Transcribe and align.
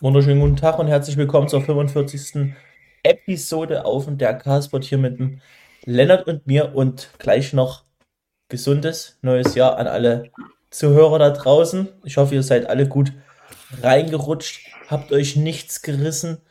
Wunderschönen 0.00 0.38
guten 0.38 0.54
Tag 0.54 0.78
und 0.78 0.86
herzlich 0.86 1.16
willkommen 1.16 1.48
zur 1.48 1.60
45. 1.60 2.54
Episode 3.02 3.84
auf 3.84 4.06
der 4.08 4.34
Carsport 4.34 4.84
hier 4.84 4.96
mit 4.96 5.18
dem 5.18 5.40
Lennart 5.86 6.28
und 6.28 6.46
mir 6.46 6.76
und 6.76 7.10
gleich 7.18 7.52
noch 7.52 7.82
gesundes 8.48 9.18
neues 9.22 9.56
Jahr 9.56 9.76
an 9.76 9.88
alle 9.88 10.30
Zuhörer 10.70 11.18
da 11.18 11.30
draußen. 11.30 11.88
Ich 12.04 12.16
hoffe, 12.16 12.36
ihr 12.36 12.44
seid 12.44 12.70
alle 12.70 12.86
gut 12.86 13.12
reingerutscht, 13.82 14.70
habt 14.86 15.10
euch 15.10 15.34
nichts 15.34 15.82
gerissen, 15.82 16.42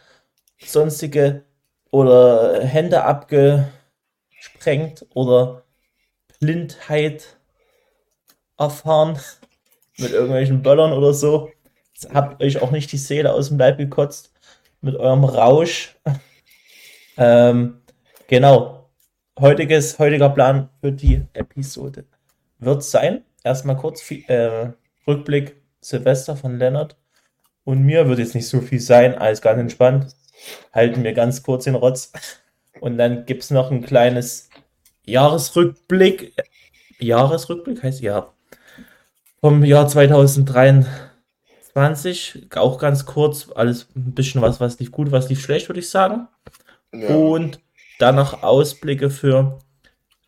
sonstige 0.59 1.45
oder 1.89 2.65
Hände 2.65 3.05
abgesprengt 3.05 5.05
oder 5.13 5.63
Blindheit 6.41 7.37
erfahren 8.57 9.17
mit 9.97 10.11
irgendwelchen 10.11 10.63
Böllern 10.63 10.91
oder 10.91 11.13
so 11.13 11.49
habt 12.13 12.41
euch 12.43 12.61
auch 12.61 12.71
nicht 12.71 12.91
die 12.91 12.97
Seele 12.97 13.33
aus 13.33 13.49
dem 13.49 13.57
Leib 13.57 13.77
gekotzt 13.77 14.31
mit 14.81 14.95
eurem 14.95 15.23
Rausch. 15.23 15.95
ähm, 17.17 17.81
genau. 18.27 18.89
Heutiges, 19.39 19.99
heutiger 19.99 20.29
Plan 20.29 20.69
für 20.81 20.91
die 20.91 21.21
Episode 21.33 22.05
wird 22.59 22.83
sein, 22.83 23.23
erstmal 23.43 23.77
kurz 23.77 24.09
äh, 24.09 24.69
Rückblick 25.07 25.57
Silvester 25.79 26.35
von 26.35 26.57
Lennart 26.57 26.97
und 27.67 27.83
mir 27.83 28.07
wird 28.07 28.19
jetzt 28.19 28.33
nicht 28.33 28.47
so 28.47 28.61
viel 28.61 28.79
sein, 28.79 29.15
alles 29.15 29.41
ganz 29.41 29.59
entspannt. 29.59 30.15
Halten 30.71 31.03
wir 31.03 31.11
ganz 31.11 31.43
kurz 31.43 31.65
den 31.65 31.75
Rotz. 31.75 32.13
Und 32.79 32.97
dann 32.97 33.25
gibt 33.25 33.43
es 33.43 33.51
noch 33.51 33.71
ein 33.71 33.81
kleines 33.81 34.49
Jahresrückblick. 35.03 36.33
Jahresrückblick 36.99 37.83
heißt 37.83 37.99
ja. 37.99 38.31
Vom 39.41 39.65
Jahr 39.65 39.87
2023 39.87 40.89
20, 41.77 42.47
auch 42.55 42.79
ganz 42.79 43.05
kurz, 43.05 43.49
alles 43.53 43.87
ein 43.95 44.15
bisschen 44.15 44.41
was, 44.41 44.59
was 44.59 44.79
lief 44.79 44.91
gut, 44.91 45.11
was 45.11 45.29
lief 45.29 45.43
schlecht, 45.43 45.69
würde 45.69 45.79
ich 45.79 45.91
sagen. 45.91 46.27
Ja. 46.91 47.09
Und 47.09 47.59
dann 47.99 48.15
noch 48.15 48.41
Ausblicke 48.41 49.11
für 49.11 49.59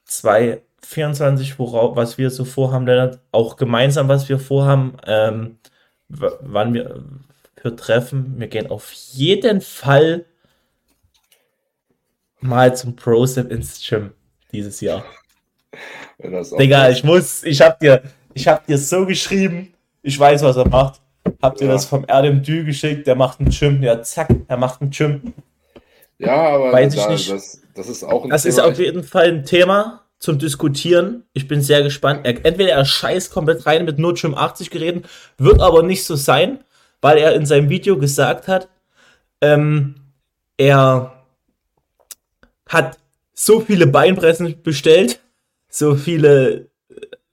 2024, 0.05 1.58
worauf, 1.58 1.95
was 1.95 2.20
wir 2.20 2.30
so 2.30 2.45
vorhaben, 2.45 2.86
Lennart, 2.86 3.20
auch 3.31 3.58
gemeinsam, 3.58 4.08
was 4.08 4.30
wir 4.30 4.38
vorhaben, 4.38 4.97
ähm, 5.08 5.58
wann 6.08 6.75
wir 6.75 7.03
für 7.59 7.75
Treffen. 7.75 8.39
Wir 8.39 8.47
gehen 8.47 8.70
auf 8.70 8.92
jeden 8.92 9.61
Fall 9.61 10.25
mal 12.42 12.75
zum 12.75 12.95
ProStep 12.95 13.52
ins 13.52 13.83
Gym 13.89 14.11
dieses 14.52 14.81
Jahr. 14.81 15.03
Digga, 16.22 16.92
ich 16.92 17.03
muss, 17.03 17.44
ich 17.44 17.59
hab 17.59 17.80
dir, 17.80 18.03
ich 18.36 18.47
hab 18.47 18.67
dir 18.67 18.77
so 18.77 19.08
geschrieben, 19.08 19.73
ich 20.03 20.20
weiß, 20.20 20.44
was 20.44 20.55
er 20.55 20.67
macht. 20.67 21.02
Habt 21.42 21.62
ihr 21.62 21.68
ja. 21.68 21.73
das 21.73 21.86
vom 21.86 22.06
Erdem 22.08 22.42
Dü 22.44 22.66
geschickt? 22.66 23.08
Der 23.08 23.16
macht 23.16 23.40
einen 23.40 23.50
Gym. 23.50 23.82
Ja, 23.82 24.02
zack, 24.02 24.30
er 24.48 24.58
macht 24.58 24.82
einen 24.82 24.92
Gym. 24.92 25.34
Ja, 26.18 26.36
aber 26.36 26.73
Weiß 26.73 26.94
ich 26.94 27.08
nicht. 27.08 27.32
Das, 27.32 27.62
das 27.73 27.88
ist 27.88 28.04
auch 28.04 28.26
ein 28.26 28.30
Das 28.30 28.44
Thema. 28.44 28.52
ist 28.52 28.59
auf 28.59 28.78
jeden 28.78 29.04
Fall 29.04 29.28
ein 29.30 29.45
Thema 29.45 30.02
zum 30.20 30.38
Diskutieren. 30.38 31.23
Ich 31.34 31.48
bin 31.48 31.62
sehr 31.62 31.82
gespannt. 31.82 32.22
Er, 32.26 32.45
entweder 32.45 32.72
er 32.72 32.86
scheißt 32.86 33.32
komplett 33.32 33.66
rein 33.66 33.86
mit 33.86 34.00
nur 34.00 34.14
Gym 34.16 34.36
80 34.36 34.70
Geräten, 34.70 35.04
wird 35.38 35.62
aber 35.62 35.82
nicht 35.82 36.04
so 36.04 36.16
sein, 36.16 36.60
weil 37.02 37.17
er 37.17 37.34
in 37.36 37.45
seinem 37.45 37.70
Video 37.70 37.98
gesagt 37.98 38.50
hat, 38.50 38.67
ähm, 39.42 39.95
er 40.58 41.23
hat 42.67 42.98
so 43.34 43.62
viele 43.62 43.88
Beinpressen 43.88 44.62
bestellt, 44.62 45.22
so 45.70 45.95
viele 45.95 46.69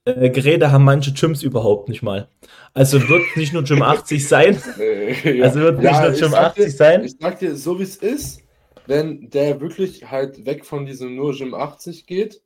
äh, 0.07 0.29
Geräte 0.29 0.71
haben 0.71 0.85
manche 0.85 1.11
Gyms 1.13 1.43
überhaupt 1.43 1.89
nicht 1.89 2.01
mal. 2.01 2.29
Also 2.73 2.99
wird 3.09 3.23
nicht 3.35 3.53
nur 3.53 3.63
Gym 3.63 3.81
80 3.81 4.27
sein. 4.27 4.61
ja. 5.23 5.43
Also 5.43 5.59
wird 5.59 5.79
nicht 5.79 5.91
ja, 5.91 6.09
nur 6.09 6.19
Gym 6.19 6.33
80 6.33 6.65
dir, 6.65 6.71
sein. 6.71 7.03
Ich 7.03 7.15
sag 7.19 7.39
dir, 7.39 7.55
so 7.55 7.79
wie 7.79 7.83
es 7.83 7.97
ist, 7.97 8.41
wenn 8.85 9.29
der 9.29 9.59
wirklich 9.59 10.09
halt 10.09 10.45
weg 10.45 10.65
von 10.65 10.85
diesem 10.85 11.15
nur 11.15 11.35
Gym 11.35 11.53
80 11.53 12.05
geht, 12.05 12.41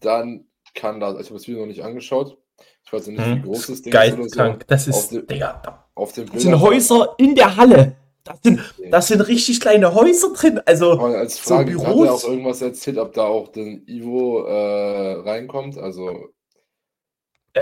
dann 0.00 0.44
kann 0.74 1.00
das, 1.00 1.14
ich 1.20 1.26
habe 1.26 1.34
das 1.34 1.48
Video 1.48 1.60
noch 1.60 1.66
nicht 1.66 1.82
angeschaut. 1.82 2.38
Ich 2.84 2.92
weiß 2.92 3.06
nicht, 3.08 3.20
hm. 3.20 3.36
wie 3.36 3.42
groß 3.42 3.66
das 3.66 3.82
Ding 3.82 3.92
ist. 3.92 4.34
So. 4.34 4.56
Das 4.66 4.86
ist, 4.86 4.94
auf, 4.94 5.08
de, 5.10 5.26
Digga, 5.26 5.84
auf 5.94 6.12
dem 6.12 6.30
das 6.30 6.42
sind 6.42 6.60
Häuser 6.60 7.14
in 7.18 7.34
der 7.34 7.56
Halle. 7.56 7.96
Das 8.24 8.38
sind, 8.42 8.60
das 8.90 9.08
sind 9.08 9.20
richtig 9.22 9.60
kleine 9.60 9.94
Häuser 9.94 10.32
drin. 10.32 10.60
Also 10.66 10.92
als 10.92 11.38
Frage, 11.38 11.72
so 11.72 11.84
Büros. 11.84 12.00
hat 12.00 12.06
er 12.06 12.14
auch 12.14 12.24
irgendwas 12.30 12.62
erzählt, 12.62 12.98
ob 12.98 13.14
da 13.14 13.22
auch 13.24 13.48
den 13.48 13.86
Ivo 13.86 14.44
äh, 14.44 15.20
reinkommt? 15.20 15.78
Also 15.78 16.28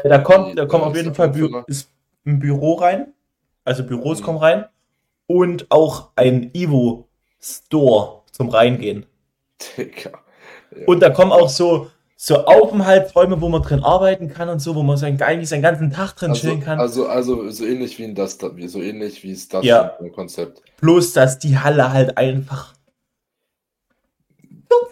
da 0.05 0.19
kommt, 0.19 0.59
da 0.59 0.67
kommt 0.67 0.85
auf 0.85 0.97
jeden 0.97 1.15
Fall 1.15 1.31
Bü 1.31 1.49
ist 1.67 1.91
ein 2.27 2.39
Büro 2.39 2.75
rein. 2.75 3.13
Also 3.65 3.85
Büros 3.85 4.21
mhm. 4.21 4.25
kommen 4.25 4.39
rein. 4.39 4.65
Und 5.27 5.67
auch 5.71 6.11
ein 6.17 6.51
Ivo 6.55 7.09
Store 7.41 8.23
zum 8.31 8.49
Reingehen. 8.49 9.07
Digga. 9.77 10.11
Ja. 10.77 10.87
Und 10.87 11.01
da 11.01 11.11
kommen 11.11 11.33
auch 11.33 11.49
so, 11.49 11.91
so 12.17 12.45
Aufenthaltsräume, 12.45 13.41
wo 13.41 13.49
man 13.49 13.63
drin 13.63 13.83
arbeiten 13.83 14.29
kann 14.29 14.49
und 14.49 14.61
so, 14.61 14.75
wo 14.75 14.83
man 14.83 14.97
sein, 14.97 15.21
eigentlich 15.21 15.49
seinen 15.49 15.63
ganzen 15.63 15.91
Tag 15.91 16.15
drin 16.15 16.31
also, 16.31 16.41
chillen 16.41 16.61
kann. 16.61 16.79
Also, 16.79 17.09
also 17.09 17.51
so 17.51 17.65
ähnlich 17.65 17.99
wie 17.99 18.05
in 18.05 18.15
das, 18.15 18.39
so 18.39 18.83
ähnlich 18.83 19.23
wie 19.23 19.33
es 19.33 19.49
das 19.49 19.65
ja. 19.65 19.97
Konzept. 20.15 20.63
Bloß, 20.81 21.13
dass 21.13 21.39
die 21.39 21.59
Halle 21.59 21.93
halt 21.93 22.19
einfach 22.19 22.77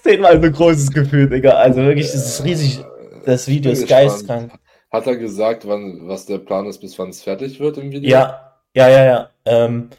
zehnmal 0.05 0.41
so 0.43 0.51
großes 0.51 0.91
Gefühl, 0.91 1.29
Digga. 1.29 1.53
Also 1.53 1.81
wirklich, 1.81 2.13
das 2.13 2.27
ist 2.27 2.45
riesig. 2.45 2.85
Das 3.25 3.49
Video 3.49 3.73
ist 3.73 3.89
geistkrank. 3.89 4.53
Hat 4.95 5.09
er 5.09 5.17
gesagt, 5.17 5.67
wann, 5.67 6.07
was 6.07 6.25
der 6.25 6.39
Plan 6.39 6.67
ist, 6.67 6.79
bis 6.79 6.97
wann 7.01 7.09
es 7.09 7.21
fertig 7.21 7.59
wird 7.59 7.79
im 7.79 7.91
Video? 7.91 8.09
Ja, 8.09 8.53
ja, 8.77 8.89
ja, 8.89 9.05
ja. 9.05 9.31
Ähm, 9.45 9.91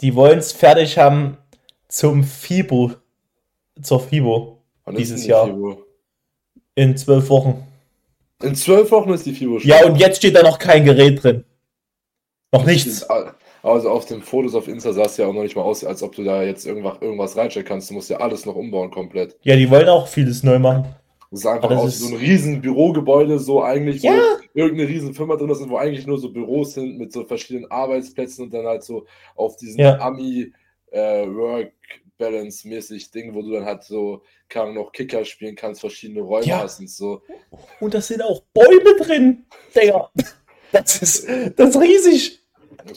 die 0.00 0.14
wollen 0.14 0.38
es 0.38 0.52
fertig 0.52 0.96
haben 0.96 1.36
zum 1.86 2.24
FIBO, 2.24 2.92
zur 3.82 4.00
FIBO 4.00 4.62
wann 4.86 4.94
dieses 4.94 5.26
Jahr. 5.26 5.44
FIBO? 5.44 5.82
In 6.76 6.96
zwölf 6.96 7.28
Wochen. 7.28 7.66
In 8.42 8.54
zwölf 8.54 8.90
Wochen 8.90 9.10
ist 9.10 9.26
die 9.26 9.34
FIBO 9.34 9.58
schon. 9.58 9.68
Ja, 9.68 9.84
und 9.84 9.96
jetzt 9.96 10.16
steht 10.16 10.34
da 10.34 10.42
noch 10.42 10.58
kein 10.58 10.86
Gerät 10.86 11.22
drin. 11.22 11.44
Noch 12.52 12.64
nichts. 12.64 13.06
Also 13.62 13.90
auf 13.90 14.06
den 14.06 14.22
Fotos 14.22 14.54
auf 14.54 14.66
Insta 14.66 14.94
sah 14.94 15.02
es 15.02 15.18
ja 15.18 15.26
auch 15.26 15.34
noch 15.34 15.42
nicht 15.42 15.56
mal 15.56 15.62
aus, 15.62 15.84
als 15.84 16.02
ob 16.02 16.14
du 16.14 16.24
da 16.24 16.42
jetzt 16.42 16.64
irgendwas, 16.64 17.02
irgendwas 17.02 17.36
reinstellen 17.36 17.68
kannst. 17.68 17.90
Du 17.90 17.94
musst 17.94 18.08
ja 18.08 18.16
alles 18.16 18.46
noch 18.46 18.54
umbauen 18.54 18.90
komplett. 18.90 19.36
Ja, 19.42 19.56
die 19.56 19.68
wollen 19.68 19.90
auch 19.90 20.08
vieles 20.08 20.42
neu 20.42 20.58
machen. 20.58 20.86
Das 21.36 21.42
sah 21.42 21.56
einfach 21.56 21.70
aus 21.70 21.98
so 21.98 22.08
ein 22.08 22.14
riesen 22.14 22.62
Bürogebäude, 22.62 23.38
so 23.38 23.62
eigentlich, 23.62 24.02
ja. 24.02 24.12
wo 24.54 24.58
irgendeine 24.58 24.88
riesen 24.88 25.12
Firma 25.12 25.36
drin 25.36 25.50
ist, 25.50 25.68
wo 25.68 25.76
eigentlich 25.76 26.06
nur 26.06 26.18
so 26.18 26.32
Büros 26.32 26.72
sind 26.72 26.96
mit 26.96 27.12
so 27.12 27.26
verschiedenen 27.26 27.70
Arbeitsplätzen 27.70 28.44
und 28.44 28.54
dann 28.54 28.64
halt 28.64 28.82
so 28.82 29.04
auf 29.34 29.56
diesen 29.58 29.78
ja. 29.78 30.00
Ami 30.00 30.50
äh, 30.92 31.26
Work 31.26 31.74
Balance 32.16 32.66
mäßig 32.66 33.10
Ding, 33.10 33.34
wo 33.34 33.42
du 33.42 33.50
dann 33.50 33.66
halt 33.66 33.84
so 33.84 34.22
kann 34.48 34.72
noch 34.72 34.92
Kicker 34.92 35.26
spielen 35.26 35.56
kannst, 35.56 35.82
verschiedene 35.82 36.22
Räume 36.22 36.46
ja. 36.46 36.60
hast 36.60 36.80
und 36.80 36.88
so. 36.88 37.20
Und 37.80 37.92
da 37.92 38.00
sind 38.00 38.22
auch 38.22 38.40
Bäume 38.54 38.96
drin, 38.98 39.44
Digga. 39.74 40.10
Das 40.72 41.02
ist, 41.02 41.28
das 41.56 41.76
ist 41.76 41.80
riesig. 41.82 42.40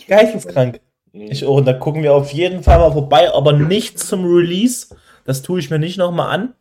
Geisteskrank. 0.08 0.80
Mhm. 1.12 1.24
Ich, 1.24 1.46
oh, 1.46 1.60
da 1.60 1.74
gucken 1.74 2.04
wir 2.04 2.14
auf 2.14 2.32
jeden 2.32 2.64
Fall 2.64 2.80
mal 2.80 2.94
vorbei, 2.94 3.34
aber 3.34 3.52
nicht 3.52 4.00
zum 4.00 4.24
Release. 4.24 4.96
Das 5.26 5.42
tue 5.42 5.60
ich 5.60 5.70
mir 5.70 5.80
nicht 5.80 5.98
nochmal 5.98 6.34
an 6.34 6.56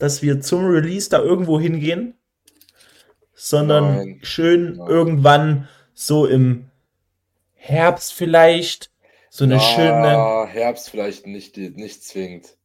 dass 0.00 0.22
wir 0.22 0.40
zum 0.40 0.66
Release 0.66 1.08
da 1.08 1.20
irgendwo 1.20 1.60
hingehen, 1.60 2.14
sondern 3.34 3.96
Nein. 3.96 4.18
schön 4.22 4.76
Nein. 4.76 4.88
irgendwann 4.88 5.68
so 5.94 6.26
im 6.26 6.70
Herbst 7.54 8.14
vielleicht 8.14 8.90
so 9.28 9.44
eine 9.44 9.54
ja, 9.54 9.60
schöne. 9.60 10.46
Herbst 10.48 10.90
vielleicht 10.90 11.26
nicht, 11.26 11.56
nicht 11.56 12.02
zwingend. 12.02 12.56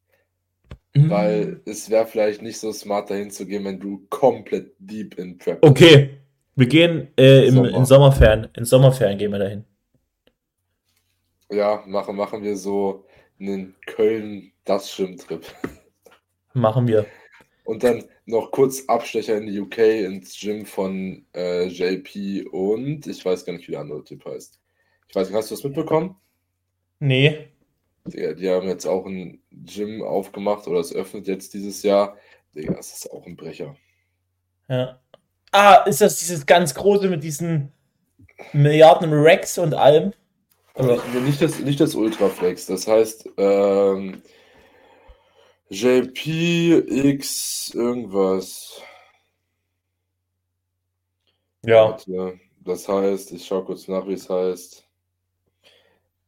Mhm. 0.93 1.09
Weil 1.09 1.61
es 1.65 1.89
wäre 1.89 2.07
vielleicht 2.07 2.41
nicht 2.41 2.57
so 2.57 2.71
smart 2.71 3.09
dahin 3.09 3.29
zu 3.29 3.45
gehen, 3.45 3.65
wenn 3.65 3.79
du 3.79 4.07
komplett 4.09 4.73
deep 4.79 5.19
in 5.19 5.37
Prep 5.37 5.59
bist. 5.59 5.69
Okay, 5.69 6.17
wir 6.55 6.67
gehen 6.67 7.09
äh, 7.17 7.47
im, 7.47 7.55
Sommer. 7.55 7.69
in 7.69 7.85
Sommerferien. 7.85 8.47
In 8.55 8.65
Sommerferien 8.65 9.17
gehen 9.17 9.31
wir 9.31 9.39
dahin. 9.39 9.65
Ja, 11.51 11.83
machen, 11.85 12.15
machen 12.15 12.41
wir 12.43 12.55
so 12.55 13.05
einen 13.39 13.75
Köln-Das-Schwimmtrip. 13.85 15.45
Machen 16.53 16.87
wir. 16.87 17.05
Und 17.65 17.83
dann 17.83 18.05
noch 18.25 18.51
kurz 18.51 18.85
Abstecher 18.87 19.37
in 19.37 19.47
die 19.47 19.59
UK 19.59 19.79
ins 19.79 20.39
Gym 20.39 20.65
von 20.65 21.25
äh, 21.35 21.65
JP 21.65 22.47
und 22.51 23.07
ich 23.07 23.25
weiß 23.25 23.43
gar 23.43 23.53
nicht, 23.53 23.67
wie 23.67 23.71
der 23.71 23.81
andere 23.81 24.03
Typ 24.03 24.23
heißt. 24.23 24.61
Ich 25.09 25.15
weiß 25.15 25.27
nicht, 25.27 25.35
hast 25.35 25.51
du 25.51 25.55
das 25.55 25.63
mitbekommen? 25.63 26.15
Nee. 26.99 27.47
Die, 28.05 28.35
die 28.35 28.49
haben 28.49 28.67
jetzt 28.67 28.85
auch 28.85 29.05
ein 29.07 29.41
Gym 29.51 30.03
aufgemacht 30.03 30.67
oder 30.67 30.79
es 30.79 30.93
öffnet 30.93 31.27
jetzt 31.27 31.55
dieses 31.55 31.81
Jahr. 31.81 32.17
Digga, 32.55 32.75
das 32.75 32.93
ist 32.93 33.11
auch 33.11 33.25
ein 33.25 33.35
Brecher. 33.35 33.75
Ja. 34.69 35.01
Ah, 35.51 35.83
ist 35.87 36.01
das 36.01 36.19
dieses 36.19 36.45
ganz 36.45 36.75
große 36.75 37.09
mit 37.09 37.23
diesen 37.23 37.71
Milliarden 38.53 39.11
Racks 39.11 39.57
und 39.57 39.73
allem? 39.73 40.13
Oder? 40.75 41.01
Nicht 41.21 41.41
das, 41.41 41.59
nicht 41.59 41.79
das 41.79 41.95
Ultraflex. 41.95 42.67
Das 42.67 42.87
heißt, 42.87 43.29
ähm, 43.37 44.21
JPX 45.69 47.73
irgendwas. 47.73 48.81
Ja. 51.63 51.97
Das 52.59 52.87
heißt, 52.87 53.31
ich 53.31 53.45
schaue 53.45 53.65
kurz 53.65 53.87
nach, 53.87 54.07
wie 54.07 54.13
es 54.13 54.29
heißt. 54.29 54.87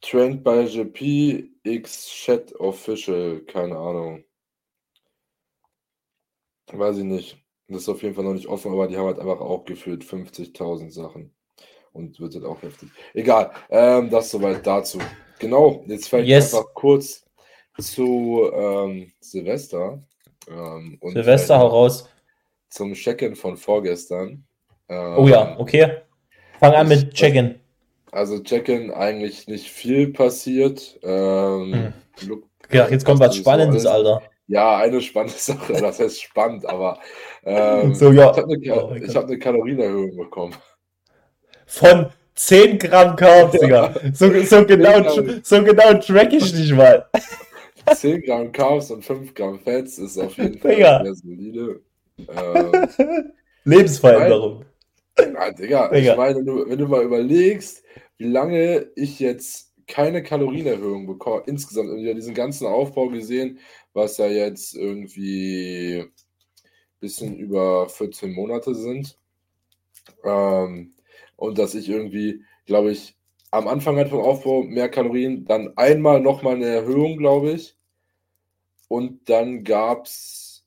Trend 0.01 0.43
bei 0.43 0.65
GP 0.65 1.49
X 1.63 2.07
Chat 2.07 2.55
Official, 2.59 3.41
keine 3.41 3.77
Ahnung. 3.77 4.23
Weiß 6.71 6.97
ich 6.97 7.03
nicht. 7.03 7.37
Das 7.67 7.81
ist 7.81 7.89
auf 7.89 8.01
jeden 8.01 8.15
Fall 8.15 8.23
noch 8.23 8.33
nicht 8.33 8.47
offen, 8.47 8.71
aber 8.71 8.87
die 8.87 8.97
haben 8.97 9.07
halt 9.07 9.19
einfach 9.19 9.41
auch 9.41 9.65
gefühlt 9.65 10.03
50.000 10.03 10.91
Sachen. 10.91 11.33
Und 11.91 12.19
wird 12.19 12.35
halt 12.35 12.45
auch 12.45 12.61
heftig. 12.61 12.89
Egal, 13.13 13.51
ähm, 13.69 14.09
das 14.09 14.29
soweit 14.29 14.65
dazu. 14.65 14.99
Genau, 15.39 15.83
jetzt 15.87 16.07
vielleicht 16.07 16.29
yes. 16.29 16.53
einfach 16.53 16.73
kurz 16.73 17.26
zu 17.79 18.49
ähm, 18.53 19.11
Silvester. 19.19 20.01
Ähm, 20.49 20.99
Silvester, 21.01 21.59
hau 21.59 21.67
raus. 21.67 22.09
Zum 22.69 22.93
Check-in 22.93 23.35
von 23.35 23.57
vorgestern. 23.57 24.45
Ähm, 24.89 25.15
oh 25.17 25.27
ja, 25.27 25.57
okay. 25.59 25.97
Fang 26.59 26.73
an 26.73 26.87
mit 26.87 27.13
Check-in. 27.13 27.59
Also 28.11 28.39
Check-in 28.39 28.91
eigentlich 28.91 29.47
nicht 29.47 29.69
viel 29.69 30.11
passiert. 30.11 30.99
Ähm, 31.03 31.93
hm. 32.19 32.43
Ja, 32.71 32.87
jetzt 32.89 33.05
kommt 33.05 33.19
was 33.19 33.35
Spannendes, 33.35 33.83
so 33.83 33.89
Alter. 33.89 34.21
Ja, 34.47 34.77
eine 34.77 35.01
spannende 35.01 35.35
Sache. 35.37 35.73
Das 35.73 35.99
heißt 35.99 36.21
spannend, 36.21 36.65
aber 36.65 36.99
ähm, 37.43 37.93
so, 37.93 38.11
ja. 38.11 38.31
ich 38.31 38.37
habe 38.37 38.53
eine, 38.53 38.75
oh 38.75 39.15
hab 39.15 39.25
eine 39.25 39.39
Kalorienerhöhung 39.39 40.15
bekommen. 40.15 40.55
Von 41.65 42.07
10 42.35 42.79
Gramm 42.79 43.15
Carbs, 43.15 43.59
Digga. 43.59 43.93
So, 44.13 44.31
so, 44.43 44.65
genau, 44.65 45.09
so 45.43 45.63
genau 45.63 45.93
track 45.95 46.33
ich 46.33 46.53
nicht 46.53 46.73
mal. 46.73 47.05
10 47.95 48.21
Gramm 48.21 48.51
Carbs 48.51 48.91
und 48.91 49.03
5 49.03 49.33
Gramm 49.33 49.59
Fats 49.59 49.97
ist 49.97 50.17
auf 50.17 50.37
jeden 50.37 50.59
Fall 50.59 50.75
Digga. 50.75 51.03
sehr 51.03 51.15
solide. 51.15 51.81
Ähm, 52.17 53.31
Lebensveränderung. 53.63 54.65
Ja, 55.17 55.51
Digga, 55.51 55.89
Digga, 55.89 55.91
ich 55.93 56.17
meine, 56.17 56.37
wenn 56.37 56.45
du, 56.45 56.69
wenn 56.69 56.77
du 56.77 56.87
mal 56.87 57.03
überlegst, 57.03 57.83
wie 58.17 58.27
lange 58.27 58.91
ich 58.95 59.19
jetzt 59.19 59.73
keine 59.87 60.21
Kalorienerhöhung 60.21 61.07
bekomme, 61.07 61.43
insgesamt 61.45 61.89
über 61.89 62.13
diesen 62.13 62.33
ganzen 62.33 62.67
Aufbau 62.67 63.07
gesehen, 63.07 63.59
was 63.93 64.17
ja 64.17 64.27
jetzt 64.27 64.75
irgendwie 64.75 66.01
ein 66.01 66.11
bisschen 66.99 67.37
über 67.37 67.87
14 67.89 68.33
Monate 68.33 68.75
sind. 68.75 69.17
Ähm, 70.23 70.93
und 71.35 71.57
dass 71.57 71.75
ich 71.75 71.89
irgendwie, 71.89 72.43
glaube 72.65 72.91
ich, 72.91 73.17
am 73.51 73.67
Anfang 73.67 73.95
halt 73.95 74.09
vom 74.09 74.19
Aufbau 74.19 74.63
mehr 74.63 74.89
Kalorien, 74.89 75.45
dann 75.45 75.75
einmal 75.77 76.19
nochmal 76.19 76.55
eine 76.55 76.65
Erhöhung, 76.65 77.17
glaube 77.17 77.51
ich. 77.51 77.76
Und 78.87 79.29
dann 79.29 79.63
gab 79.63 80.05
es 80.05 80.65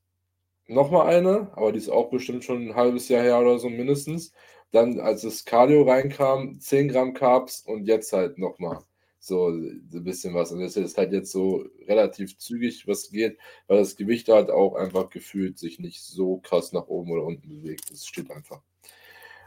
nochmal 0.66 1.14
eine, 1.14 1.50
aber 1.56 1.72
die 1.72 1.78
ist 1.78 1.88
auch 1.90 2.10
bestimmt 2.10 2.44
schon 2.44 2.68
ein 2.68 2.74
halbes 2.74 3.08
Jahr 3.08 3.22
her 3.22 3.40
oder 3.40 3.58
so 3.58 3.68
mindestens. 3.68 4.32
Dann, 4.72 5.00
als 5.00 5.22
das 5.22 5.44
Cardio 5.44 5.82
reinkam, 5.82 6.60
10 6.60 6.88
Gramm 6.88 7.12
Carbs 7.14 7.62
und 7.62 7.86
jetzt 7.86 8.12
halt 8.12 8.38
nochmal 8.38 8.78
so 9.18 9.48
ein 9.48 9.82
bisschen 10.04 10.34
was. 10.34 10.52
Und 10.52 10.60
das 10.60 10.76
ist 10.76 10.96
halt 10.96 11.12
jetzt 11.12 11.30
so 11.30 11.64
relativ 11.86 12.38
zügig, 12.38 12.86
was 12.86 13.10
geht, 13.10 13.38
weil 13.66 13.78
das 13.78 13.96
Gewicht 13.96 14.28
halt 14.28 14.50
auch 14.50 14.74
einfach 14.74 15.10
gefühlt 15.10 15.58
sich 15.58 15.78
nicht 15.78 16.02
so 16.02 16.38
krass 16.38 16.72
nach 16.72 16.86
oben 16.88 17.10
oder 17.12 17.24
unten 17.24 17.48
bewegt. 17.48 17.90
Das 17.90 18.06
steht 18.06 18.30
einfach. 18.30 18.62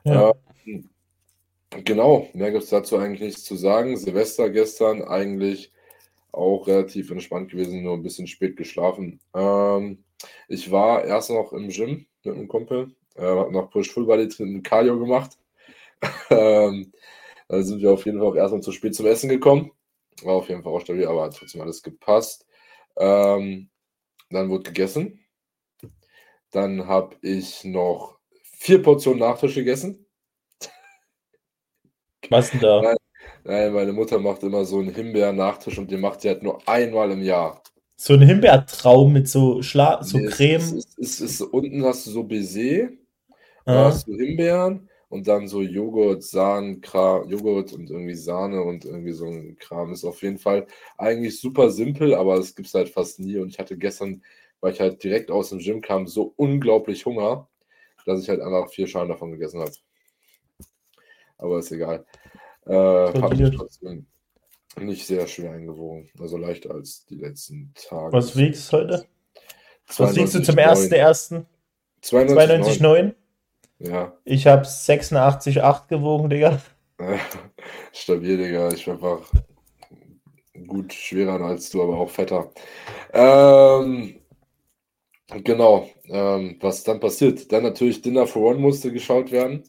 Ja. 0.04 0.34
Ähm, 0.66 0.90
genau, 1.84 2.28
mehr 2.34 2.52
gibt 2.52 2.66
es 2.66 2.70
dazu 2.70 2.98
eigentlich 2.98 3.22
nichts 3.22 3.44
zu 3.46 3.56
sagen. 3.56 3.98
Silvester 3.98 4.50
gestern 4.50 5.02
eigentlich 5.02 5.72
auch 6.33 6.68
relativ 6.68 7.12
entspannt 7.12 7.51
gewesen, 7.51 7.83
nur 7.83 7.94
ein 7.94 8.03
bisschen 8.03 8.27
spät 8.27 8.57
geschlafen. 8.57 9.21
Ähm, 9.33 10.03
ich 10.47 10.71
war 10.71 11.06
erst 11.06 11.30
noch 11.30 11.53
im 11.53 11.69
Gym 11.69 12.06
mit 12.24 12.35
einem 12.35 12.47
Kumpel, 12.47 12.95
äh, 13.15 13.21
habe 13.21 13.51
noch 13.51 13.69
Push 13.69 13.91
Full 13.91 14.06
Body 14.06 14.27
Training 14.27 14.63
Cardio 14.63 15.00
gemacht. 15.00 15.38
ähm, 16.30 16.91
da 17.47 17.62
sind 17.62 17.81
wir 17.81 17.91
auf 17.91 18.06
jeden 18.06 18.19
Fall 18.19 18.27
auch 18.27 18.35
erstmal 18.35 18.62
zu 18.62 18.71
spät 18.71 18.95
zum 18.95 19.06
Essen 19.06 19.30
gekommen. 19.30 19.71
War 20.24 20.35
auf 20.35 20.50
jeden 20.50 20.63
Fall 20.63 20.74
auch 20.74 20.81
stabil, 20.81 21.06
aber 21.06 21.24
hat 21.24 21.38
trotzdem 21.38 21.62
alles 21.62 21.83
gepasst. 21.83 22.47
Ähm, 22.97 23.69
dann 24.29 24.50
wurde 24.50 24.63
gegessen. 24.63 25.19
Dann 26.51 26.88
habe 26.88 27.15
ich 27.21 27.63
noch 27.63 28.19
vier 28.44 28.81
Portionen 28.81 29.19
Nachtisch 29.19 29.56
gegessen. 29.56 30.06
Was 32.29 32.51
denn 32.51 32.62
da? 32.62 32.95
Nein, 33.44 33.74
meine 33.74 33.94
Mutter 33.94 34.19
macht 34.19 34.44
immer 34.44 34.66
so 34.66 34.80
einen 34.80 34.94
Himbeer-Nachtisch 34.94 35.78
und 35.78 35.92
den 35.92 36.01
macht 36.01 36.22
sie 36.22 36.30
halt 36.30 36.44
nur 36.44 36.68
einmal 36.68 37.12
im 37.12 37.22
Jahr. 37.22 37.62
So 37.95 38.13
ein 38.13 38.22
Himbeertraum 38.22 39.13
mit 39.13 39.30
so, 39.30 39.62
Schla 39.62 40.04
so 40.04 40.18
nee, 40.18 40.28
Creme. 40.28 40.62
Es 40.62 40.72
ist, 40.72 41.00
es 41.00 41.22
ist, 41.22 41.42
unten 41.42 41.86
hast 41.86 42.06
du 42.06 42.12
so 42.12 42.24
Baiser, 42.24 42.90
da 43.66 43.86
hast 43.86 44.07
du 44.07 44.16
Himbeeren 44.16 44.90
und 45.13 45.28
dann 45.28 45.48
so 45.48 45.62
Joghurt, 45.62 46.24
Sahne, 46.24 46.81
Joghurt 47.28 47.72
und 47.72 47.90
irgendwie 47.90 48.16
Sahne 48.16 48.63
und 48.63 48.84
irgendwie 48.84 49.12
so 49.12 49.28
ein 49.28 49.56
Kram. 49.60 49.94
Ist 49.94 50.06
auf 50.06 50.24
jeden 50.24 50.39
Fall 50.39 50.66
eigentlich 50.98 51.39
super 51.39 51.69
simpel, 51.69 52.16
aber 52.16 52.39
es 52.39 52.56
gibt 52.56 52.68
es 52.68 52.74
halt 52.74 52.89
fast 52.89 53.19
nie. 53.19 53.38
Und 53.38 53.50
ich 53.50 53.60
hatte 53.60 53.78
gestern, 53.78 54.24
weil 54.60 54.74
ich 54.74 54.80
halt 54.80 55.04
direkt 55.04 55.30
aus 55.30 55.50
dem 55.50 55.60
Gym 55.60 55.81
kam, 55.81 56.07
so 56.07 56.34
unglaublich 56.36 57.06
Hunger, 57.06 57.48
dass 58.07 58.24
ich 58.24 58.30
halt 58.30 58.42
einfach 58.42 58.69
vier 58.69 58.88
Schalen 58.88 59.10
davon 59.10 59.31
gegessen 59.31 59.62
habe. 59.62 59.72
Aber 61.38 61.60
ist 61.60 61.72
egal. 61.72 62.06
Äh, 62.65 62.74
habe 62.74 63.36
mich 63.36 63.56
trotzdem 63.56 64.06
nicht 64.80 65.06
sehr 65.06 65.27
schwer 65.27 65.51
eingewogen. 65.51 66.10
Also 66.19 66.38
leichter 66.38 66.71
als 66.71 67.06
die 67.06 67.15
letzten 67.15 67.74
Tage. 67.75 68.13
Was 68.13 68.36
wiegst 68.36 68.71
du 68.71 68.77
heute? 68.77 69.06
Was 69.98 70.15
wiegst 70.15 70.36
du 70.36 70.42
zum 70.42 70.57
ersten 70.57 70.94
ersten? 70.94 71.45
92,9. 72.04 73.13
Ja. 73.80 74.18
Ich 74.24 74.48
habe 74.48 74.65
86,8 74.65 75.88
gewogen, 75.88 76.30
Digga. 76.30 76.62
Stabil, 77.92 78.38
Digga. 78.38 78.71
Ich 78.71 78.86
bin 78.86 78.95
einfach 78.95 79.30
gut 80.68 80.94
schwerer 80.94 81.42
als 81.42 81.69
du, 81.69 81.83
aber 81.83 81.98
auch 81.98 82.10
fetter. 82.10 82.51
Ähm, 83.13 84.15
genau. 85.44 85.89
Ähm, 86.06 86.57
was 86.62 86.83
dann 86.83 87.00
passiert? 87.00 87.51
Dann 87.51 87.63
natürlich 87.63 88.01
Dinner 88.01 88.25
for 88.25 88.51
One 88.51 88.60
musste 88.60 88.92
geschaut 88.92 89.31
werden. 89.31 89.63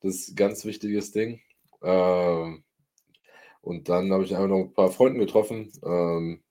Das 0.00 0.32
ganz 0.34 0.64
wichtiges 0.64 1.12
Ding. 1.12 1.40
Ähm, 1.82 2.64
und 3.62 3.88
dann 3.88 4.12
habe 4.12 4.24
ich 4.24 4.34
einfach 4.34 4.48
noch 4.48 4.58
ein 4.58 4.74
paar 4.74 4.90
Freunden 4.90 5.18
getroffen. 5.20 5.72
Ähm, 5.84 6.42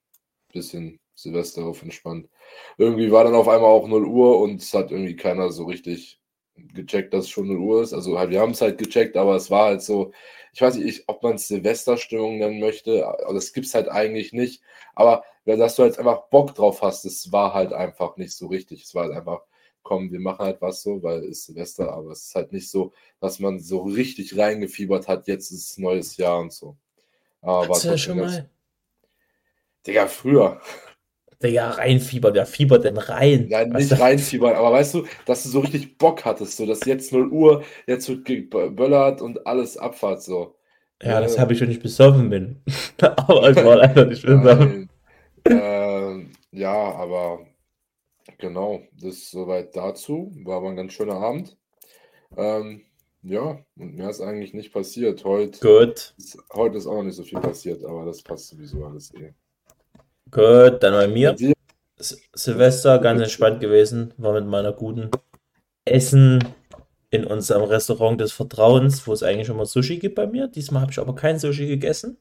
bisschen 0.54 1.00
Silvester 1.16 1.66
auf 1.66 1.84
entspannt. 1.84 2.30
Irgendwie 2.78 3.12
war 3.12 3.24
dann 3.24 3.36
auf 3.36 3.48
einmal 3.48 3.70
auch 3.72 3.88
0 3.88 4.06
Uhr 4.06 4.40
und 4.42 4.62
es 4.62 4.74
hat 4.74 4.92
irgendwie 4.92 5.16
keiner 5.16 5.52
so 5.52 5.66
richtig 5.66 6.22
gecheckt, 6.56 7.14
dass 7.14 7.26
es 7.26 7.30
schon 7.30 7.48
0 7.48 7.58
Uhr 7.58 7.84
ist. 7.84 7.94
Also 7.94 8.20
halt, 8.20 8.32
wir 8.32 8.42
haben 8.42 8.52
es 8.52 8.62
halt 8.62 8.78
gecheckt, 8.78 9.18
aber 9.18 9.36
es 9.36 9.52
war 9.52 9.66
halt 9.68 9.82
so, 9.82 10.12
ich 10.54 10.62
weiß 10.62 10.76
nicht, 10.78 11.04
ob 11.08 11.24
man 11.24 11.36
es 11.36 11.48
Silvesterstimmung 11.48 12.38
nennen 12.40 12.60
möchte, 12.60 13.06
das 13.30 13.54
gibt 13.54 13.68
es 13.68 13.76
halt 13.76 13.90
eigentlich 13.90 14.34
nicht. 14.34 14.62
Aber 14.96 15.24
dass 15.46 15.76
du 15.76 15.84
jetzt 15.84 16.00
einfach 16.00 16.30
Bock 16.30 16.56
drauf 16.56 16.82
hast, 16.82 17.06
das 17.06 17.32
war 17.32 17.54
halt 17.54 17.74
einfach 17.74 18.18
nicht 18.18 18.34
so 18.36 18.48
richtig. 18.48 18.84
Es 18.84 18.96
war 18.96 19.06
halt 19.06 19.16
einfach, 19.16 19.42
komm, 19.84 20.12
wir 20.12 20.20
machen 20.20 20.46
halt 20.46 20.62
was 20.62 20.82
so, 20.82 21.02
weil 21.02 21.24
es 21.26 21.46
Silvester, 21.46 21.92
aber 21.92 22.12
es 22.12 22.26
ist 22.26 22.36
halt 22.36 22.52
nicht 22.52 22.70
so, 22.70 22.94
dass 23.20 23.40
man 23.40 23.60
so 23.60 23.82
richtig 23.84 24.38
reingefiebert 24.38 25.08
hat, 25.08 25.28
jetzt 25.28 25.52
ist 25.52 25.80
neues 25.80 26.18
Jahr 26.18 26.40
und 26.40 26.54
so. 26.54 26.78
Aber 27.42 27.70
Hast 27.70 27.86
du 27.86 27.90
ja 27.90 27.98
schon 27.98 28.20
mal? 28.20 28.50
Digga, 29.86 30.08
früher. 30.08 30.62
Digga, 31.42 31.70
reinfiebert, 31.72 32.36
wer 32.36 32.46
fiebert 32.46 32.84
denn 32.84 32.98
rein? 32.98 33.48
Ja, 33.50 33.66
nicht 33.66 33.98
reinfiebern, 33.98 34.56
aber 34.56 34.74
weißt 34.74 34.96
du, 34.96 35.06
dass 35.26 35.44
du 35.44 35.50
so 35.50 35.62
richtig 35.62 35.98
Bock 35.98 36.26
hattest, 36.26 36.58
so 36.58 36.66
dass 36.66 36.86
jetzt 36.86 37.14
0 37.14 37.30
Uhr, 37.30 37.64
jetzt 37.88 38.10
wird 38.10 38.26
geböllert 38.26 39.22
und 39.22 39.48
alles 39.48 39.78
Abfahrt 39.78 40.22
so. 40.22 40.56
Ja, 41.02 41.22
das 41.22 41.40
habe 41.40 41.54
ich 41.54 41.60
schon 41.60 41.70
nicht 41.70 41.82
besoffen 41.82 42.30
bin. 42.30 42.62
aber 43.02 43.52
ich 43.52 43.56
war 43.56 43.80
einfach 43.80 44.06
nicht 44.06 44.22
besoffen. 44.26 44.90
Ähm, 45.46 46.32
ja, 46.52 46.74
aber 46.74 47.46
genau, 48.38 48.82
das 48.94 49.16
ist 49.16 49.32
soweit 49.32 49.76
dazu. 49.76 50.32
War 50.44 50.58
aber 50.58 50.70
ein 50.70 50.76
ganz 50.76 50.94
schöner 50.94 51.16
Abend. 51.16 51.58
Ähm, 52.38 52.84
ja, 53.22 53.60
und 53.78 53.96
mehr 53.96 54.10
ist 54.10 54.22
eigentlich 54.22 54.54
nicht 54.54 54.72
passiert. 54.72 55.26
Heute, 55.26 55.60
Gut. 55.60 56.14
Ist, 56.18 56.38
heute 56.54 56.78
ist 56.78 56.88
auch 56.88 56.96
noch 56.96 57.04
nicht 57.04 57.16
so 57.16 57.24
viel 57.24 57.40
passiert, 57.40 57.84
aber 57.84 58.06
das 58.06 58.22
passt 58.22 58.50
sowieso 58.50 58.86
alles 58.86 59.14
eh. 59.16 59.34
Gut, 60.32 60.82
dann 60.84 60.94
bei 60.94 61.08
mir. 61.08 61.36
Silvester 61.98 63.00
ganz 63.00 63.22
entspannt 63.22 63.60
gewesen, 63.60 64.14
war 64.18 64.34
mit 64.34 64.46
meiner 64.46 64.72
guten 64.72 65.12
Essen 65.84 66.44
in 67.10 67.26
unserem 67.26 67.64
Restaurant 67.64 68.22
des 68.22 68.32
Vertrauens, 68.32 69.06
wo 69.06 69.14
es 69.14 69.24
eigentlich 69.24 69.48
schon 69.48 69.58
mal 69.58 69.66
Sushi 69.66 69.98
gibt 69.98 70.16
bei 70.16 70.28
mir. 70.28 70.48
Diesmal 70.48 70.84
habe 70.84 70.92
ich 70.92 71.00
aber 71.00 71.16
kein 71.16 71.40
Sushi 71.40 71.68
gegessen. 71.68 72.18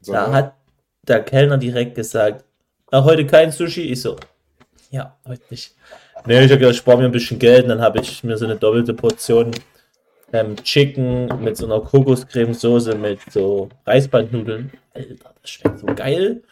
So. 0.00 0.12
Da 0.12 0.32
hat 0.32 0.54
der 1.06 1.22
Kellner 1.22 1.56
direkt 1.56 1.94
gesagt, 1.94 2.44
ah, 2.90 3.04
heute 3.04 3.26
kein 3.26 3.52
Sushi. 3.52 3.82
Ich 3.92 4.02
so, 4.02 4.16
ja, 4.94 5.16
heute 5.26 5.42
nicht. 5.50 5.74
Nee, 6.24 6.44
ich 6.44 6.50
habe 6.50 6.58
gedacht, 6.60 6.74
ich 6.74 6.78
spare 6.78 6.98
mir 6.98 7.06
ein 7.06 7.12
bisschen 7.12 7.40
Geld 7.40 7.64
und 7.64 7.70
dann 7.70 7.82
habe 7.82 7.98
ich 7.98 8.22
mir 8.22 8.36
so 8.36 8.44
eine 8.44 8.54
doppelte 8.54 8.94
Portion 8.94 9.50
ähm, 10.32 10.54
Chicken 10.62 11.42
mit 11.42 11.56
so 11.56 11.66
einer 11.66 11.80
Kokoscremesoße 11.80 12.94
mit 12.94 13.18
so 13.28 13.68
Reisbandnudeln. 13.84 14.70
Alter, 14.94 15.34
das 15.42 15.50
schmeckt 15.50 15.80
so 15.80 15.86
geil. 15.86 16.42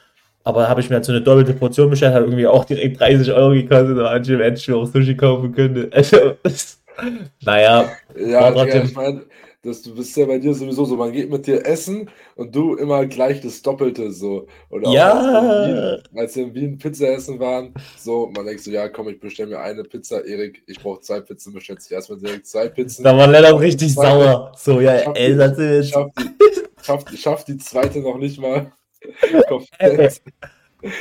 Aber 0.42 0.68
habe 0.68 0.80
ich 0.80 0.90
mir 0.90 0.96
halt 0.96 1.04
so 1.04 1.12
eine 1.12 1.20
doppelte 1.22 1.54
Portion 1.54 1.88
bestellt, 1.88 2.14
hat 2.14 2.22
irgendwie 2.22 2.48
auch 2.48 2.64
direkt 2.64 2.98
30 2.98 3.30
Euro 3.32 3.52
gekostet, 3.52 3.96
aber 3.96 4.20
ich 4.20 4.68
mir 4.68 4.76
auch 4.76 4.86
Sushi 4.86 5.16
kaufen 5.16 5.54
können. 5.54 5.88
Also, 5.92 6.36
naja. 7.42 7.92
Ja, 8.16 8.50
ja 8.50 8.82
ich 8.82 8.92
meine, 8.92 9.22
dass 9.64 9.80
du 9.82 9.94
bist 9.94 10.16
ja 10.16 10.26
bei 10.26 10.38
dir 10.38 10.52
sowieso 10.54 10.84
so, 10.84 10.96
man 10.96 11.12
geht 11.12 11.30
mit 11.30 11.46
dir 11.46 11.64
essen 11.64 12.10
und 12.34 12.54
du 12.54 12.74
immer 12.74 13.06
gleich 13.06 13.40
das 13.40 13.62
Doppelte 13.62 14.10
so. 14.10 14.46
Oder 14.70 14.90
Ja. 14.90 15.12
als 15.12 15.24
wir 15.24 15.62
in 15.64 15.74
Wien, 15.76 16.18
als 16.18 16.36
wir 16.36 16.42
in 16.44 16.54
Wien 16.54 16.78
Pizza 16.78 17.08
essen 17.12 17.38
waren, 17.38 17.72
so, 17.96 18.30
man 18.34 18.44
denkt 18.46 18.62
so, 18.62 18.70
ja 18.72 18.88
komm, 18.88 19.08
ich 19.08 19.20
bestelle 19.20 19.50
mir 19.50 19.60
eine 19.60 19.84
Pizza, 19.84 20.24
Erik, 20.24 20.62
ich 20.66 20.80
brauche 20.80 21.00
zwei 21.00 21.20
Pizzen, 21.20 21.52
bestellt 21.52 21.80
sich 21.80 21.92
erstmal 21.92 22.18
direkt 22.18 22.46
zwei 22.46 22.68
Pizzen. 22.68 23.04
Da 23.04 23.16
war 23.16 23.28
Lennart 23.28 23.60
richtig 23.60 23.94
sauer. 23.94 24.52
So, 24.56 24.80
ja, 24.80 24.94
ey, 25.14 25.32
die- 25.32 25.38
das 25.38 25.56
ist 25.58 25.90
schaff 25.90 26.10
die, 26.18 26.84
schaff, 26.84 27.04
schaff 27.16 27.44
die 27.44 27.56
zweite 27.58 28.00
noch 28.00 28.18
nicht 28.18 28.40
mal. 28.40 28.72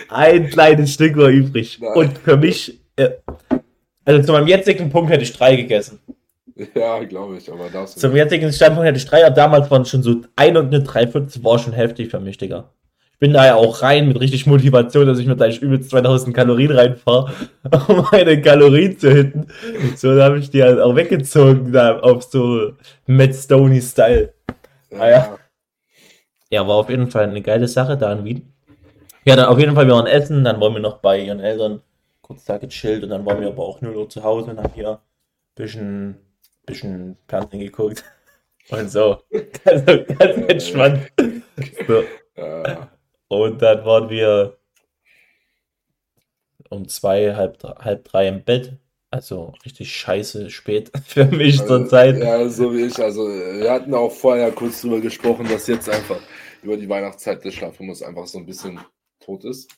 Ein 0.09 0.49
kleines 0.49 0.93
Stück 0.93 1.17
war 1.17 1.29
übrig. 1.29 1.79
Nein. 1.81 1.93
Und 1.95 2.17
für 2.19 2.37
mich, 2.37 2.79
äh, 2.95 3.09
also 4.05 4.23
zu 4.23 4.31
meinem 4.33 4.47
jetzigen 4.47 4.89
Punkt 4.89 5.11
hätte 5.11 5.23
ich 5.23 5.33
drei 5.33 5.55
gegessen. 5.55 5.99
Ja, 6.75 7.03
glaube 7.03 7.37
ich, 7.37 7.51
aber 7.51 7.69
darfst 7.69 7.97
du 7.97 8.01
Zum 8.01 8.15
jetzigen 8.15 8.51
Standpunkt 8.51 8.87
hätte 8.87 8.97
ich 8.97 9.05
drei, 9.05 9.25
aber 9.25 9.35
damals 9.35 9.69
waren 9.71 9.83
es 9.83 9.89
schon 9.89 10.03
so 10.03 10.21
ein 10.35 10.57
und 10.57 10.67
eine 10.67 10.83
Dreiviertel, 10.83 11.43
war 11.43 11.59
schon 11.59 11.73
heftig 11.73 12.09
für 12.09 12.19
mich, 12.19 12.37
Digga. 12.37 12.71
Ich 13.13 13.19
bin 13.19 13.33
da 13.33 13.45
ja 13.45 13.55
auch 13.55 13.83
rein 13.83 14.07
mit 14.07 14.19
richtig 14.19 14.47
Motivation, 14.47 15.05
dass 15.05 15.19
ich 15.19 15.27
mir 15.27 15.35
gleich 15.35 15.61
übelst 15.61 15.91
2000 15.91 16.35
Kalorien 16.35 16.71
reinfahre, 16.71 17.31
um 17.87 18.07
meine 18.11 18.41
Kalorien 18.41 18.97
zu 18.97 19.11
hitten. 19.11 19.47
So, 19.95 20.15
da 20.15 20.25
habe 20.25 20.39
ich 20.39 20.49
die 20.49 20.63
halt 20.63 20.79
auch 20.79 20.95
weggezogen, 20.95 21.71
da 21.71 21.99
auf 21.99 22.23
so 22.23 22.71
Matt 23.05 23.35
Stoney-Style. 23.35 24.33
Ah, 24.97 25.09
ja. 25.09 25.37
Ja, 26.49 26.67
war 26.67 26.75
auf 26.75 26.89
jeden 26.89 27.11
Fall 27.11 27.29
eine 27.29 27.41
geile 27.41 27.67
Sache 27.67 27.95
da 27.95 28.11
in 28.11 28.25
Wien. 28.25 28.53
Ja, 29.23 29.35
dann 29.35 29.45
auf 29.45 29.59
jeden 29.59 29.75
Fall, 29.75 29.85
wir 29.85 29.93
waren 29.93 30.07
essen, 30.07 30.43
dann 30.43 30.59
waren 30.59 30.73
wir 30.73 30.81
noch 30.81 30.97
bei 30.97 31.19
ihren 31.19 31.39
Eltern 31.39 31.81
kurz 32.21 32.45
da 32.45 32.57
gechillt 32.57 33.03
und 33.03 33.09
dann 33.09 33.25
waren 33.25 33.39
wir 33.39 33.49
aber 33.49 33.63
auch 33.63 33.81
0 33.81 33.95
Uhr 33.95 34.09
zu 34.09 34.23
Hause 34.23 34.51
und 34.51 34.57
haben 34.57 34.73
hier 34.73 34.89
ein 34.89 34.97
bisschen, 35.55 36.17
bisschen 36.71 37.17
Fernsehen 37.27 37.61
geguckt. 37.61 38.03
Und 38.69 38.89
so. 38.89 39.17
Ganz, 39.63 39.85
ganz 39.85 40.37
entspannt. 40.47 41.11
So. 41.87 42.03
Und 43.27 43.61
dann 43.61 43.85
waren 43.85 44.09
wir 44.09 44.57
um 46.69 46.87
zwei, 46.87 47.35
halb, 47.35 47.61
halb 47.63 48.05
drei 48.05 48.27
im 48.27 48.43
Bett. 48.43 48.73
Also 49.09 49.53
richtig 49.65 49.93
scheiße 49.93 50.49
spät 50.49 50.89
für 51.05 51.25
mich 51.25 51.59
Also, 51.59 51.79
zur 51.79 51.89
Zeit. 51.89 52.17
Ja, 52.17 52.47
so 52.47 52.73
wie 52.73 52.85
ich. 52.85 52.97
Also, 52.97 53.27
wir 53.27 53.69
hatten 53.69 53.93
auch 53.93 54.11
vorher 54.11 54.51
kurz 54.51 54.81
drüber 54.81 55.01
gesprochen, 55.01 55.47
dass 55.49 55.67
jetzt 55.67 55.89
einfach 55.89 56.21
über 56.63 56.77
die 56.77 56.87
Weihnachtszeit 56.87 57.43
der 57.43 57.51
Schlafrhythmus 57.51 58.03
einfach 58.03 58.25
so 58.27 58.37
ein 58.37 58.45
bisschen 58.45 58.79
tot 59.19 59.43
ist. 59.43 59.69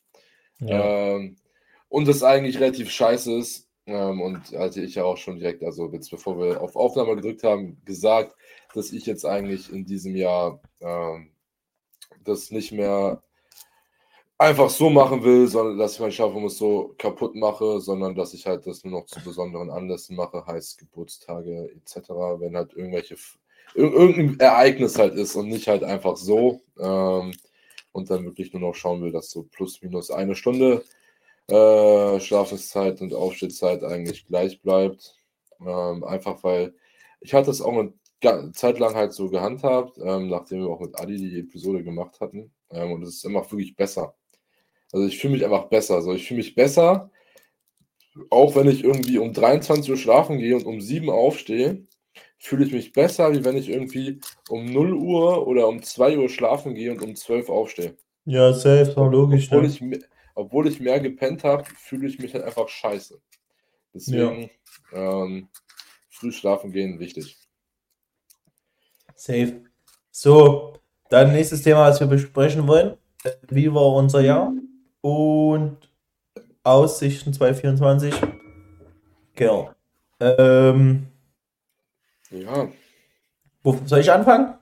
Ja. 0.59 1.15
Ähm, 1.15 1.37
und 1.89 2.07
das 2.07 2.21
eigentlich 2.21 2.59
relativ 2.59 2.91
scheiße 2.91 3.33
ist. 3.37 3.67
Ähm, 3.85 4.21
und 4.21 4.51
hatte 4.57 4.81
ich 4.81 4.95
ja 4.95 5.03
auch 5.03 5.17
schon 5.17 5.37
direkt, 5.39 5.63
also 5.63 5.89
jetzt 5.91 6.09
bevor 6.09 6.39
wir 6.39 6.61
auf 6.61 6.75
Aufnahme 6.75 7.15
gedrückt 7.15 7.43
haben, 7.43 7.81
gesagt, 7.85 8.35
dass 8.73 8.91
ich 8.93 9.05
jetzt 9.05 9.25
eigentlich 9.25 9.71
in 9.71 9.85
diesem 9.85 10.15
Jahr 10.15 10.61
ähm, 10.81 11.31
das 12.23 12.51
nicht 12.51 12.71
mehr 12.71 13.23
einfach 14.37 14.69
so 14.69 14.89
machen 14.89 15.23
will, 15.23 15.47
sondern 15.47 15.77
dass 15.77 15.93
ich 15.93 15.99
meinen 15.99 16.11
Schlafrhythmus 16.11 16.57
so 16.57 16.95
kaputt 16.97 17.35
mache, 17.35 17.79
sondern 17.79 18.15
dass 18.15 18.33
ich 18.33 18.45
halt 18.45 18.65
das 18.67 18.83
nur 18.83 18.99
noch 19.01 19.05
zu 19.05 19.21
besonderen 19.23 19.69
Anlässen 19.69 20.15
mache, 20.15 20.45
heißt 20.45 20.79
Geburtstage 20.79 21.69
etc., 21.75 22.39
wenn 22.39 22.55
halt 22.57 22.73
irgendwelche 22.73 23.15
ir- 23.15 23.93
irgendein 23.93 24.39
Ereignis 24.39 24.97
halt 24.99 25.15
ist 25.15 25.35
und 25.35 25.47
nicht 25.49 25.67
halt 25.67 25.83
einfach 25.83 26.17
so 26.17 26.61
ähm, 26.79 27.31
und 27.91 28.09
dann 28.09 28.25
wirklich 28.25 28.51
nur 28.53 28.61
noch 28.61 28.75
schauen 28.75 29.01
will, 29.03 29.11
dass 29.11 29.29
so 29.29 29.43
plus 29.43 29.81
minus 29.81 30.11
eine 30.11 30.35
Stunde 30.35 30.83
äh, 31.47 32.19
Schlafenszeit 32.19 33.01
und 33.01 33.13
Aufstehzeit 33.13 33.83
eigentlich 33.83 34.25
gleich 34.27 34.61
bleibt. 34.61 35.15
Ähm, 35.61 36.03
einfach 36.03 36.43
weil 36.43 36.73
ich 37.21 37.33
hatte 37.33 37.51
es 37.51 37.61
auch 37.61 37.73
eine 37.73 38.51
Zeit 38.53 38.79
lang 38.79 38.95
halt 38.95 39.13
so 39.13 39.29
gehandhabt, 39.29 39.97
ähm, 39.99 40.29
nachdem 40.29 40.61
wir 40.61 40.69
auch 40.69 40.79
mit 40.81 40.99
Adi 40.99 41.17
die 41.17 41.39
Episode 41.39 41.83
gemacht 41.83 42.19
hatten. 42.21 42.53
Ähm, 42.71 42.91
und 42.93 43.03
es 43.03 43.15
ist 43.17 43.25
immer 43.25 43.49
wirklich 43.51 43.75
besser. 43.75 44.15
Also 44.93 45.07
ich 45.07 45.19
fühle 45.19 45.33
mich 45.33 45.45
einfach 45.45 45.65
besser. 45.65 45.95
Also 45.95 46.13
ich 46.13 46.27
fühle 46.27 46.39
mich 46.39 46.55
besser, 46.55 47.11
auch 48.29 48.55
wenn 48.55 48.67
ich 48.67 48.83
irgendwie 48.83 49.17
um 49.17 49.33
23 49.33 49.89
Uhr 49.91 49.97
schlafen 49.97 50.37
gehe 50.37 50.55
und 50.55 50.65
um 50.65 50.81
7 50.81 51.07
Uhr 51.07 51.15
aufstehe, 51.15 51.83
fühle 52.37 52.65
ich 52.65 52.73
mich 52.73 52.91
besser, 52.93 53.31
wie 53.33 53.43
wenn 53.45 53.57
ich 53.57 53.69
irgendwie 53.69 54.19
um 54.49 54.65
0 54.65 54.93
Uhr 54.93 55.47
oder 55.47 55.67
um 55.67 55.81
2 55.81 56.17
Uhr 56.17 56.29
schlafen 56.29 56.75
gehe 56.75 56.91
und 56.91 57.01
um 57.01 57.15
12 57.15 57.49
Uhr 57.49 57.55
aufstehe. 57.55 57.95
Ja, 58.25 58.51
safe, 58.53 58.93
logisch. 58.95 59.47
Obwohl 59.47 59.63
Ne? 59.63 59.67
ich, 59.67 59.81
me- 59.81 59.99
obwohl 60.35 60.67
ich 60.67 60.79
mehr 60.79 60.99
gepennt 60.99 61.43
habe, 61.43 61.65
fühle 61.65 62.07
ich 62.07 62.19
mich 62.19 62.33
halt 62.33 62.43
einfach 62.43 62.67
scheiße. 62.69 63.19
Deswegen 63.93 64.49
ähm, 64.91 65.49
früh 66.09 66.31
schlafen 66.31 66.71
gehen 66.71 66.99
wichtig. 66.99 67.37
Safe. 69.15 69.61
So, 70.11 70.79
dann 71.09 71.31
nächstes 71.33 71.61
Thema, 71.61 71.89
was 71.89 71.99
wir 71.99 72.07
besprechen 72.07 72.67
wollen. 72.67 72.97
Äh, 73.23 73.31
Wie 73.49 73.73
war 73.73 73.93
unser 73.95 74.21
Jahr? 74.21 74.53
Und 75.01 75.77
Aussichten 76.63 77.33
2024. 77.33 78.13
Genau. 79.35 79.71
Ähm, 80.19 81.07
Ja, 82.31 82.71
wo 83.63 83.77
soll 83.85 83.99
ich 83.99 84.11
anfangen? 84.11 84.55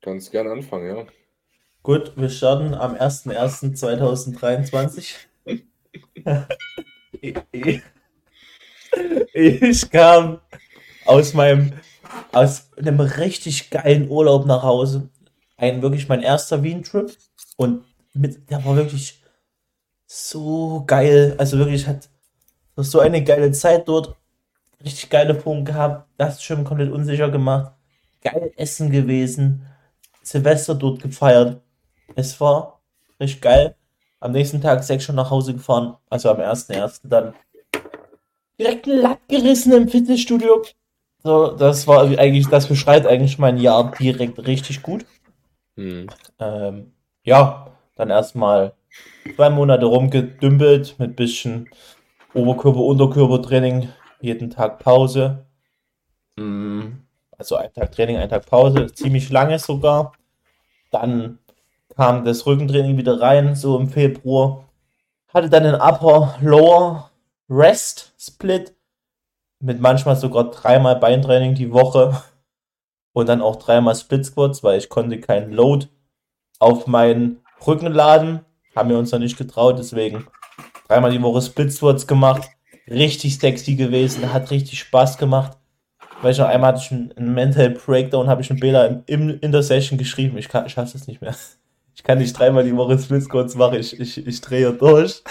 kannst 0.00 0.30
gerne 0.30 0.50
anfangen, 0.52 0.96
ja. 0.96 1.06
Gut, 1.82 2.12
wir 2.16 2.30
starten 2.30 2.72
am 2.74 2.94
01.01.2023. 2.94 5.14
Ich- 9.34 9.90
kam 9.90 10.40
aus 11.06 11.34
meinem, 11.34 11.72
aus 12.32 12.70
einem 12.76 13.00
richtig 13.00 13.70
geilen 13.70 14.08
Urlaub 14.10 14.46
nach 14.46 14.62
Hause. 14.62 15.08
Ein 15.56 15.82
wirklich 15.82 16.08
mein 16.08 16.22
erster 16.22 16.62
Wien-Trip. 16.62 17.16
Und 17.56 17.84
mit, 18.14 18.50
der 18.50 18.64
war 18.64 18.76
wirklich 18.76 19.22
so 20.06 20.84
geil. 20.86 21.34
Also 21.38 21.58
wirklich 21.58 21.86
hat 21.86 22.08
so 22.76 23.00
eine 23.00 23.22
geile 23.24 23.52
Zeit 23.52 23.88
dort. 23.88 24.16
Richtig 24.84 25.10
geile 25.10 25.34
Punkte 25.34 25.72
gehabt. 25.72 26.08
Das 26.18 26.42
schon 26.42 26.64
komplett 26.64 26.90
unsicher 26.92 27.30
gemacht. 27.30 27.72
Geil 28.22 28.52
Essen 28.56 28.90
gewesen. 28.90 29.66
Silvester 30.22 30.74
dort 30.74 31.02
gefeiert. 31.02 31.60
Es 32.14 32.40
war 32.40 32.80
richtig 33.20 33.40
geil. 33.40 33.76
Am 34.20 34.32
nächsten 34.32 34.60
Tag 34.60 34.84
sechs 34.84 35.04
schon 35.04 35.16
nach 35.16 35.30
Hause 35.30 35.54
gefahren. 35.54 35.96
Also 36.08 36.30
am 36.30 36.40
1.1. 36.40 37.08
dann 37.08 37.34
direkt 38.58 38.86
ein 38.86 38.98
Lack 38.98 39.26
gerissen 39.28 39.72
im 39.72 39.88
Fitnessstudio. 39.88 40.62
So, 41.22 41.52
das 41.52 41.86
war 41.86 42.02
eigentlich, 42.18 42.48
das 42.48 42.66
beschreibt 42.66 43.06
eigentlich 43.06 43.38
mein 43.38 43.58
Jahr 43.58 43.92
direkt 43.98 44.46
richtig 44.46 44.82
gut. 44.82 45.04
Hm. 45.76 46.08
Ähm, 46.38 46.92
ja, 47.24 47.66
dann 47.96 48.10
erstmal 48.10 48.74
zwei 49.36 49.50
Monate 49.50 49.86
rumgedümpelt 49.86 50.98
mit 50.98 51.16
bisschen 51.16 51.68
Oberkörper, 52.34 52.80
Unterkörpertraining, 52.80 53.88
jeden 54.20 54.50
Tag 54.50 54.78
Pause. 54.78 55.46
Mm, 56.36 57.02
Also 57.36 57.56
ein 57.56 57.72
Tag 57.72 57.92
Training, 57.92 58.16
ein 58.16 58.28
Tag 58.28 58.46
Pause, 58.46 58.92
ziemlich 58.92 59.30
lange 59.30 59.58
sogar. 59.58 60.12
Dann 60.90 61.39
kam 62.00 62.24
das 62.24 62.46
Rückentraining 62.46 62.96
wieder 62.96 63.20
rein, 63.20 63.54
so 63.54 63.78
im 63.78 63.90
Februar. 63.90 64.64
Hatte 65.34 65.50
dann 65.50 65.64
den 65.64 65.74
Upper 65.74 66.34
Lower 66.40 67.10
Rest 67.50 68.14
Split 68.18 68.74
mit 69.58 69.82
manchmal 69.82 70.16
sogar 70.16 70.50
dreimal 70.50 70.96
Beintraining 70.96 71.54
die 71.54 71.74
Woche 71.74 72.22
und 73.12 73.28
dann 73.28 73.42
auch 73.42 73.56
dreimal 73.56 73.94
Split 73.94 74.24
Squats, 74.24 74.64
weil 74.64 74.78
ich 74.78 74.88
konnte 74.88 75.20
keinen 75.20 75.52
Load 75.52 75.88
auf 76.58 76.86
meinen 76.86 77.42
Rücken 77.66 77.92
laden. 77.92 78.46
Haben 78.74 78.88
wir 78.88 78.98
uns 78.98 79.12
noch 79.12 79.18
nicht 79.18 79.36
getraut, 79.36 79.78
deswegen 79.78 80.26
dreimal 80.88 81.10
die 81.10 81.20
Woche 81.20 81.42
Split 81.42 81.70
Squats 81.70 82.06
gemacht. 82.06 82.48
Richtig 82.88 83.38
sexy 83.38 83.74
gewesen, 83.74 84.32
hat 84.32 84.50
richtig 84.50 84.78
Spaß 84.78 85.18
gemacht. 85.18 85.58
Weil 86.22 86.32
ich 86.32 86.38
noch 86.38 86.48
einmal 86.48 86.72
hatte 86.72 86.82
ich 86.82 86.92
einen, 86.92 87.34
Mental 87.34 87.68
Breakdown, 87.68 88.26
habe 88.26 88.40
ich 88.40 88.50
einen 88.50 88.62
im, 88.62 89.02
im, 89.04 89.38
in 89.40 89.52
der 89.52 89.62
Session 89.62 89.98
geschrieben. 89.98 90.38
Ich, 90.38 90.48
kann, 90.48 90.64
ich 90.64 90.72
schaff's 90.72 90.94
es 90.94 91.06
nicht 91.06 91.20
mehr. 91.20 91.34
Ich 92.00 92.04
kann 92.04 92.16
nicht 92.16 92.32
dreimal 92.38 92.64
die 92.64 92.74
Woche 92.74 92.98
Squats 92.98 93.56
machen, 93.56 93.78
ich, 93.78 94.00
ich, 94.00 94.26
ich 94.26 94.40
drehe 94.40 94.72
durch. 94.72 95.22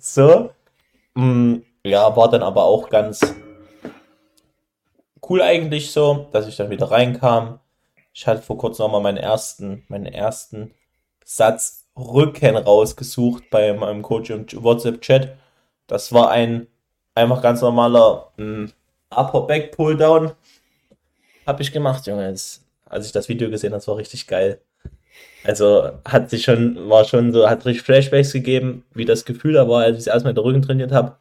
So. 0.00 0.52
Mm, 1.12 1.56
Ja, 1.84 2.16
war 2.16 2.30
dann 2.30 2.42
aber 2.42 2.64
auch 2.64 2.88
ganz 2.88 3.20
cool 5.28 5.42
eigentlich 5.42 5.92
so, 5.92 6.28
dass 6.32 6.48
ich 6.48 6.56
dann 6.56 6.70
wieder 6.70 6.90
reinkam. 6.90 7.60
Ich 8.14 8.26
hatte 8.26 8.40
vor 8.40 8.56
kurzem 8.56 8.84
nochmal 8.84 9.02
meinen 9.02 9.18
ersten, 9.18 9.84
meinen 9.88 10.06
ersten 10.06 10.72
Satz 11.26 11.88
Rücken 11.94 12.56
rausgesucht 12.56 13.50
bei 13.50 13.74
meinem 13.74 14.00
Coach 14.00 14.30
im 14.30 14.46
WhatsApp-Chat. 14.50 15.36
Das 15.86 16.10
war 16.14 16.30
ein 16.30 16.68
einfach 17.14 17.42
ganz 17.42 17.60
normaler 17.60 18.32
mm, 18.38 18.68
Upper 19.10 19.42
Back 19.42 19.72
Pulldown. 19.76 20.32
Hab 21.46 21.60
ich 21.60 21.70
gemacht, 21.70 22.06
Junge. 22.06 22.28
Als 22.28 22.62
ich 23.06 23.12
das 23.12 23.28
Video 23.28 23.50
gesehen 23.50 23.72
habe, 23.72 23.80
das 23.80 23.88
war 23.88 23.98
richtig 23.98 24.26
geil. 24.26 24.62
Also 25.44 25.90
hat 26.06 26.30
sich 26.30 26.42
schon, 26.42 26.88
war 26.88 27.04
schon 27.04 27.32
so, 27.32 27.48
hat 27.48 27.66
richtig 27.66 27.84
Flashbacks 27.84 28.32
gegeben, 28.32 28.84
wie 28.94 29.04
das 29.04 29.24
Gefühl 29.24 29.52
da 29.52 29.68
war, 29.68 29.82
als 29.82 29.98
ich 29.98 30.04
das 30.04 30.14
erstmal 30.14 30.30
in 30.30 30.36
der 30.36 30.44
Rücken 30.44 30.62
trainiert 30.62 30.92
habe. 30.92 31.16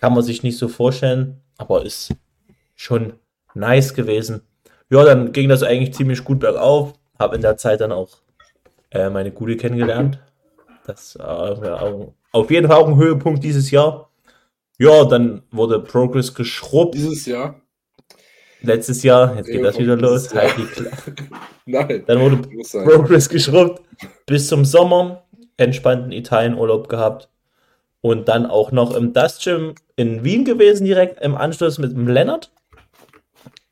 Kann 0.00 0.12
man 0.12 0.22
sich 0.22 0.42
nicht 0.42 0.58
so 0.58 0.68
vorstellen, 0.68 1.40
aber 1.56 1.84
ist 1.84 2.14
schon 2.74 3.14
nice 3.54 3.94
gewesen. 3.94 4.42
ja, 4.90 5.04
dann 5.04 5.32
ging 5.32 5.48
das 5.48 5.62
eigentlich 5.62 5.94
ziemlich 5.94 6.24
gut 6.24 6.40
bergauf. 6.40 6.92
Habe 7.18 7.36
in 7.36 7.42
der 7.42 7.56
Zeit 7.56 7.80
dann 7.80 7.92
auch 7.92 8.10
äh, 8.90 9.08
meine 9.08 9.30
Gute 9.30 9.56
kennengelernt. 9.56 10.18
Das 10.86 11.16
äh, 11.16 11.22
ja, 11.22 11.94
auf 12.32 12.50
jeden 12.50 12.68
Fall 12.68 12.76
auch 12.76 12.88
ein 12.88 12.96
Höhepunkt 12.96 13.42
dieses 13.42 13.70
Jahr. 13.70 14.10
Ja, 14.78 15.04
dann 15.04 15.42
wurde 15.50 15.80
Progress 15.80 16.34
geschrubbt. 16.34 16.96
Dieses 16.96 17.26
Jahr? 17.26 17.60
Letztes 18.64 19.02
Jahr, 19.02 19.36
jetzt 19.36 19.46
geht 19.46 19.56
ja, 19.56 19.62
das 19.62 19.78
wieder 19.78 19.96
los. 19.96 20.28
Nein. 21.66 22.02
Dann 22.06 22.20
wurde 22.20 22.36
Progress 22.84 23.28
geschrubbt. 23.28 23.82
Bis 24.26 24.48
zum 24.48 24.64
Sommer 24.64 25.24
entspannten 25.56 26.12
Italienurlaub 26.12 26.88
gehabt. 26.88 27.28
Und 28.00 28.28
dann 28.28 28.46
auch 28.46 28.70
noch 28.70 28.94
im 28.94 29.12
Dust 29.12 29.42
Gym 29.42 29.74
in 29.96 30.24
Wien 30.24 30.44
gewesen, 30.44 30.84
direkt 30.84 31.22
im 31.22 31.34
Anschluss 31.34 31.78
mit 31.78 31.92
dem 31.92 32.06
Lennart. 32.06 32.52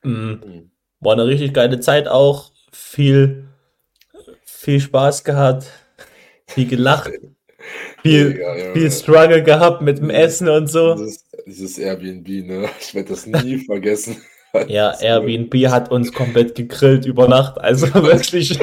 Mhm. 0.02 0.70
War 1.00 1.12
eine 1.12 1.26
richtig 1.26 1.52
geile 1.52 1.80
Zeit 1.80 2.08
auch. 2.08 2.50
Viel, 2.72 3.48
viel 4.44 4.80
Spaß 4.80 5.24
gehabt. 5.24 5.66
Viel 6.46 6.66
gelacht. 6.66 7.10
Viel, 8.02 8.38
ja, 8.40 8.56
ja, 8.56 8.72
viel 8.72 8.90
Struggle 8.90 9.42
gehabt 9.44 9.82
mit 9.82 9.98
dem 9.98 10.10
Essen 10.10 10.48
und 10.48 10.66
so. 10.66 10.96
Dieses, 10.96 11.24
dieses 11.46 11.78
Airbnb, 11.78 12.26
ne? 12.44 12.68
Ich 12.80 12.92
werde 12.92 13.10
das 13.10 13.24
nie 13.24 13.58
vergessen. 13.66 14.16
Ja, 14.68 14.94
Airbnb 15.00 15.54
hat 15.68 15.90
uns 15.90 16.12
komplett 16.12 16.54
gegrillt 16.54 17.06
über 17.06 17.28
Nacht. 17.28 17.58
Also 17.58 17.92
wirklich. 17.94 18.58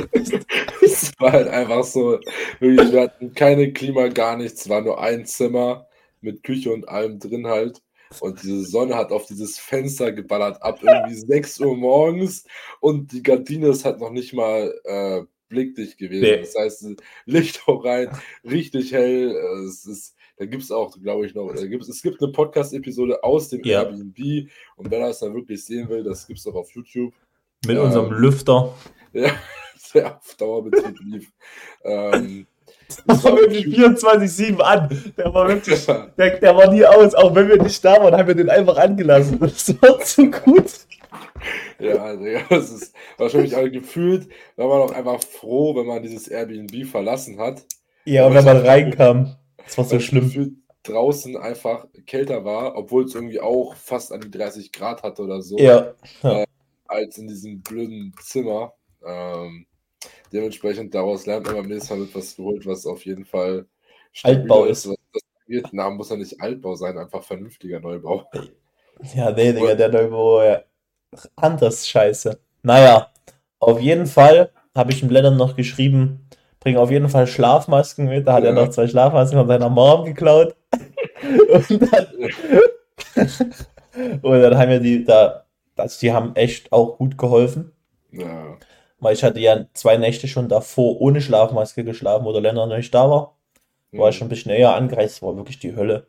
es 0.81 1.11
war 1.19 1.31
halt 1.31 1.47
einfach 1.47 1.83
so, 1.83 2.19
wir 2.59 3.01
hatten 3.01 3.33
keine 3.33 3.73
Klima, 3.73 4.07
gar 4.07 4.37
nichts, 4.37 4.69
war 4.69 4.81
nur 4.81 5.01
ein 5.01 5.25
Zimmer 5.25 5.87
mit 6.21 6.43
Küche 6.43 6.71
und 6.71 6.87
allem 6.87 7.19
drin 7.19 7.47
halt. 7.47 7.81
Und 8.19 8.41
diese 8.41 8.65
Sonne 8.65 8.95
hat 8.95 9.11
auf 9.11 9.27
dieses 9.27 9.59
Fenster 9.59 10.11
geballert 10.11 10.61
ab 10.63 10.79
irgendwie 10.81 11.15
6 11.27 11.59
Uhr 11.59 11.75
morgens 11.77 12.43
und 12.79 13.11
die 13.11 13.21
Gardine 13.21 13.67
ist 13.67 13.85
halt 13.85 13.99
noch 13.99 14.11
nicht 14.11 14.33
mal 14.33 14.73
äh, 14.83 15.21
blickdicht 15.47 15.97
gewesen. 15.97 16.21
Nee. 16.21 16.39
Das 16.39 16.55
heißt, 16.55 16.87
Licht 17.25 17.67
auch 17.67 17.83
rein, 17.83 18.09
richtig 18.43 18.93
hell. 18.93 19.35
Äh, 19.35 19.65
es 19.65 19.85
ist 19.85 20.15
da 20.39 20.45
gibt 20.45 20.63
es 20.63 20.71
auch, 20.71 20.95
glaube 21.01 21.25
ich, 21.25 21.35
noch, 21.35 21.53
gibt's, 21.53 21.89
es 21.89 22.01
gibt 22.01 22.23
eine 22.23 22.31
Podcast-Episode 22.31 23.21
aus 23.23 23.49
dem 23.49 23.61
ja. 23.65 23.83
Airbnb 23.83 24.49
und 24.77 24.89
wer 24.89 24.99
das 25.01 25.19
dann 25.19 25.35
wirklich 25.35 25.65
sehen 25.65 25.89
will, 25.89 26.01
das 26.01 26.25
gibt 26.25 26.39
es 26.39 26.47
auch 26.47 26.55
auf 26.55 26.71
YouTube. 26.71 27.13
Mit 27.65 27.77
ähm, 27.77 27.83
unserem 27.83 28.11
Lüfter. 28.11 28.73
Ja, 29.11 29.31
der 29.95 30.17
auf 30.17 30.35
Dauerbetrieb 30.35 30.99
lief. 30.99 31.31
ähm, 31.83 32.45
das 33.07 33.23
war 33.23 33.35
wirklich 33.37 33.65
24-7 33.65 34.59
an. 34.59 35.13
Der 35.17 35.33
war 35.33 35.47
wirklich, 35.47 35.83
der, 36.17 36.39
der 36.39 36.55
war 36.55 36.71
nie 36.71 36.85
aus. 36.85 37.15
Auch 37.15 37.33
wenn 37.33 37.49
wir 37.49 37.59
nicht 37.59 37.83
da 37.83 37.93
waren, 37.93 38.15
haben 38.15 38.27
wir 38.27 38.35
den 38.35 38.51
einfach 38.51 38.77
angelassen. 38.77 39.39
Das 39.39 39.81
war 39.81 39.97
zu 40.01 40.29
gut. 40.29 40.71
Ja, 41.79 41.95
also, 41.95 42.23
ja, 42.23 42.41
das 42.51 42.69
ist 42.69 42.93
wahrscheinlich 43.17 43.55
auch 43.55 43.67
gefühlt, 43.67 44.29
war 44.55 44.67
man 44.67 44.81
auch 44.81 44.91
einfach 44.91 45.23
froh, 45.23 45.75
wenn 45.75 45.87
man 45.87 46.03
dieses 46.03 46.27
Airbnb 46.27 46.85
verlassen 46.85 47.39
hat. 47.39 47.65
Ja, 48.05 48.27
und 48.27 48.35
wenn 48.35 48.45
man 48.45 48.57
reinkam. 48.57 49.35
Das 49.65 49.77
war 49.77 49.85
so 49.85 49.99
schlimm. 49.99 50.63
Draußen 50.83 51.35
einfach 51.37 51.87
kälter 52.05 52.45
war, 52.45 52.75
obwohl 52.75 53.03
es 53.03 53.13
irgendwie 53.13 53.39
auch 53.39 53.75
fast 53.75 54.11
an 54.11 54.21
die 54.21 54.31
30 54.31 54.71
Grad 54.71 55.03
hatte 55.03 55.23
oder 55.23 55.41
so. 55.41 55.57
Ja. 55.57 55.93
ja. 56.23 56.41
Äh, 56.41 56.45
als 56.87 57.17
in 57.17 57.27
diesem 57.27 57.61
blöden 57.61 58.13
Zimmer. 58.21 58.73
Ähm, 59.05 59.65
dementsprechend 60.33 60.93
daraus 60.93 61.25
lernt 61.25 61.45
man 61.45 61.55
beim 61.55 61.67
nächsten 61.67 61.97
Mal 61.97 62.05
etwas 62.05 62.35
geholt, 62.35 62.65
was 62.65 62.85
auf 62.85 63.05
jeden 63.05 63.25
Fall 63.25 63.65
Altbau 64.23 64.65
ist. 64.65 64.87
Was 64.87 64.95
das. 65.13 65.63
Na, 65.71 65.89
muss 65.89 66.09
ja 66.09 66.15
nicht 66.15 66.39
Altbau 66.41 66.75
sein, 66.75 66.97
einfach 66.97 67.23
vernünftiger 67.23 67.79
Neubau. 67.79 68.29
Ja, 69.15 69.31
nee, 69.31 69.53
Digga, 69.53 69.75
der 69.75 69.89
Neubau, 69.89 70.43
ja. 70.43 70.63
Anders 71.35 71.87
scheiße. 71.87 72.39
Naja, 72.61 73.11
auf 73.59 73.79
jeden 73.79 74.05
Fall 74.05 74.51
habe 74.75 74.91
ich 74.91 75.01
im 75.01 75.07
Blättern 75.07 75.37
noch 75.37 75.55
geschrieben, 75.55 76.28
bring 76.59 76.77
auf 76.77 76.91
jeden 76.91 77.09
Fall 77.09 77.27
Schlafmasken 77.27 78.07
mit. 78.07 78.27
Da 78.27 78.33
hat 78.33 78.43
ja. 78.43 78.49
er 78.49 78.55
noch 78.55 78.69
zwei 78.69 78.87
Schlafmasken 78.87 79.39
von 79.39 79.47
seiner 79.47 79.69
Mom 79.69 80.05
geklaut. 80.05 80.55
und, 81.69 81.81
dann, 81.81 82.07
und 84.21 84.41
dann 84.41 84.57
haben 84.57 84.69
wir 84.69 84.79
die 84.79 85.03
da, 85.03 85.45
also 85.77 85.99
die 85.99 86.11
haben 86.11 86.35
echt 86.35 86.71
auch 86.71 86.97
gut 86.97 87.17
geholfen. 87.17 87.71
Ja. 88.11 88.57
Weil 88.99 89.13
ich 89.13 89.23
hatte 89.23 89.39
ja 89.39 89.65
zwei 89.73 89.97
Nächte 89.97 90.27
schon 90.27 90.49
davor 90.49 90.99
ohne 90.99 91.21
Schlafmaske 91.21 91.83
geschlafen, 91.83 92.25
wo 92.25 92.33
der 92.33 92.41
Länder 92.41 92.65
noch 92.65 92.75
nicht 92.75 92.93
da 92.93 93.09
war. 93.09 93.37
War 93.91 94.05
mhm. 94.05 94.09
ich 94.09 94.17
schon 94.17 94.27
ein 94.27 94.29
bisschen 94.29 94.51
eher 94.51 94.75
angereist, 94.75 95.21
war 95.21 95.35
wirklich 95.35 95.59
die 95.59 95.75
Hölle. 95.75 96.07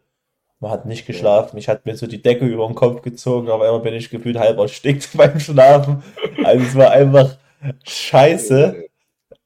Man 0.58 0.70
hat 0.70 0.84
nicht 0.84 1.06
geschlafen. 1.06 1.56
Ich 1.56 1.68
hatte 1.68 1.82
mir 1.86 1.96
so 1.96 2.06
die 2.06 2.20
Decke 2.20 2.44
über 2.44 2.66
den 2.66 2.74
Kopf 2.74 3.00
gezogen, 3.00 3.48
aber 3.48 3.66
immer 3.66 3.80
bin 3.80 3.94
ich 3.94 4.10
gefühlt 4.10 4.38
halb 4.38 4.58
erstickt 4.58 5.08
beim 5.16 5.40
Schlafen. 5.40 6.02
Also 6.44 6.64
es 6.64 6.74
war 6.74 6.90
einfach 6.90 7.36
scheiße. 7.84 8.84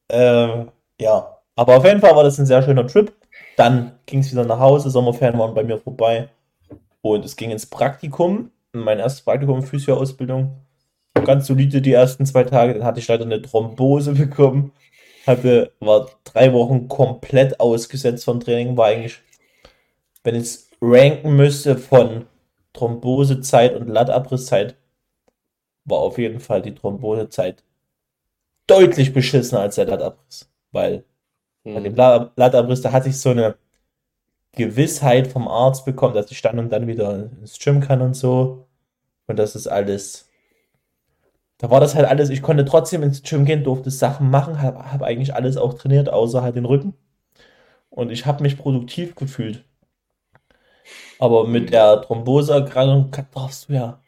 Ähm, 0.08 0.70
ja, 1.00 1.38
aber 1.56 1.76
auf 1.76 1.84
jeden 1.84 2.00
Fall 2.00 2.14
war 2.16 2.24
das 2.24 2.38
ein 2.38 2.46
sehr 2.46 2.62
schöner 2.62 2.86
Trip. 2.86 3.12
Dann 3.56 3.98
ging 4.06 4.20
es 4.20 4.32
wieder 4.32 4.44
nach 4.44 4.58
Hause, 4.58 4.90
Sommerferien 4.90 5.38
waren 5.38 5.54
bei 5.54 5.64
mir 5.64 5.78
vorbei 5.78 6.28
und 7.02 7.24
es 7.24 7.36
ging 7.36 7.50
ins 7.50 7.66
Praktikum. 7.66 8.50
Mein 8.72 8.98
erstes 8.98 9.22
Praktikum 9.22 9.62
Physioausbildung. 9.62 10.56
Ganz 11.24 11.46
solide 11.46 11.80
die 11.80 11.92
ersten 11.92 12.26
zwei 12.26 12.44
Tage. 12.44 12.74
Dann 12.74 12.84
hatte 12.84 12.98
ich 13.00 13.08
leider 13.08 13.24
eine 13.24 13.40
Thrombose 13.40 14.12
bekommen. 14.14 14.72
Hatte, 15.26 15.72
war 15.80 16.10
drei 16.24 16.52
Wochen 16.52 16.88
komplett 16.88 17.60
ausgesetzt 17.60 18.24
vom 18.24 18.40
Training. 18.40 18.76
War 18.76 18.86
eigentlich, 18.86 19.20
wenn 20.24 20.34
ich 20.34 20.42
es 20.42 20.70
ranken 20.80 21.36
müsste 21.36 21.76
von 21.76 22.26
Thrombosezeit 22.72 23.76
und 23.76 23.88
Lattabrisszeit, 23.88 24.76
war 25.84 25.98
auf 25.98 26.18
jeden 26.18 26.40
Fall 26.40 26.62
die 26.62 26.74
Thrombosezeit 26.74 27.62
deutlich 28.66 29.12
beschissener 29.12 29.60
als 29.60 29.76
der 29.76 29.86
Lattabriss 29.86 30.48
weil 30.74 31.04
mhm. 31.64 31.74
bei 31.74 31.80
dem 31.80 31.94
Blattabriss, 31.94 32.82
da 32.82 32.92
hatte 32.92 33.08
ich 33.08 33.18
so 33.18 33.30
eine 33.30 33.56
Gewissheit 34.52 35.26
vom 35.28 35.48
Arzt 35.48 35.84
bekommen, 35.84 36.14
dass 36.14 36.30
ich 36.30 36.42
dann 36.42 36.58
und 36.58 36.70
dann 36.70 36.86
wieder 36.86 37.30
ins 37.40 37.58
Gym 37.58 37.80
kann 37.80 38.02
und 38.02 38.14
so. 38.14 38.68
Und 39.26 39.38
das 39.38 39.56
ist 39.56 39.66
alles. 39.66 40.28
Da 41.58 41.70
war 41.70 41.80
das 41.80 41.94
halt 41.94 42.06
alles, 42.06 42.30
ich 42.30 42.42
konnte 42.42 42.64
trotzdem 42.64 43.02
ins 43.02 43.22
Gym 43.22 43.44
gehen, 43.44 43.64
durfte 43.64 43.90
Sachen 43.90 44.28
machen, 44.28 44.60
habe 44.60 44.92
hab 44.92 45.02
eigentlich 45.02 45.34
alles 45.34 45.56
auch 45.56 45.74
trainiert, 45.74 46.10
außer 46.10 46.42
halt 46.42 46.56
den 46.56 46.66
Rücken. 46.66 46.94
Und 47.90 48.10
ich 48.10 48.26
habe 48.26 48.42
mich 48.42 48.58
produktiv 48.58 49.14
gefühlt. 49.14 49.64
Aber 51.18 51.46
mit 51.46 51.72
der 51.72 52.02
Thromboseerkrankung 52.02 53.12
darfst 53.32 53.68
du 53.68 53.74
ja 53.74 54.00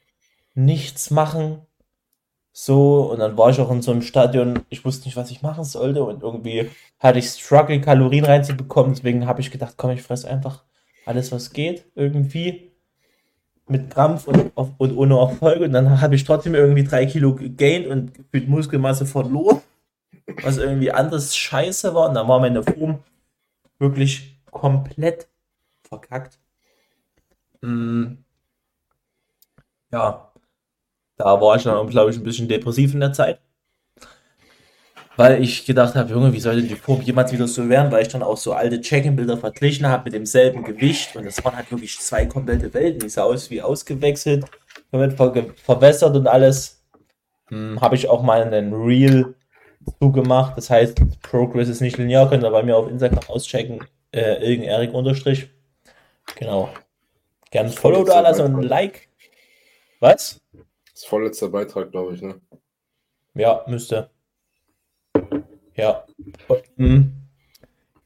nichts 0.54 1.10
machen, 1.10 1.62
so, 2.58 3.10
und 3.12 3.18
dann 3.18 3.36
war 3.36 3.50
ich 3.50 3.60
auch 3.60 3.70
in 3.70 3.82
so 3.82 3.92
einem 3.92 4.00
Stadion, 4.00 4.60
ich 4.70 4.82
wusste 4.86 5.04
nicht, 5.04 5.16
was 5.16 5.30
ich 5.30 5.42
machen 5.42 5.62
sollte 5.62 6.02
und 6.02 6.22
irgendwie 6.22 6.70
hatte 6.98 7.18
ich 7.18 7.28
Struggle, 7.28 7.82
Kalorien 7.82 8.24
reinzubekommen, 8.24 8.94
deswegen 8.94 9.26
habe 9.26 9.42
ich 9.42 9.50
gedacht, 9.50 9.74
komm, 9.76 9.90
ich 9.90 10.02
fresse 10.02 10.26
einfach 10.30 10.64
alles, 11.04 11.32
was 11.32 11.52
geht, 11.52 11.84
irgendwie 11.94 12.72
mit 13.68 13.90
Krampf 13.90 14.26
und, 14.26 14.52
und 14.56 14.96
ohne 14.96 15.18
Erfolg. 15.18 15.60
Und 15.60 15.72
dann 15.72 16.00
habe 16.00 16.14
ich 16.14 16.24
trotzdem 16.24 16.54
irgendwie 16.54 16.84
drei 16.84 17.04
Kilo 17.04 17.34
gegained 17.34 17.88
und 17.88 18.32
mit 18.32 18.48
Muskelmasse 18.48 19.04
verloren, 19.04 19.60
was 20.42 20.56
irgendwie 20.56 20.92
anders 20.92 21.36
scheiße 21.36 21.94
war. 21.94 22.08
Und 22.08 22.14
dann 22.14 22.26
war 22.26 22.40
meine 22.40 22.62
Form 22.62 23.00
wirklich 23.78 24.40
komplett 24.50 25.28
verkackt. 25.82 26.38
Mm. 27.60 28.14
Ja, 29.92 30.32
da 31.16 31.40
war 31.40 31.56
ich 31.56 31.62
dann, 31.64 31.88
glaube 31.88 32.10
ich, 32.10 32.16
ein 32.16 32.22
bisschen 32.22 32.48
depressiv 32.48 32.94
in 32.94 33.00
der 33.00 33.12
Zeit. 33.12 33.40
Weil 35.16 35.42
ich 35.42 35.64
gedacht 35.64 35.94
habe, 35.94 36.10
Junge, 36.10 36.32
wie 36.34 36.40
sollte 36.40 36.62
die 36.62 36.74
Form 36.74 37.00
jemals 37.00 37.32
wieder 37.32 37.48
so 37.48 37.66
werden? 37.70 37.90
Weil 37.90 38.02
ich 38.02 38.08
dann 38.08 38.22
auch 38.22 38.36
so 38.36 38.52
alte 38.52 38.82
Check-in-Bilder 38.82 39.38
verglichen 39.38 39.86
habe 39.86 40.04
mit 40.04 40.12
demselben 40.12 40.62
Gewicht. 40.62 41.16
Und 41.16 41.24
das 41.24 41.42
waren 41.42 41.56
halt 41.56 41.70
wirklich 41.70 41.98
zwei 41.98 42.26
komplette 42.26 42.72
Welten. 42.74 43.06
Ich 43.06 43.14
sah 43.14 43.22
aus 43.22 43.50
wie 43.50 43.62
ausgewechselt, 43.62 44.44
damit 44.92 45.14
ver 45.14 45.32
verwässert 45.64 46.14
und 46.14 46.26
alles. 46.26 46.84
Hm, 47.48 47.80
habe 47.80 47.94
ich 47.94 48.10
auch 48.10 48.22
mal 48.22 48.42
einen 48.42 48.74
Reel 48.74 49.34
zugemacht. 50.00 50.58
Das 50.58 50.68
heißt, 50.68 51.00
Progress 51.22 51.68
ist 51.68 51.80
nicht 51.80 51.96
linear. 51.96 52.28
Könnt 52.28 52.44
ihr 52.44 52.50
bei 52.50 52.62
mir 52.62 52.76
auf 52.76 52.90
Instagram 52.90 53.24
auschecken. 53.28 53.86
Äh, 54.12 54.34
irgendein 54.42 54.74
Erik 54.74 54.92
Unterstrich. 54.92 55.48
Genau. 56.38 56.68
Gerne 57.50 57.70
Follow 57.70 58.04
da, 58.04 58.20
also 58.20 58.42
ein 58.42 58.60
Like. 58.60 59.08
Was? 60.00 60.42
Das 60.96 61.04
vorletzte 61.04 61.50
Beitrag, 61.50 61.90
glaube 61.90 62.14
ich, 62.14 62.22
ne? 62.22 62.40
Ja, 63.34 63.62
müsste. 63.66 64.08
Ja. 65.74 66.06
Mhm. 66.76 67.12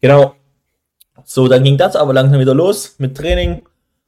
Genau. 0.01 0.35
So, 1.25 1.47
dann 1.47 1.63
ging 1.63 1.79
das 1.79 1.95
aber 1.95 2.13
langsam 2.13 2.41
wieder 2.41 2.53
los 2.53 2.99
mit 2.99 3.17
Training. 3.17 3.63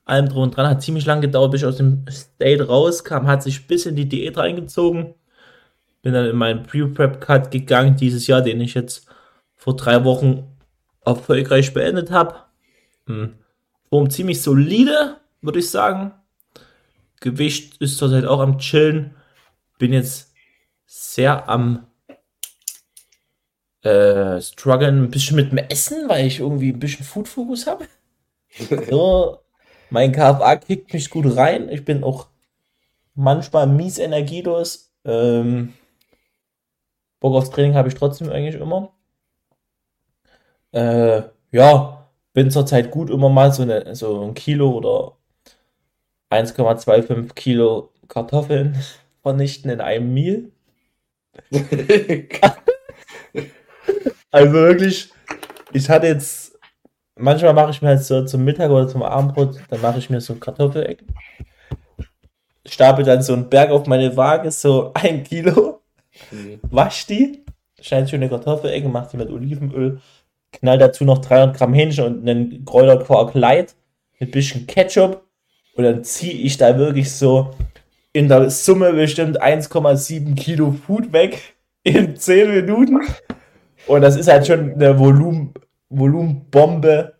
Allem 0.04 0.28
drum 0.28 0.42
und 0.42 0.56
dran. 0.56 0.66
Hat 0.66 0.82
ziemlich 0.82 1.06
lange 1.06 1.20
gedauert, 1.20 1.52
bis 1.52 1.60
ich 1.60 1.66
aus 1.68 1.76
dem 1.76 2.04
State 2.10 2.66
rauskam. 2.66 3.28
Hat 3.28 3.44
sich 3.44 3.68
bis 3.68 3.86
in 3.86 3.94
die 3.94 4.08
Diät 4.08 4.36
reingezogen. 4.36 5.14
Bin 6.02 6.12
dann 6.12 6.26
in 6.26 6.34
meinen 6.34 6.64
Pre-Prep-Cut 6.64 7.52
gegangen 7.52 7.94
dieses 7.94 8.26
Jahr, 8.26 8.42
den 8.42 8.60
ich 8.60 8.74
jetzt 8.74 9.06
vor 9.54 9.76
drei 9.76 10.02
Wochen 10.02 10.56
erfolgreich 11.04 11.72
beendet 11.72 12.10
habe. 12.10 12.34
Hm. 13.06 13.34
Form 13.90 14.10
ziemlich 14.10 14.42
solide, 14.42 15.18
würde 15.40 15.60
ich 15.60 15.70
sagen. 15.70 16.14
Gewicht 17.22 17.78
ist 17.78 17.96
zurzeit 17.96 18.26
auch 18.26 18.40
am 18.40 18.58
Chillen. 18.58 19.16
Bin 19.78 19.92
jetzt 19.92 20.32
sehr 20.84 21.48
am 21.48 21.86
äh, 23.82 24.40
strugglen 24.40 25.04
ein 25.04 25.10
bisschen 25.10 25.36
mit 25.36 25.50
dem 25.50 25.58
Essen, 25.58 26.08
weil 26.08 26.26
ich 26.26 26.40
irgendwie 26.40 26.72
ein 26.72 26.78
bisschen 26.78 27.04
Food-Fokus 27.04 27.66
habe. 27.66 27.88
so, 28.90 29.38
mein 29.90 30.12
KFA 30.12 30.56
kickt 30.56 30.92
mich 30.92 31.10
gut 31.10 31.36
rein. 31.36 31.68
Ich 31.68 31.84
bin 31.84 32.04
auch 32.04 32.28
manchmal 33.14 33.66
mies 33.66 33.98
energielos. 33.98 34.92
Ähm, 35.04 35.72
Bock 37.20 37.34
aufs 37.34 37.50
Training 37.50 37.74
habe 37.74 37.88
ich 37.88 37.94
trotzdem 37.94 38.30
eigentlich 38.30 38.60
immer. 38.60 38.92
Äh, 40.72 41.22
ja, 41.50 42.08
bin 42.32 42.50
zurzeit 42.50 42.90
gut 42.90 43.10
immer 43.10 43.28
mal 43.28 43.52
so, 43.52 43.62
eine, 43.62 43.94
so 43.94 44.22
ein 44.22 44.34
Kilo 44.34 44.70
oder 44.70 45.16
1,25 46.32 47.34
Kilo 47.34 47.90
Kartoffeln 48.08 48.76
vernichten 49.22 49.70
in 49.70 49.80
einem 49.80 50.12
Meal. 50.12 50.50
also 54.30 54.52
wirklich, 54.52 55.10
ich 55.72 55.88
hatte 55.88 56.06
jetzt, 56.06 56.58
manchmal 57.16 57.52
mache 57.54 57.70
ich 57.70 57.82
mir 57.82 57.88
halt 57.88 58.02
so 58.02 58.24
zum 58.24 58.44
Mittag 58.44 58.70
oder 58.70 58.88
zum 58.88 59.02
Abendbrot, 59.02 59.60
dann 59.68 59.80
mache 59.82 59.98
ich 59.98 60.08
mir 60.10 60.20
so 60.20 60.34
Kartoffelecken. 60.36 61.14
Stapel 62.66 63.04
dann 63.04 63.22
so 63.22 63.34
einen 63.34 63.50
Berg 63.50 63.70
auf 63.70 63.86
meine 63.86 64.16
Waage, 64.16 64.50
so 64.50 64.92
ein 64.94 65.24
Kilo. 65.24 65.82
Mhm. 66.30 66.60
Wasch 66.62 67.06
die, 67.06 67.44
schneide 67.80 68.08
schöne 68.08 68.28
Kartoffelecken, 68.28 68.90
mach 68.90 69.08
die 69.08 69.18
mit 69.18 69.30
Olivenöl, 69.30 70.00
knall 70.52 70.78
dazu 70.78 71.04
noch 71.04 71.18
300 71.18 71.56
Gramm 71.56 71.74
Hähnchen 71.74 72.04
und 72.04 72.28
einen 72.28 72.64
Kräuterquark 72.64 73.34
Light 73.34 73.74
mit 74.18 74.30
bisschen 74.32 74.66
Ketchup 74.66 75.22
und 75.74 75.84
dann 75.84 76.04
ziehe 76.04 76.34
ich 76.34 76.56
da 76.56 76.76
wirklich 76.78 77.12
so 77.12 77.54
in 78.12 78.28
der 78.28 78.50
Summe 78.50 78.92
bestimmt 78.92 79.42
1,7 79.42 80.34
Kilo 80.34 80.72
Food 80.72 81.12
weg 81.12 81.54
in 81.82 82.16
10 82.16 82.50
Minuten. 82.50 83.00
Und 83.86 84.02
das 84.02 84.16
ist 84.16 84.28
halt 84.28 84.46
schon 84.46 84.74
eine 84.74 84.98
Volumen, 84.98 85.54
Volumenbombe 85.88 87.14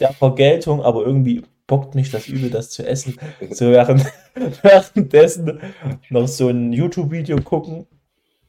der 0.00 0.12
Vergeltung, 0.12 0.82
aber 0.82 1.04
irgendwie 1.04 1.42
bockt 1.66 1.94
mich 1.94 2.10
das 2.10 2.28
übel, 2.28 2.50
das 2.50 2.70
zu 2.70 2.86
essen. 2.86 3.18
So 3.50 3.70
während, 3.70 4.04
währenddessen 4.62 5.60
noch 6.08 6.28
so 6.28 6.48
ein 6.48 6.72
YouTube-Video 6.72 7.38
gucken, 7.38 7.86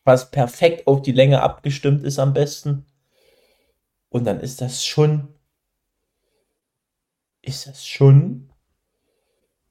was 0.04 0.32
perfekt 0.32 0.86
auf 0.88 1.02
die 1.02 1.12
Länge 1.12 1.41
abgestimmt 1.41 2.04
ist 2.04 2.19
am 2.19 2.34
besten. 2.34 2.86
Und 4.10 4.25
dann 4.25 4.39
ist 4.39 4.62
das 4.62 4.86
schon, 4.86 5.28
ist 7.41 7.67
das 7.67 7.86
schon 7.86 8.49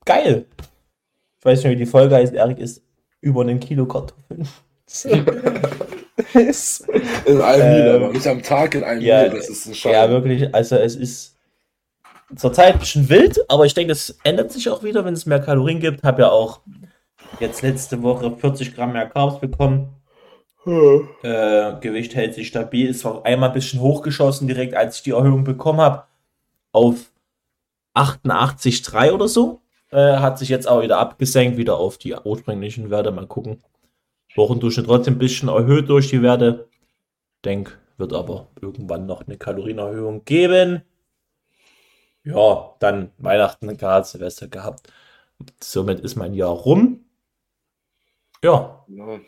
geil. 0.08 0.46
Ich 1.38 1.44
weiß 1.44 1.62
nicht, 1.62 1.72
wie 1.72 1.76
die 1.76 1.86
Folge 1.86 2.16
heißt, 2.16 2.34
Erik 2.34 2.58
ist 2.58 2.82
über 3.20 3.42
einen 3.42 3.60
Kilo 3.60 3.86
Kartoffeln. 3.86 4.48
ist, 6.34 6.88
in 7.26 7.40
einem 7.40 7.86
ähm, 7.86 8.02
aber 8.02 8.12
nicht 8.12 8.26
am 8.26 8.42
Tag 8.42 8.74
in 8.74 8.84
einem 8.84 9.02
ja, 9.02 9.20
Meal, 9.20 9.30
das 9.30 9.48
ist 9.48 9.66
ein 9.66 9.74
Scheiß. 9.74 9.92
Ja, 9.92 10.10
wirklich, 10.10 10.52
also 10.54 10.76
es 10.76 10.96
ist 10.96 11.36
zurzeit 12.34 12.74
ein 12.74 12.78
bisschen 12.80 13.08
wild, 13.08 13.38
aber 13.50 13.66
ich 13.66 13.74
denke, 13.74 13.90
das 13.90 14.18
ändert 14.24 14.50
sich 14.50 14.68
auch 14.70 14.82
wieder, 14.82 15.04
wenn 15.04 15.14
es 15.14 15.26
mehr 15.26 15.40
Kalorien 15.40 15.78
gibt. 15.78 16.02
Habe 16.02 16.22
ja 16.22 16.30
auch 16.30 16.60
jetzt 17.38 17.62
letzte 17.62 18.02
Woche 18.02 18.34
40 18.34 18.74
Gramm 18.74 18.94
mehr 18.94 19.08
Carbs 19.08 19.40
bekommen. 19.40 19.94
Hm. 20.64 21.08
Äh, 21.22 21.74
Gewicht 21.80 22.14
hält 22.14 22.34
sich 22.34 22.48
stabil, 22.48 22.88
ist 22.88 23.04
auch 23.04 23.24
einmal 23.24 23.50
ein 23.50 23.54
bisschen 23.54 23.80
hochgeschossen, 23.80 24.48
direkt 24.48 24.74
als 24.74 24.96
ich 24.96 25.02
die 25.02 25.12
Erhöhung 25.12 25.44
bekommen 25.44 25.80
habe, 25.80 26.04
auf 26.72 27.12
88,3 27.94 29.12
oder 29.12 29.28
so. 29.28 29.60
Äh, 29.90 30.18
hat 30.18 30.38
sich 30.38 30.48
jetzt 30.48 30.68
auch 30.68 30.82
wieder 30.82 30.98
abgesenkt, 30.98 31.56
wieder 31.56 31.78
auf 31.78 31.98
die 31.98 32.14
ursprünglichen 32.14 32.90
Werte. 32.90 33.10
Mal 33.10 33.26
gucken. 33.26 33.62
Wochendurchschnitt 34.36 34.86
trotzdem 34.86 35.14
ein 35.14 35.18
bisschen 35.18 35.48
erhöht 35.48 35.88
durch 35.88 36.08
die 36.08 36.22
Werte. 36.22 36.68
Denk, 37.44 37.78
wird 37.96 38.12
aber 38.12 38.48
irgendwann 38.60 39.06
noch 39.06 39.26
eine 39.26 39.38
Kalorienerhöhung 39.38 40.24
geben. 40.24 40.82
Ja, 42.24 42.74
dann 42.80 43.10
Weihnachten, 43.18 43.76
gerade 43.76 44.06
Silvester 44.06 44.48
gehabt. 44.48 44.92
Somit 45.60 46.00
ist 46.00 46.16
mein 46.16 46.34
Jahr 46.34 46.50
rum. 46.50 47.04
Ja. 48.42 48.84
ja. 48.88 49.20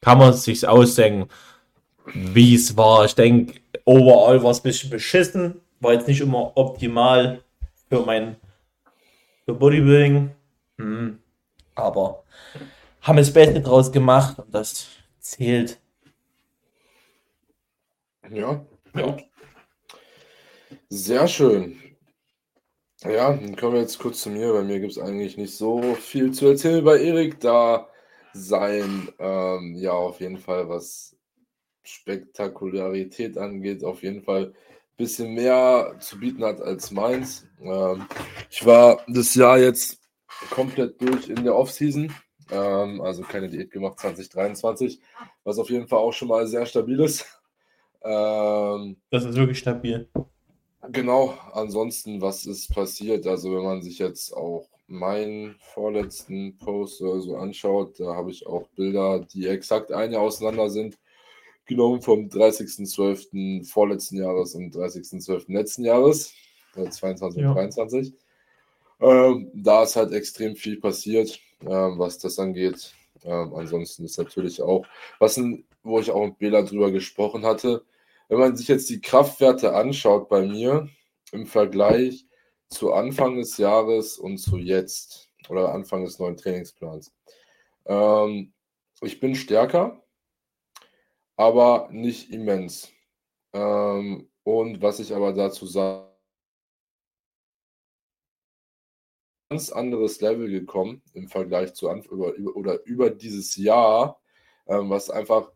Kann 0.00 0.18
man 0.18 0.34
sich 0.34 0.66
ausdenken, 0.66 1.28
wie 2.14 2.54
es 2.54 2.76
war. 2.76 3.04
Ich 3.04 3.14
denke, 3.14 3.60
overall 3.84 4.42
war 4.42 4.50
es 4.50 4.60
ein 4.60 4.64
bisschen 4.64 4.90
beschissen. 4.90 5.60
War 5.80 5.94
jetzt 5.94 6.08
nicht 6.08 6.20
immer 6.20 6.56
optimal 6.56 7.42
für 7.88 8.00
mein 8.04 8.36
für 9.50 9.58
Bodybuilding. 9.58 10.30
Hm. 10.78 11.18
Aber 11.74 12.24
haben 13.02 13.16
das 13.16 13.32
Beste 13.32 13.60
draus 13.60 13.90
gemacht 13.90 14.38
und 14.38 14.54
das 14.54 14.86
zählt. 15.18 15.80
Ja, 18.30 18.64
ja. 18.94 19.16
Sehr 20.88 21.26
schön. 21.26 21.80
Ja, 23.02 23.32
dann 23.32 23.56
kommen 23.56 23.74
wir 23.74 23.80
jetzt 23.80 23.98
kurz 23.98 24.20
zu 24.20 24.30
mir. 24.30 24.52
Bei 24.52 24.62
mir 24.62 24.78
gibt 24.78 24.92
es 24.92 24.98
eigentlich 24.98 25.36
nicht 25.36 25.56
so 25.56 25.94
viel 25.94 26.32
zu 26.32 26.46
erzählen 26.48 26.84
bei 26.84 27.00
Erik, 27.00 27.40
da 27.40 27.88
sein, 28.32 29.08
ähm, 29.18 29.74
ja, 29.76 29.92
auf 29.92 30.20
jeden 30.20 30.38
Fall, 30.38 30.68
was 30.68 31.16
Spektakularität 31.82 33.38
angeht, 33.38 33.82
auf 33.82 34.02
jeden 34.02 34.22
Fall 34.22 34.52
bisschen 35.00 35.32
mehr 35.32 35.96
zu 35.98 36.18
bieten 36.18 36.44
hat 36.44 36.60
als 36.60 36.90
meins. 36.90 37.46
Ähm, 37.60 38.06
ich 38.50 38.64
war 38.64 39.00
das 39.08 39.34
Jahr 39.34 39.58
jetzt 39.58 39.98
komplett 40.50 41.00
durch 41.00 41.28
in 41.28 41.42
der 41.42 41.56
Offseason. 41.56 42.12
Ähm, 42.50 43.00
also 43.00 43.22
keine 43.22 43.48
Diät 43.48 43.70
gemacht 43.70 43.98
2023, 43.98 45.00
was 45.42 45.58
auf 45.58 45.70
jeden 45.70 45.88
Fall 45.88 46.00
auch 46.00 46.12
schon 46.12 46.28
mal 46.28 46.46
sehr 46.46 46.66
stabil 46.66 47.00
ist. 47.00 47.26
Ähm, 48.02 48.96
das 49.10 49.24
ist 49.24 49.36
wirklich 49.36 49.58
stabil. 49.58 50.08
Genau, 50.90 51.34
ansonsten, 51.52 52.20
was 52.20 52.46
ist 52.46 52.74
passiert? 52.74 53.26
Also, 53.26 53.54
wenn 53.54 53.64
man 53.64 53.82
sich 53.82 53.98
jetzt 53.98 54.32
auch 54.34 54.66
meinen 54.86 55.56
vorletzten 55.60 56.56
Post 56.58 57.00
oder 57.02 57.20
so 57.20 57.36
anschaut, 57.36 58.00
da 58.00 58.16
habe 58.16 58.30
ich 58.30 58.46
auch 58.46 58.66
Bilder, 58.76 59.20
die 59.20 59.46
exakt 59.46 59.92
ein 59.92 60.12
Jahr 60.12 60.22
auseinander 60.22 60.68
sind, 60.70 60.98
genommen 61.70 62.02
vom 62.02 62.28
30.12. 62.28 63.66
vorletzten 63.66 64.18
Jahres 64.18 64.54
und 64.54 64.74
30.12. 64.74 65.50
letzten 65.50 65.84
Jahres, 65.84 66.34
also 66.74 66.90
22 66.90 67.40
ja. 67.40 67.48
und 67.48 67.54
23. 67.54 68.12
Ähm, 69.00 69.50
da 69.54 69.84
ist 69.84 69.96
halt 69.96 70.12
extrem 70.12 70.56
viel 70.56 70.78
passiert, 70.78 71.40
ähm, 71.62 71.98
was 71.98 72.18
das 72.18 72.38
angeht. 72.38 72.92
Ähm, 73.24 73.54
ansonsten 73.54 74.04
ist 74.04 74.18
natürlich 74.18 74.60
auch, 74.60 74.84
was 75.18 75.40
wo 75.82 75.98
ich 75.98 76.10
auch 76.10 76.26
mit 76.26 76.38
Bela 76.38 76.62
drüber 76.62 76.90
gesprochen 76.90 77.46
hatte, 77.46 77.82
wenn 78.28 78.38
man 78.38 78.56
sich 78.56 78.68
jetzt 78.68 78.90
die 78.90 79.00
Kraftwerte 79.00 79.74
anschaut 79.74 80.28
bei 80.28 80.42
mir 80.42 80.88
im 81.32 81.46
Vergleich 81.46 82.26
zu 82.68 82.92
Anfang 82.92 83.36
des 83.36 83.56
Jahres 83.56 84.18
und 84.18 84.38
zu 84.38 84.58
jetzt 84.58 85.28
oder 85.48 85.72
Anfang 85.72 86.04
des 86.04 86.18
neuen 86.18 86.36
Trainingsplans. 86.36 87.12
Ähm, 87.86 88.52
ich 89.02 89.18
bin 89.20 89.34
stärker, 89.34 90.02
aber 91.40 91.88
nicht 91.90 92.30
immens. 92.32 92.92
Ähm, 93.54 94.28
und 94.42 94.82
was 94.82 95.00
ich 95.00 95.14
aber 95.14 95.32
dazu 95.32 95.66
sage, 95.66 96.10
ganz 99.48 99.72
anderes 99.72 100.20
Level 100.20 100.50
gekommen 100.50 101.02
im 101.14 101.28
Vergleich 101.28 101.72
zu 101.72 101.88
Anfang 101.88 102.12
über, 102.12 102.34
über, 102.34 102.56
oder 102.56 102.84
über 102.84 103.08
dieses 103.08 103.56
Jahr, 103.56 104.20
ähm, 104.66 104.90
was 104.90 105.08
einfach 105.08 105.50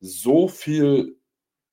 so 0.00 0.48
viel 0.48 1.18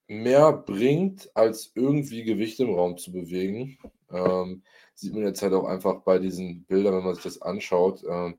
mehr 0.08 0.52
bringt, 0.52 1.30
als 1.34 1.72
irgendwie 1.74 2.22
Gewicht 2.24 2.60
im 2.60 2.74
Raum 2.74 2.98
zu 2.98 3.12
bewegen. 3.12 3.78
Ähm, 4.10 4.62
sieht 4.94 5.14
man 5.14 5.24
jetzt 5.24 5.40
halt 5.40 5.54
auch 5.54 5.64
einfach 5.64 6.02
bei 6.02 6.18
diesen 6.18 6.64
Bildern, 6.66 6.96
wenn 6.96 7.04
man 7.04 7.14
sich 7.14 7.24
das 7.24 7.40
anschaut. 7.40 8.04
Ähm, 8.06 8.38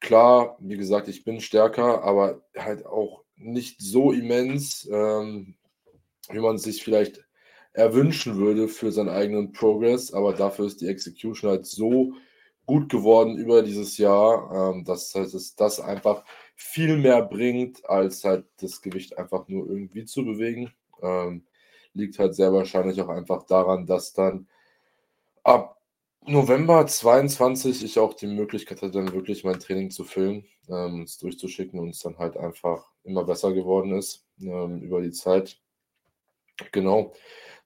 klar, 0.00 0.56
wie 0.60 0.76
gesagt, 0.76 1.08
ich 1.08 1.24
bin 1.24 1.40
stärker, 1.40 2.04
aber 2.04 2.42
halt 2.56 2.86
auch 2.86 3.24
nicht 3.38 3.80
so 3.80 4.12
immens, 4.12 4.88
ähm, 4.92 5.54
wie 6.30 6.40
man 6.40 6.58
sich 6.58 6.82
vielleicht 6.82 7.24
erwünschen 7.72 8.36
würde 8.36 8.68
für 8.68 8.92
seinen 8.92 9.08
eigenen 9.08 9.52
Progress. 9.52 10.12
Aber 10.12 10.32
dafür 10.34 10.66
ist 10.66 10.80
die 10.80 10.88
Execution 10.88 11.50
halt 11.50 11.66
so 11.66 12.12
gut 12.66 12.90
geworden 12.90 13.38
über 13.38 13.62
dieses 13.62 13.96
Jahr, 13.98 14.74
ähm, 14.74 14.84
dass 14.84 15.14
halt 15.14 15.32
es 15.32 15.54
das 15.56 15.80
einfach 15.80 16.24
viel 16.54 16.98
mehr 16.98 17.22
bringt, 17.22 17.88
als 17.88 18.24
halt 18.24 18.46
das 18.60 18.82
Gewicht 18.82 19.16
einfach 19.16 19.48
nur 19.48 19.68
irgendwie 19.68 20.04
zu 20.04 20.24
bewegen. 20.24 20.72
Ähm, 21.02 21.44
liegt 21.94 22.18
halt 22.18 22.34
sehr 22.34 22.52
wahrscheinlich 22.52 23.00
auch 23.00 23.08
einfach 23.08 23.44
daran, 23.44 23.86
dass 23.86 24.12
dann 24.12 24.48
ab 25.44 25.80
November 26.26 26.86
22 26.86 27.82
ich 27.84 27.98
auch 27.98 28.12
die 28.12 28.26
Möglichkeit 28.26 28.82
hatte, 28.82 28.92
dann 28.92 29.14
wirklich 29.14 29.44
mein 29.44 29.60
Training 29.60 29.90
zu 29.90 30.04
filmen, 30.04 30.44
ähm, 30.68 31.02
es 31.02 31.16
durchzuschicken 31.18 31.80
und 31.80 31.90
es 31.90 32.00
dann 32.00 32.18
halt 32.18 32.36
einfach 32.36 32.90
immer 33.08 33.24
besser 33.24 33.52
geworden 33.52 33.96
ist 33.96 34.26
ähm, 34.40 34.82
über 34.82 35.00
die 35.00 35.12
Zeit. 35.12 35.58
Genau. 36.72 37.12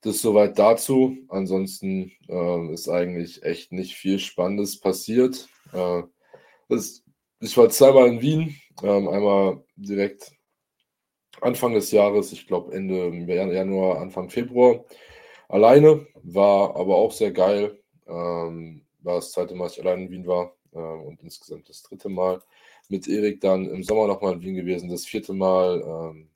Das 0.03 0.17
ist 0.17 0.23
soweit 0.23 0.59
dazu. 0.59 1.17
Ansonsten 1.29 2.13
äh, 2.29 2.73
ist 2.73 2.89
eigentlich 2.89 3.43
echt 3.43 3.73
nicht 3.73 3.95
viel 3.95 4.19
Spannendes 4.19 4.81
passiert. 4.81 5.49
Äh, 5.73 6.03
das, 6.69 7.05
ich 7.41 7.57
war 7.57 7.69
zweimal 7.69 8.09
in 8.09 8.21
Wien 8.21 8.57
Ähm, 8.83 9.09
einmal 9.09 9.63
direkt 9.77 10.33
Anfang 11.41 11.75
des 11.75 11.91
Jahres, 11.91 12.33
ich 12.33 12.47
glaube 12.47 12.75
Ende 12.75 13.11
Januar, 13.53 14.01
Anfang 14.01 14.31
Februar, 14.31 14.85
alleine. 15.49 16.07
War 16.23 16.77
aber 16.77 16.97
auch 16.97 17.13
sehr 17.13 17.33
geil. 17.33 17.79
Ähm, 18.07 18.87
war 19.01 19.17
das 19.17 19.33
zweite 19.33 19.55
Mal, 19.55 19.65
dass 19.65 19.77
ich 19.77 19.85
allein 19.85 20.03
in 20.03 20.11
Wien 20.11 20.27
war 20.27 20.55
ähm, 20.73 21.03
und 21.03 21.23
insgesamt 21.23 21.69
das 21.69 21.83
dritte 21.83 22.09
Mal. 22.09 22.41
Mit 22.93 23.09
Erik 23.09 23.41
dann 23.41 23.69
im 23.69 23.83
Sommer 23.83 24.07
nochmal 24.07 24.35
in 24.35 24.43
Wien 24.43 24.55
gewesen, 24.55 24.91
das 24.91 25.07
vierte 25.07 25.33
Mal. 25.33 25.83
Ähm, 25.83 26.29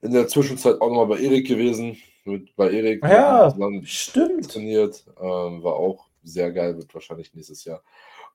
in 0.00 0.12
der 0.12 0.26
Zwischenzeit 0.26 0.80
auch 0.80 0.88
nochmal 0.88 1.18
bei 1.18 1.20
Erik 1.20 1.46
gewesen. 1.46 1.98
Mit, 2.24 2.56
bei 2.56 2.70
Erik 2.72 3.04
ja, 3.04 3.54
stimmt. 3.84 4.50
trainiert. 4.50 5.04
Ähm, 5.20 5.62
war 5.62 5.74
auch 5.74 6.06
sehr 6.24 6.50
geil, 6.52 6.76
wird 6.76 6.92
wahrscheinlich 6.94 7.34
nächstes 7.34 7.64
Jahr 7.64 7.82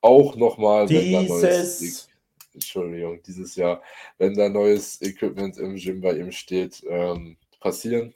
auch 0.00 0.36
nochmal. 0.36 0.86
Dieses. 0.86 2.08
Entschuldigung, 2.54 3.20
dieses 3.22 3.54
Jahr, 3.56 3.82
wenn 4.18 4.34
da 4.34 4.48
neues 4.48 5.00
Equipment 5.02 5.58
im 5.58 5.76
Gym 5.76 6.00
bei 6.00 6.12
ihm 6.12 6.32
steht, 6.32 6.82
ähm, 6.88 7.36
passieren. 7.60 8.14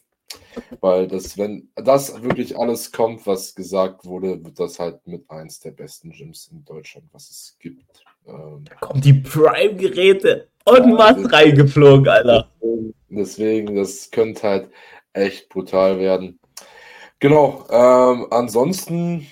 Weil 0.81 1.07
das, 1.07 1.37
wenn 1.37 1.69
das 1.75 2.23
wirklich 2.23 2.59
alles 2.59 2.91
kommt, 2.91 3.27
was 3.27 3.55
gesagt 3.55 4.05
wurde, 4.05 4.43
wird 4.43 4.59
das 4.59 4.79
halt 4.79 5.07
mit 5.07 5.31
eins 5.31 5.61
der 5.61 5.73
besten 5.73 6.11
Gyms 6.11 6.49
in 6.51 6.65
Deutschland, 6.65 7.07
was 7.13 7.31
es 7.31 7.57
gibt. 7.61 8.05
Ähm, 8.27 8.65
da 8.65 8.75
kommen 8.77 9.01
die 9.01 9.15
Prime-Geräte 9.15 10.49
und 10.65 10.97
was 10.97 11.33
reingeflogen, 11.33 12.09
Alter. 12.09 12.51
Deswegen, 13.09 13.77
das 13.77 14.11
könnte 14.11 14.43
halt 14.43 14.71
echt 15.13 15.49
brutal 15.49 15.99
werden. 15.99 16.39
Genau, 17.19 17.67
ähm, 17.71 18.27
ansonsten 18.31 19.27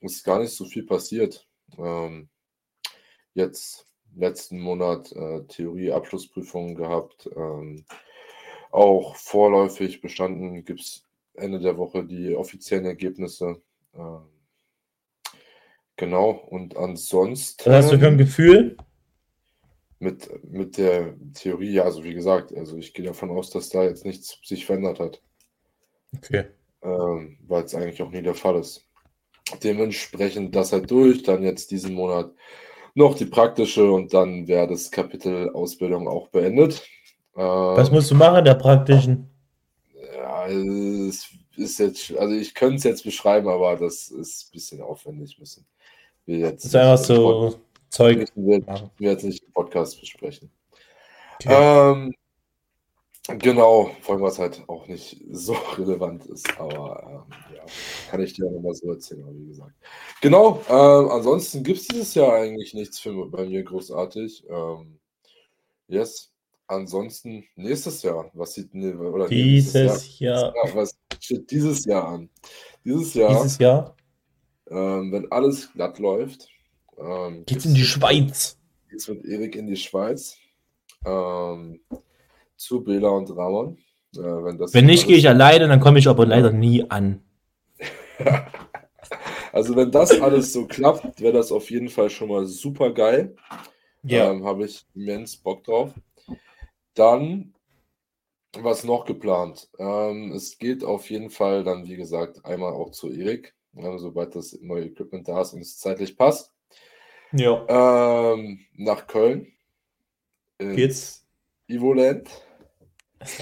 ist 0.00 0.24
gar 0.24 0.38
nicht 0.38 0.54
so 0.54 0.64
viel 0.64 0.86
passiert. 0.86 1.46
Ähm, 1.78 2.28
jetzt 3.34 3.86
letzten 4.16 4.60
Monat 4.60 5.12
äh, 5.12 5.42
Theorie-Abschlussprüfungen 5.46 6.74
gehabt. 6.74 7.28
Ähm, 7.36 7.84
auch 8.70 9.16
vorläufig 9.16 10.00
bestanden. 10.00 10.64
Gibt 10.64 10.80
es 10.80 11.04
Ende 11.34 11.60
der 11.60 11.76
Woche 11.76 12.04
die 12.04 12.34
offiziellen 12.34 12.86
Ergebnisse. 12.86 13.60
Ähm, 13.94 14.22
genau, 15.96 16.30
und 16.30 16.76
ansonsten. 16.76 17.70
Was 17.70 17.84
hast 17.84 17.92
du 17.92 17.98
für 17.98 18.08
ein 18.08 18.18
Gefühl? 18.18 18.76
Mit, 19.98 20.28
mit 20.44 20.76
der 20.76 21.14
Theorie, 21.34 21.72
ja, 21.72 21.84
also 21.84 22.04
wie 22.04 22.14
gesagt, 22.14 22.54
also 22.54 22.76
ich 22.76 22.92
gehe 22.92 23.04
davon 23.04 23.30
aus, 23.30 23.50
dass 23.50 23.70
da 23.70 23.84
jetzt 23.84 24.04
nichts 24.04 24.38
sich 24.44 24.66
verändert 24.66 25.00
hat. 25.00 25.22
Okay. 26.16 26.46
Ähm, 26.82 27.38
weil 27.46 27.64
es 27.64 27.74
eigentlich 27.74 28.02
auch 28.02 28.10
nie 28.10 28.22
der 28.22 28.34
Fall 28.34 28.56
ist. 28.56 28.84
Dementsprechend 29.62 30.54
das 30.54 30.72
halt 30.72 30.90
durch, 30.90 31.22
dann 31.22 31.42
jetzt 31.42 31.70
diesen 31.70 31.94
Monat 31.94 32.32
noch 32.94 33.16
die 33.16 33.26
praktische 33.26 33.90
und 33.90 34.12
dann 34.14 34.46
wäre 34.46 34.68
das 34.68 34.90
Kapitel 34.90 35.50
Ausbildung 35.50 36.08
auch 36.08 36.28
beendet. 36.28 36.82
Was 37.34 37.90
musst 37.90 38.10
du 38.10 38.14
machen 38.14 38.38
in 38.38 38.44
der 38.44 38.54
praktischen? 38.54 39.28
Ja, 40.16 40.46
es 40.46 41.28
ist 41.56 41.78
jetzt, 41.78 42.16
also 42.16 42.34
ich 42.34 42.54
könnte 42.54 42.76
es 42.76 42.84
jetzt 42.84 43.04
beschreiben, 43.04 43.48
aber 43.48 43.76
das 43.76 44.08
ist 44.08 44.48
ein 44.48 44.52
bisschen 44.52 44.80
aufwendig 44.80 45.38
müssen. 45.38 45.66
Wir 46.26 46.38
jetzt 46.38 46.64
das 46.64 46.70
ist 46.70 46.76
einfach 46.76 46.98
so 46.98 47.60
Zeug. 47.90 48.26
Wir, 48.34 48.62
wir 48.98 49.10
jetzt 49.10 49.24
nicht 49.24 49.44
im 49.44 49.52
Podcast 49.52 50.00
besprechen. 50.00 50.50
Okay. 51.34 51.92
Ähm, 51.92 52.14
genau, 53.38 53.90
vor 54.00 54.14
allem 54.14 54.24
was 54.24 54.38
halt 54.38 54.62
auch 54.66 54.86
nicht 54.86 55.22
so 55.30 55.52
relevant 55.78 56.26
ist, 56.26 56.58
aber 56.58 57.26
ähm, 57.30 57.56
ja, 57.56 57.62
kann 58.10 58.22
ich 58.22 58.32
dir 58.32 58.50
nochmal 58.50 58.74
so 58.74 58.90
erzählen, 58.90 59.24
wie 59.32 59.48
gesagt. 59.48 59.74
Genau, 60.20 60.62
ähm, 60.68 61.10
ansonsten 61.10 61.62
gibt 61.62 61.80
es 61.80 61.88
dieses 61.88 62.14
Jahr 62.14 62.34
eigentlich 62.34 62.74
nichts 62.74 62.98
für, 62.98 63.26
bei 63.28 63.44
mir 63.46 63.62
großartig. 63.62 64.44
Ähm, 64.48 64.98
yes, 65.88 66.34
Ansonsten 66.66 67.44
nächstes 67.56 68.02
Jahr, 68.02 68.30
was 68.32 68.54
sieht 68.54 68.74
ne, 68.74 68.96
oder 68.96 69.28
dieses 69.28 70.18
Jahr, 70.18 70.52
Jahr. 70.52 70.74
Was 70.74 70.96
steht 71.20 71.50
dieses 71.50 71.84
Jahr 71.84 72.08
an? 72.08 72.30
Dieses 72.82 73.12
Jahr, 73.12 73.34
dieses 73.34 73.58
Jahr? 73.58 73.94
Ähm, 74.70 75.12
wenn 75.12 75.30
alles 75.30 75.72
glatt 75.72 75.98
läuft, 75.98 76.48
ähm, 76.98 77.44
geht's 77.46 77.66
in 77.66 77.74
die 77.74 77.84
Schweiz. 77.84 78.58
Geht's 78.90 79.08
mit 79.08 79.24
Erik 79.24 79.56
in 79.56 79.66
die 79.66 79.76
Schweiz. 79.76 80.36
Ähm, 81.04 81.80
zu 82.56 82.82
Bela 82.82 83.08
und 83.08 83.30
Ramon. 83.30 83.78
Äh, 84.16 84.20
wenn, 84.20 84.58
wenn 84.58 84.86
nicht, 84.86 85.06
gehe 85.06 85.16
ich 85.16 85.28
alleine, 85.28 85.68
dann 85.68 85.80
komme 85.80 85.98
ich 85.98 86.08
aber 86.08 86.26
leider 86.26 86.52
nie 86.52 86.88
an. 86.88 87.22
also 89.52 89.74
wenn 89.76 89.90
das 89.90 90.20
alles 90.20 90.52
so 90.52 90.66
klappt, 90.66 91.20
wäre 91.20 91.32
das 91.32 91.50
auf 91.52 91.70
jeden 91.70 91.88
Fall 91.88 92.10
schon 92.10 92.28
mal 92.28 92.46
super 92.46 92.92
geil. 92.92 93.36
Ja. 94.02 94.30
Ähm, 94.30 94.44
Habe 94.44 94.66
ich 94.66 94.86
immens 94.94 95.36
Bock 95.36 95.64
drauf. 95.64 95.92
Dann, 96.94 97.54
was 98.56 98.84
noch 98.84 99.04
geplant? 99.04 99.68
Ähm, 99.78 100.32
es 100.32 100.58
geht 100.58 100.84
auf 100.84 101.10
jeden 101.10 101.30
Fall 101.30 101.64
dann, 101.64 101.86
wie 101.86 101.96
gesagt, 101.96 102.44
einmal 102.44 102.72
auch 102.72 102.90
zu 102.90 103.10
Erik, 103.10 103.53
ja, 103.76 103.98
sobald 103.98 104.34
das 104.34 104.58
neue 104.60 104.86
Equipment 104.86 105.28
da 105.28 105.40
ist 105.40 105.52
und 105.52 105.60
es 105.60 105.78
zeitlich 105.78 106.16
passt. 106.16 106.52
Ja. 107.32 107.64
Ähm, 107.68 108.60
nach 108.74 109.06
Köln. 109.06 109.52
Geht's? 110.58 111.26
Evoland. 111.66 112.30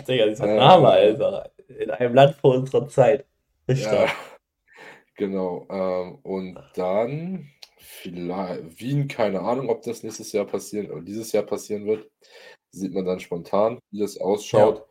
Digga, 0.08 0.26
dieser 0.26 0.48
ähm, 0.48 0.56
Name, 0.56 0.88
Alter. 0.88 1.50
In 1.68 1.90
einem 1.90 2.14
Land 2.14 2.36
vor 2.36 2.54
unserer 2.56 2.88
Zeit. 2.88 3.26
Ja, 3.68 4.06
genau. 5.16 5.66
Ähm, 5.70 6.18
und 6.22 6.58
dann 6.74 7.50
vielleicht 7.76 8.80
Wien, 8.80 9.08
keine 9.08 9.40
Ahnung, 9.40 9.68
ob 9.68 9.82
das 9.82 10.02
nächstes 10.02 10.32
Jahr 10.32 10.46
passieren 10.46 10.90
oder 10.90 11.02
dieses 11.02 11.32
Jahr 11.32 11.42
passieren 11.42 11.86
wird 11.86 12.08
sieht 12.72 12.94
man 12.94 13.04
dann 13.04 13.20
spontan, 13.20 13.78
wie 13.90 14.00
das 14.00 14.18
ausschaut. 14.18 14.78
Ja. 14.78 14.84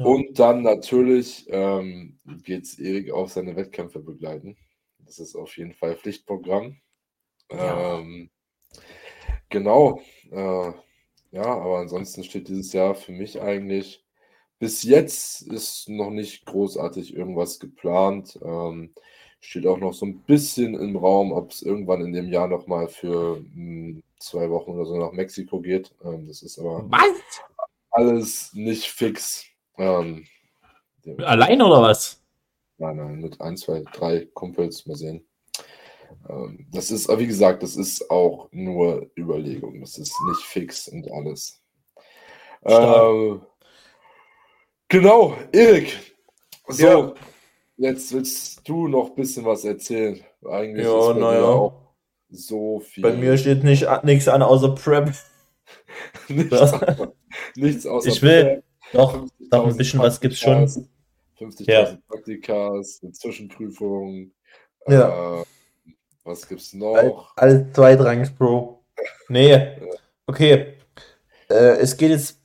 Ja. 0.00 0.06
Und 0.06 0.38
dann 0.38 0.62
natürlich 0.62 1.46
ähm, 1.50 2.18
geht 2.42 2.64
es 2.64 2.78
Erik 2.78 3.10
auf 3.12 3.30
seine 3.30 3.54
Wettkämpfe 3.54 4.00
begleiten. 4.00 4.56
Das 4.98 5.18
ist 5.18 5.36
auf 5.36 5.54
jeden 5.58 5.74
Fall 5.74 5.94
Pflichtprogramm. 5.96 6.80
Ja. 7.52 7.98
Ähm, 7.98 8.30
genau. 9.50 10.00
Äh, 10.30 10.72
ja, 11.32 11.44
aber 11.44 11.78
ansonsten 11.78 12.24
steht 12.24 12.48
dieses 12.48 12.72
Jahr 12.72 12.94
für 12.94 13.12
mich 13.12 13.40
eigentlich 13.42 14.02
bis 14.58 14.82
jetzt 14.82 15.42
ist 15.42 15.88
noch 15.88 16.10
nicht 16.10 16.44
großartig 16.46 17.14
irgendwas 17.14 17.58
geplant. 17.58 18.38
Ähm, 18.42 18.94
steht 19.40 19.66
auch 19.66 19.78
noch 19.78 19.94
so 19.94 20.06
ein 20.06 20.20
bisschen 20.20 20.74
im 20.74 20.96
Raum, 20.96 21.32
ob 21.32 21.50
es 21.50 21.62
irgendwann 21.62 22.02
in 22.02 22.12
dem 22.12 22.28
Jahr 22.28 22.46
nochmal 22.46 22.88
für 22.88 23.40
mh, 23.40 23.54
hm, 23.54 24.02
zwei 24.18 24.50
Wochen 24.50 24.70
oder 24.70 24.86
so 24.86 24.96
nach 24.96 25.12
Mexiko 25.12 25.60
geht. 25.60 25.94
Ähm, 26.04 26.26
das 26.26 26.42
ist 26.42 26.58
aber 26.58 26.84
was? 26.90 27.42
alles 27.90 28.52
nicht 28.54 28.90
fix. 28.90 29.49
Ähm, 29.80 30.26
Allein 31.24 31.62
oder 31.62 31.80
was? 31.80 32.22
Nein, 32.76 32.96
nein, 32.96 33.20
mit 33.20 33.40
ein, 33.40 33.56
zwei, 33.56 33.82
drei 33.92 34.28
Kumpels. 34.34 34.86
Mal 34.86 34.96
sehen. 34.96 35.26
Ähm, 36.28 36.66
das 36.70 36.90
ist, 36.90 37.08
wie 37.08 37.26
gesagt, 37.26 37.62
das 37.62 37.76
ist 37.76 38.10
auch 38.10 38.48
nur 38.52 39.10
Überlegung. 39.16 39.80
Das 39.80 39.96
ist 39.96 40.14
nicht 40.28 40.42
fix 40.42 40.88
und 40.88 41.10
alles. 41.10 41.62
Ähm, 42.64 43.40
genau, 44.88 45.34
Erik. 45.52 45.98
So, 46.68 46.86
ja. 46.86 47.14
jetzt 47.78 48.12
willst 48.12 48.68
du 48.68 48.86
noch 48.86 49.10
ein 49.10 49.14
bisschen 49.14 49.46
was 49.46 49.64
erzählen. 49.64 50.22
Eigentlich 50.46 50.86
ja, 50.86 51.14
naja. 51.14 51.44
auch 51.44 51.94
so 52.28 52.80
viel. 52.80 53.02
Bei 53.02 53.12
mir 53.12 53.36
steht 53.38 53.64
nicht, 53.64 53.86
nichts 54.04 54.28
an 54.28 54.42
außer 54.42 54.74
Prep. 54.74 55.14
nichts, 56.28 56.52
außer, 56.52 57.12
nichts 57.56 57.86
außer 57.86 58.08
Ich 58.08 58.22
will 58.22 58.44
Prep. 58.44 58.64
Doch, 58.92 59.26
doch 59.50 59.66
ein 59.66 59.76
bisschen 59.76 60.00
was 60.00 60.20
gibt's 60.20 60.38
schon. 60.38 60.66
50.000 61.38 61.70
ja. 61.70 61.98
Praktikas, 62.08 63.00
eine 63.02 63.12
Zwischenprüfung. 63.12 64.30
Ja. 64.86 65.40
Äh, 65.40 65.44
was 66.24 66.46
gibt's 66.46 66.72
noch? 66.74 67.32
Alles 67.36 67.72
zweitrangig, 67.72 68.36
Bro. 68.36 68.82
Nee. 69.28 69.72
Okay. 70.26 70.74
Äh, 71.48 71.78
es 71.78 71.96
geht 71.96 72.10
jetzt. 72.10 72.38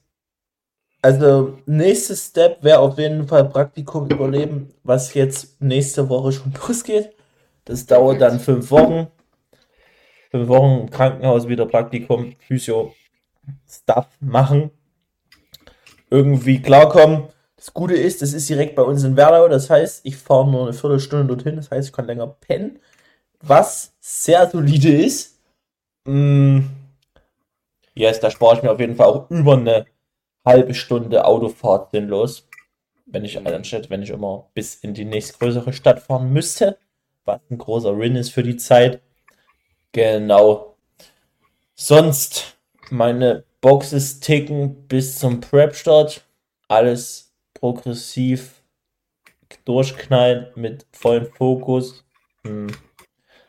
Also, 1.02 1.60
nächstes 1.68 2.28
Step 2.28 2.64
wäre 2.64 2.80
auf 2.80 2.98
jeden 2.98 3.28
Fall 3.28 3.48
Praktikum 3.48 4.10
überleben, 4.10 4.74
was 4.84 5.14
jetzt 5.14 5.62
nächste 5.62 6.10
Woche 6.10 6.32
schon 6.32 6.54
losgeht. 6.68 7.12
Das 7.66 7.86
dauert 7.86 8.22
dann 8.22 8.40
fünf 8.40 8.72
Wochen 8.72 9.08
fünf 10.36 10.50
Wochen 10.50 10.82
im 10.82 10.90
Krankenhaus 10.90 11.48
wieder 11.48 11.66
Praktikum, 11.66 12.36
Physio, 12.40 12.94
Stuff 13.70 14.08
machen, 14.20 14.72
irgendwie 16.10 16.62
klarkommen. 16.62 17.28
Das 17.56 17.74
Gute 17.74 17.96
ist, 17.96 18.22
das 18.22 18.34
ist 18.34 18.50
direkt 18.50 18.76
bei 18.76 18.84
uns 18.84 19.04
in 19.04 19.16
Werdau, 19.16 19.48
das 19.48 19.70
heißt, 19.70 20.06
ich 20.06 20.18
fahre 20.18 20.50
nur 20.50 20.64
eine 20.64 20.74
Viertelstunde 20.74 21.26
dorthin, 21.26 21.56
das 21.56 21.72
heißt, 21.72 21.90
ich 21.90 21.94
kann 21.94 22.06
länger 22.06 22.28
pennen, 22.28 22.80
was 23.42 23.94
sehr 24.00 24.50
solide 24.50 24.90
ist. 24.90 25.40
Mm, 26.06 26.60
yes, 27.94 28.20
da 28.20 28.30
spare 28.30 28.58
ich 28.58 28.64
mir 28.64 28.72
auf 28.72 28.80
jeden 28.80 28.96
Fall 28.96 29.08
auch 29.08 29.30
über 29.30 29.54
eine 29.54 29.86
halbe 30.46 30.74
Stunde 30.74 31.26
Autofahrt 31.26 31.92
sinnlos. 31.92 32.48
Wenn 33.08 33.24
ich 33.24 33.38
anstatt, 33.38 33.90
wenn 33.90 34.04
ich 34.04 34.10
immer 34.10 34.50
bis 34.54 34.76
in 34.76 34.94
die 34.94 35.06
nächstgrößere 35.06 35.74
Stadt 35.74 36.02
fahren 36.02 36.32
müsste, 36.34 36.78
was 37.24 37.40
ein 37.50 37.58
großer 37.58 37.98
Win 37.98 38.16
ist 38.16 38.32
für 38.32 38.44
die 38.44 38.58
Zeit. 38.58 39.02
Genau. 39.92 40.76
Sonst 41.76 42.58
meine 42.90 43.44
Boxes 43.66 44.20
ticken 44.20 44.88
bis 44.88 45.18
zum 45.18 45.42
Prep-Start. 45.42 46.24
Alles 46.68 47.34
progressiv 47.56 48.62
durchknallen 49.66 50.50
mit 50.54 50.86
vollem 50.92 51.26
Fokus. 51.26 52.06
Hm. 52.44 52.68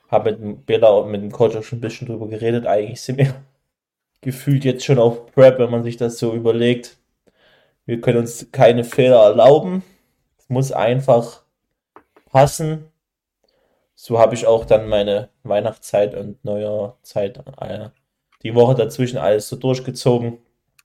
Habe 0.09 0.31
mit 0.31 0.41
dem 0.41 0.65
Bela 0.65 0.89
und 0.89 1.11
mit 1.11 1.21
dem 1.21 1.31
Coach 1.31 1.55
auch 1.55 1.63
schon 1.63 1.81
ein 1.81 1.83
bisschen 1.83 2.09
drüber 2.09 2.29
geredet. 2.29 2.67
Eigentlich 2.67 3.03
sind 3.03 3.19
wir 3.19 3.35
gefühlt 4.23 4.65
jetzt 4.65 4.87
schon 4.87 4.99
auf 4.99 5.27
Prep, 5.33 5.59
wenn 5.59 5.71
man 5.71 5.85
sich 5.85 5.99
das 5.99 6.19
so 6.19 6.33
überlegt. 6.33 6.97
Wir 7.85 8.01
können 8.01 8.21
uns 8.21 8.51
keine 8.53 8.85
Fehler 8.85 9.23
erlauben. 9.23 9.83
Es 10.39 10.49
muss 10.49 10.73
einfach 10.73 11.43
passen. 12.25 12.91
So 13.95 14.19
habe 14.19 14.35
ich 14.35 14.47
auch 14.47 14.65
dann 14.65 14.89
meine 14.89 15.29
Weihnachtszeit 15.43 16.15
und 16.15 16.43
Neujahrszeit 16.43 17.45
äh, 17.61 17.91
die 18.43 18.55
Woche 18.55 18.75
dazwischen 18.75 19.19
alles 19.19 19.49
so 19.49 19.57
durchgezogen. 19.57 20.39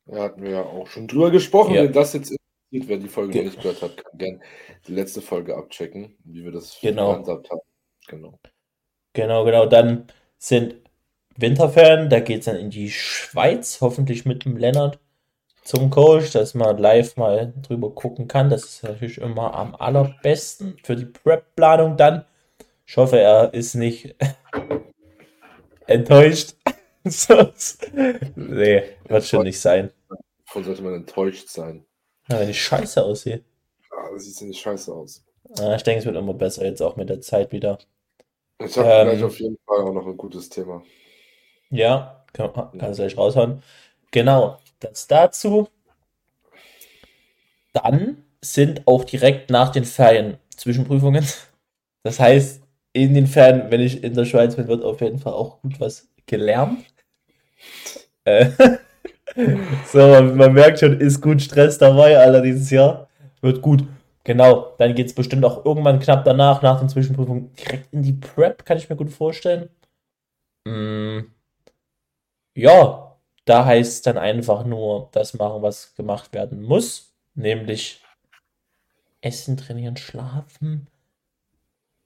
Da 0.06 0.24
hatten 0.24 0.44
wir 0.44 0.52
ja 0.52 0.64
auch 0.64 0.88
schon 0.88 1.08
drüber 1.08 1.32
gesprochen. 1.32 1.74
Ja. 1.74 1.84
Wenn 1.84 1.94
das 1.94 2.14
jetzt 2.14 2.32
interessiert, 2.32 2.90
wer 2.90 2.98
die 2.98 3.08
Folge 3.08 3.34
Ge 3.34 3.44
nicht 3.44 3.62
gehört 3.62 3.82
hat, 3.82 3.98
kann 3.98 4.18
gerne 4.18 4.40
die 4.88 4.94
letzte 4.94 5.22
Folge 5.22 5.56
abchecken, 5.56 6.16
wie 6.24 6.44
wir 6.44 6.52
das 6.52 6.78
genau. 6.82 7.12
gehandhabt 7.12 7.50
haben. 7.50 7.62
Genau. 8.08 8.40
Genau, 9.14 9.46
genau. 9.46 9.66
Dann 9.66 10.08
sind 10.38 10.76
Winterferien, 11.38 12.10
da 12.10 12.20
geht 12.20 12.40
es 12.40 12.46
dann 12.46 12.58
in 12.58 12.70
die 12.70 12.90
Schweiz, 12.90 13.80
hoffentlich 13.82 14.26
mit 14.26 14.46
dem 14.46 14.58
Lennart 14.58 15.00
zum 15.64 15.90
Coach, 15.90 16.32
dass 16.32 16.54
man 16.54 16.78
live 16.78 17.16
mal 17.18 17.54
drüber 17.62 17.92
gucken 17.92 18.28
kann. 18.28 18.50
Das 18.50 18.64
ist 18.64 18.84
natürlich 18.84 19.20
immer 19.20 19.54
am 19.54 19.76
allerbesten 19.76 20.78
für 20.84 20.96
die 20.96 21.06
Prep-Planung 21.06 21.98
dann. 21.98 22.26
Ich 22.86 22.98
hoffe, 22.98 23.20
er 23.20 23.54
ist 23.54 23.76
nicht 23.76 24.16
enttäuscht. 25.88 26.56
nee, 28.36 28.84
wird 29.08 29.26
schon 29.26 29.44
nicht 29.44 29.60
sein. 29.60 29.92
Wovon 30.48 30.64
sollte 30.64 30.82
man 30.84 30.94
enttäuscht 30.94 31.50
sein? 31.50 31.86
Ja, 32.30 32.40
wenn 32.40 32.50
ich 32.50 32.62
scheiße 32.62 33.04
aussehe. 33.04 33.44
Ja, 33.92 34.12
das 34.14 34.26
sieht 34.26 34.48
nicht 34.48 34.62
scheiße 34.62 34.94
aus. 34.94 35.24
Ja, 35.58 35.76
ich 35.76 35.84
denke, 35.84 36.00
es 36.00 36.06
wird 36.06 36.16
immer 36.16 36.34
besser 36.34 36.66
jetzt 36.66 36.82
auch 36.82 36.96
mit 36.96 37.10
der 37.10 37.22
Zeit 37.22 37.52
wieder. 37.52 37.80
Ich 38.60 38.78
habe 38.78 38.88
ähm, 38.88 39.10
gleich 39.10 39.24
auf 39.24 39.40
jeden 39.40 39.58
Fall 39.66 39.82
auch 39.82 39.94
noch 39.94 40.06
ein 40.06 40.18
gutes 40.18 40.50
Thema. 40.50 40.84
Ja, 41.70 42.26
kann, 42.34 42.52
kannst 42.54 43.00
du 43.00 43.04
gleich 43.04 43.18
raushauen. 43.18 43.64
Genau, 44.12 44.58
das 44.80 45.08
dazu. 45.08 45.70
Dann 47.74 48.24
sind 48.42 48.86
auch 48.88 49.04
direkt 49.04 49.50
nach 49.50 49.70
den 49.70 49.86
Ferien 49.86 50.38
Zwischenprüfungen. 50.56 51.26
Das 52.04 52.20
heißt, 52.20 52.62
in 52.94 53.14
den 53.14 53.28
Ferien, 53.28 53.72
wenn 53.72 53.82
ich 53.82 54.04
in 54.04 54.14
der 54.14 54.26
Schweiz 54.26 54.56
bin, 54.56 54.68
wird 54.68 54.84
auf 54.84 55.02
jeden 55.02 55.20
Fall 55.20 55.34
auch 55.34 55.62
gut 55.62 55.80
was 55.80 56.10
gelernt. 56.26 56.86
Äh, 58.26 58.52
so, 59.92 60.22
man 60.22 60.54
merkt 60.54 60.80
schon, 60.80 61.00
ist 61.00 61.22
gut 61.22 61.42
Stress 61.42 61.78
dabei, 61.78 62.18
Alter, 62.18 62.42
dieses 62.42 62.70
Jahr. 62.70 63.08
Wird 63.42 63.62
gut. 63.62 63.84
Genau, 64.24 64.76
dann 64.78 64.94
geht 64.94 65.08
es 65.08 65.16
bestimmt 65.16 65.44
auch 65.46 65.66
irgendwann 65.66 66.00
knapp 66.00 66.24
danach, 66.26 66.62
nach 66.62 66.80
den 66.80 66.90
Zwischenprüfungen, 66.90 67.54
direkt 67.56 67.92
in 67.92 68.04
die 68.04 68.14
Prep, 68.14 68.66
kann 68.66 68.78
ich 68.78 68.90
mir 68.90 68.96
gut 68.96 69.10
vorstellen. 69.10 69.70
Mm, 70.66 71.22
ja, 72.56 73.18
da 73.46 73.66
heißt 73.66 73.92
es 73.94 74.02
dann 74.04 74.18
einfach 74.18 74.66
nur 74.66 75.10
das 75.12 75.34
machen, 75.34 75.62
was 75.64 75.96
gemacht 75.96 76.34
werden 76.34 76.62
muss, 76.62 77.14
nämlich 77.34 78.02
Essen, 79.22 79.58
trainieren, 79.58 79.98
schlafen 79.98 80.88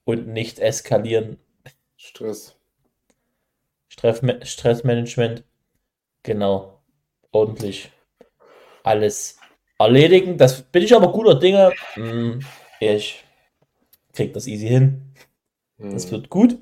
und 0.04 0.28
nicht 0.28 0.58
eskalieren. 0.58 1.38
Stress. 1.96 2.55
Stress 3.88 4.20
Stressmanagement. 4.42 5.44
Genau. 6.22 6.80
Ordentlich 7.30 7.90
alles 8.82 9.38
erledigen. 9.78 10.38
Das 10.38 10.62
bin 10.62 10.82
ich 10.82 10.94
aber 10.94 11.12
guter 11.12 11.38
Dinge. 11.38 11.72
Hm, 11.94 12.40
ich 12.80 13.24
krieg 14.12 14.32
das 14.32 14.46
easy 14.46 14.68
hin. 14.68 15.12
Das 15.78 16.04
hm. 16.04 16.10
wird 16.12 16.30
gut. 16.30 16.58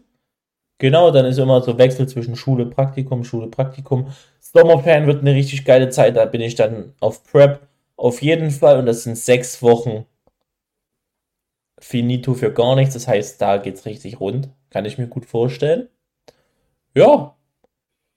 Genau, 0.78 1.10
dann 1.10 1.24
ist 1.24 1.38
immer 1.38 1.62
so 1.62 1.78
Wechsel 1.78 2.08
zwischen 2.08 2.36
Schule, 2.36 2.66
Praktikum, 2.66 3.24
Schule, 3.24 3.46
Praktikum. 3.46 4.12
Sommerferien 4.40 5.06
wird 5.06 5.20
eine 5.20 5.34
richtig 5.34 5.64
geile 5.64 5.88
Zeit. 5.88 6.16
Da 6.16 6.24
bin 6.24 6.40
ich 6.40 6.56
dann 6.56 6.94
auf 7.00 7.24
Prep 7.24 7.66
auf 7.96 8.22
jeden 8.22 8.50
Fall. 8.50 8.78
Und 8.78 8.86
das 8.86 9.04
sind 9.04 9.16
sechs 9.16 9.62
Wochen 9.62 10.04
finito 11.78 12.34
für 12.34 12.52
gar 12.52 12.74
nichts. 12.74 12.94
Das 12.94 13.06
heißt, 13.06 13.40
da 13.40 13.58
geht 13.58 13.76
es 13.76 13.86
richtig 13.86 14.20
rund. 14.20 14.48
Kann 14.70 14.84
ich 14.84 14.98
mir 14.98 15.06
gut 15.06 15.26
vorstellen 15.26 15.88
ja, 16.94 17.36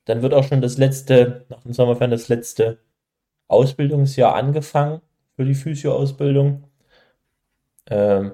dann 0.06 0.22
wird 0.22 0.34
auch 0.34 0.44
schon 0.44 0.62
das 0.62 0.78
letzte, 0.78 1.46
nach 1.50 1.62
dem 1.62 1.74
Sommerferien 1.74 2.12
das 2.12 2.30
letzte 2.30 2.80
Ausbildungsjahr 3.48 4.36
angefangen 4.36 5.02
für 5.36 5.46
die 5.46 5.56
Physio-Ausbildung. 5.56 6.64
Ähm, 7.90 8.32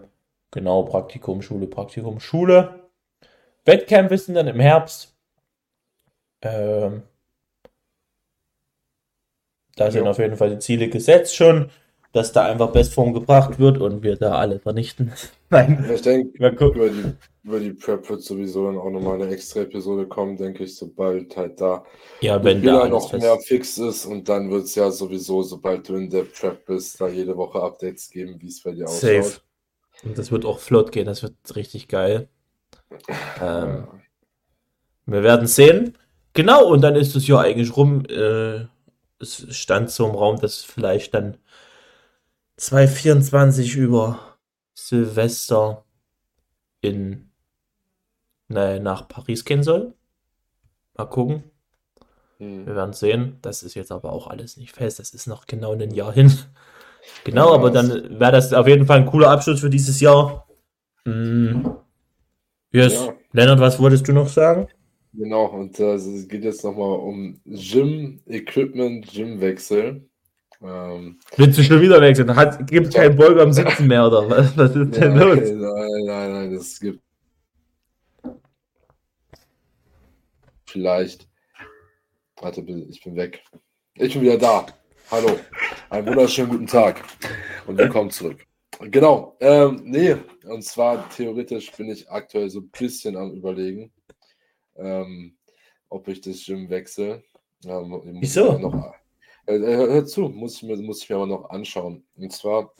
genau, 0.51 0.83
Praktikum, 0.83 1.41
Schule, 1.41 1.67
Praktikum, 1.67 2.19
Schule. 2.19 2.89
Wettkämpfe 3.65 4.17
sind 4.17 4.35
dann 4.35 4.47
im 4.47 4.59
Herbst. 4.59 5.15
Ähm, 6.41 7.03
da 9.75 9.89
sind 9.89 10.05
ja. 10.05 10.11
auf 10.11 10.19
jeden 10.19 10.35
Fall 10.35 10.51
die 10.51 10.59
Ziele 10.59 10.89
gesetzt 10.89 11.35
schon 11.35 11.71
dass 12.13 12.31
da 12.31 12.45
einfach 12.45 12.71
Bestform 12.71 13.13
gebracht 13.13 13.59
wird 13.59 13.79
und 13.79 14.03
wir 14.03 14.15
da 14.15 14.35
alle 14.35 14.59
vernichten. 14.59 15.11
Nein. 15.49 15.89
Ich 15.93 16.03
denke, 16.03 16.37
über 16.37 16.89
die, 16.89 17.13
über 17.43 17.59
die 17.59 17.73
Prep 17.73 18.07
wird 18.07 18.21
sowieso 18.21 18.67
dann 18.67 18.77
auch 18.77 18.91
nochmal 18.91 19.21
eine 19.21 19.31
extra 19.31 19.61
Episode 19.61 20.07
kommen, 20.07 20.37
denke 20.37 20.63
ich, 20.63 20.75
sobald 20.75 21.35
halt 21.35 21.59
da 21.59 21.83
ja, 22.21 22.41
wenn 22.43 22.61
da 22.61 22.87
noch 22.87 23.11
mehr 23.13 23.37
fix 23.39 23.79
ist 23.79 24.05
und 24.05 24.29
dann 24.29 24.51
wird 24.51 24.65
es 24.65 24.75
ja 24.75 24.91
sowieso, 24.91 25.41
sobald 25.41 25.89
du 25.89 25.95
in 25.95 26.09
der 26.09 26.23
Prep 26.23 26.65
bist, 26.67 27.01
da 27.01 27.07
jede 27.07 27.35
Woche 27.35 27.61
Updates 27.61 28.09
geben, 28.11 28.37
wie 28.39 28.47
es 28.47 28.61
bei 28.61 28.71
dir 28.71 28.85
aussieht. 28.85 29.23
Safe. 29.23 29.41
Und 30.03 30.17
das 30.17 30.31
wird 30.31 30.45
auch 30.45 30.59
flott 30.59 30.91
gehen, 30.91 31.05
das 31.05 31.23
wird 31.23 31.33
richtig 31.55 31.87
geil. 31.87 32.29
Ähm, 33.41 33.87
wir 35.07 35.23
werden 35.23 35.47
sehen. 35.47 35.97
Genau, 36.33 36.65
und 36.67 36.81
dann 36.81 36.95
ist 36.95 37.15
es 37.15 37.27
ja 37.27 37.39
eigentlich 37.39 37.75
rum. 37.75 38.05
Äh, 38.05 38.65
es 39.19 39.47
stand 39.49 39.89
so 39.89 40.07
im 40.07 40.15
Raum, 40.15 40.39
dass 40.39 40.63
vielleicht 40.63 41.13
dann 41.13 41.37
2024 42.63 43.75
über 43.75 44.37
Silvester 44.73 45.83
in 46.79 47.29
ne, 48.47 48.79
nach 48.79 49.09
Paris 49.09 49.43
gehen 49.43 49.63
soll. 49.63 49.93
Mal 50.97 51.05
gucken. 51.05 51.43
Hm. 52.37 52.65
Wir 52.65 52.75
werden 52.75 52.93
sehen. 52.93 53.37
Das 53.41 53.63
ist 53.63 53.73
jetzt 53.73 53.91
aber 53.91 54.13
auch 54.13 54.27
alles 54.27 54.55
nicht 54.55 54.73
fest. 54.73 54.99
Das 54.99 55.13
ist 55.13 55.27
noch 55.27 55.45
genau 55.45 55.73
ein 55.73 55.91
Jahr 55.91 56.13
hin. 56.13 56.31
genau, 57.25 57.49
ja, 57.49 57.55
aber 57.55 57.69
dann 57.69 58.19
wäre 58.19 58.31
das 58.31 58.53
auf 58.53 58.67
jeden 58.67 58.85
Fall 58.85 58.99
ein 58.99 59.07
cooler 59.07 59.29
Abschluss 59.29 59.59
für 59.59 59.69
dieses 59.69 59.99
Jahr. 59.99 60.47
Hm. 61.03 61.75
Yes. 62.71 62.93
Ja. 62.93 63.13
Lennart, 63.33 63.59
was 63.59 63.77
wolltest 63.79 64.07
du 64.07 64.13
noch 64.13 64.29
sagen? 64.29 64.69
Genau, 65.11 65.47
und 65.47 65.79
äh, 65.79 65.95
es 65.95 66.27
geht 66.29 66.45
jetzt 66.45 66.63
nochmal 66.63 66.97
um 66.97 67.41
Gym-Equipment, 67.45 69.11
Gymwechsel. 69.11 70.09
Ähm, 70.63 71.19
Willst 71.35 71.59
du 71.59 71.63
schon 71.63 71.81
wieder 71.81 71.99
wechseln? 71.99 72.33
Hat, 72.33 72.65
gibt 72.67 72.87
es 72.87 72.93
keinen 72.93 73.17
Bolger 73.17 73.41
am 73.41 73.51
Sitzen 73.51 73.85
mehr, 73.85 74.07
oder 74.07 74.29
was, 74.29 74.57
was 74.57 74.73
ist 74.73 74.95
denn 74.95 75.17
los? 75.17 75.37
Nein, 75.37 76.05
nein, 76.05 76.31
nein, 76.31 76.53
das 76.55 76.79
gibt. 76.79 77.01
Vielleicht. 80.65 81.27
Warte, 82.39 82.61
ich 82.61 83.03
bin 83.03 83.15
weg. 83.15 83.43
Ich 83.95 84.13
bin 84.13 84.21
wieder 84.23 84.37
da. 84.37 84.65
Hallo. 85.11 85.37
Einen 85.89 86.07
wunderschönen 86.07 86.49
guten 86.49 86.67
Tag 86.67 87.03
und 87.67 87.77
willkommen 87.77 88.09
zurück. 88.09 88.45
Genau. 88.79 89.35
Ähm, 89.41 89.81
nee, 89.83 90.15
und 90.45 90.63
zwar 90.63 91.09
theoretisch 91.09 91.71
bin 91.73 91.89
ich 91.89 92.09
aktuell 92.09 92.49
so 92.49 92.61
ein 92.61 92.69
bisschen 92.69 93.17
am 93.17 93.31
Überlegen, 93.33 93.91
ähm, 94.77 95.35
ob 95.89 96.07
ich 96.07 96.21
das 96.21 96.43
Gym 96.45 96.69
wechsle. 96.69 97.21
Ähm, 97.65 98.01
Wieso? 98.21 98.57
Noch, 98.57 98.93
äh, 99.45 99.55
äh, 99.55 99.75
hör 99.75 100.05
zu, 100.05 100.29
muss 100.29 100.55
ich, 100.55 100.63
mir, 100.63 100.77
muss 100.77 101.03
ich 101.03 101.09
mir 101.09 101.17
aber 101.17 101.27
noch 101.27 101.49
anschauen. 101.49 102.03
Und 102.15 102.31
zwar 102.31 102.73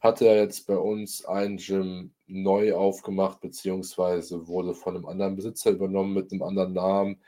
hat 0.00 0.22
er 0.22 0.36
jetzt 0.36 0.66
bei 0.66 0.76
uns 0.76 1.24
ein 1.24 1.56
Gym 1.58 2.12
neu 2.26 2.74
aufgemacht, 2.74 3.40
beziehungsweise 3.40 4.48
wurde 4.48 4.74
von 4.74 4.96
einem 4.96 5.06
anderen 5.06 5.36
Besitzer 5.36 5.70
übernommen 5.70 6.14
mit 6.14 6.32
einem 6.32 6.42
anderen 6.42 6.72
Namen. 6.72 7.20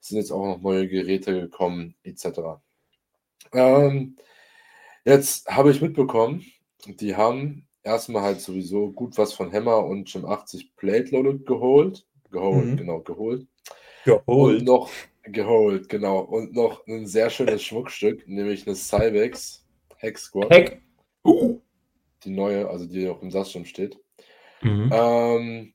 Es 0.00 0.08
sind 0.08 0.18
jetzt 0.18 0.30
auch 0.30 0.44
noch 0.46 0.60
neue 0.60 0.88
Geräte 0.88 1.38
gekommen, 1.40 1.94
etc. 2.04 2.60
Ähm, 3.52 4.16
jetzt 5.04 5.48
habe 5.48 5.70
ich 5.70 5.82
mitbekommen, 5.82 6.44
die 6.86 7.16
haben 7.16 7.66
erstmal 7.82 8.22
halt 8.22 8.40
sowieso 8.40 8.90
gut 8.90 9.18
was 9.18 9.32
von 9.32 9.52
Hammer 9.52 9.84
und 9.84 10.10
Gym 10.10 10.24
80 10.24 10.76
Plate 10.76 11.10
Loaded 11.14 11.46
geholt. 11.46 12.06
Geholt, 12.30 12.64
mhm. 12.64 12.76
genau, 12.76 13.00
geholt. 13.00 13.46
Geholt. 14.04 14.60
Und 14.60 14.64
noch 14.64 14.90
Geholt, 15.22 15.88
genau. 15.88 16.20
Und 16.20 16.54
noch 16.54 16.86
ein 16.86 17.06
sehr 17.06 17.30
schönes 17.30 17.62
Schmuckstück, 17.62 18.26
nämlich 18.26 18.66
eine 18.66 18.76
Cybex 18.76 19.66
Hex 20.00 20.22
Squad. 20.24 20.50
Heck. 20.50 20.82
Uh. 21.24 21.60
Die 22.24 22.30
neue, 22.30 22.68
also 22.68 22.86
die 22.86 23.08
auch 23.08 23.22
im 23.22 23.30
Sasschirm 23.30 23.64
steht. 23.64 23.98
Mhm. 24.62 24.90
Ähm, 24.92 25.74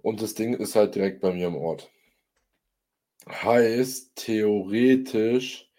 und 0.00 0.22
das 0.22 0.34
Ding 0.34 0.54
ist 0.54 0.76
halt 0.76 0.94
direkt 0.94 1.20
bei 1.20 1.32
mir 1.32 1.48
im 1.48 1.56
Ort. 1.56 1.90
Heißt, 3.28 4.12
theoretisch 4.14 5.70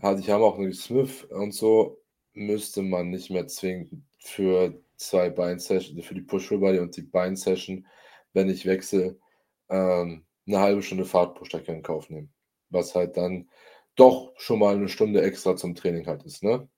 hat, 0.00 0.18
ich 0.18 0.30
habe 0.30 0.44
auch 0.44 0.58
einen 0.58 0.72
Smith 0.72 1.24
und 1.24 1.52
so, 1.52 2.00
müsste 2.32 2.82
man 2.82 3.10
nicht 3.10 3.30
mehr 3.30 3.46
zwingen 3.46 4.06
für 4.18 4.82
zwei 4.96 5.30
Bein-Sessions, 5.30 6.04
für 6.04 6.14
die 6.14 6.22
Push-Full-Body 6.22 6.78
und 6.78 6.96
die 6.96 7.02
Bein-Session, 7.02 7.86
wenn 8.32 8.48
ich 8.48 8.66
wechsle, 8.66 9.18
ähm, 9.68 10.24
eine 10.46 10.60
halbe 10.60 10.82
Stunde 10.82 11.04
Fahrt 11.04 11.34
pro 11.34 11.44
Strecke 11.44 11.72
in 11.72 11.82
Kauf 11.82 12.10
nehmen. 12.10 12.32
Was 12.70 12.94
halt 12.94 13.16
dann 13.16 13.48
doch 13.96 14.32
schon 14.36 14.58
mal 14.58 14.74
eine 14.74 14.88
Stunde 14.88 15.22
extra 15.22 15.56
zum 15.56 15.74
Training 15.74 16.06
halt 16.06 16.24
ist, 16.24 16.42
ne? 16.42 16.68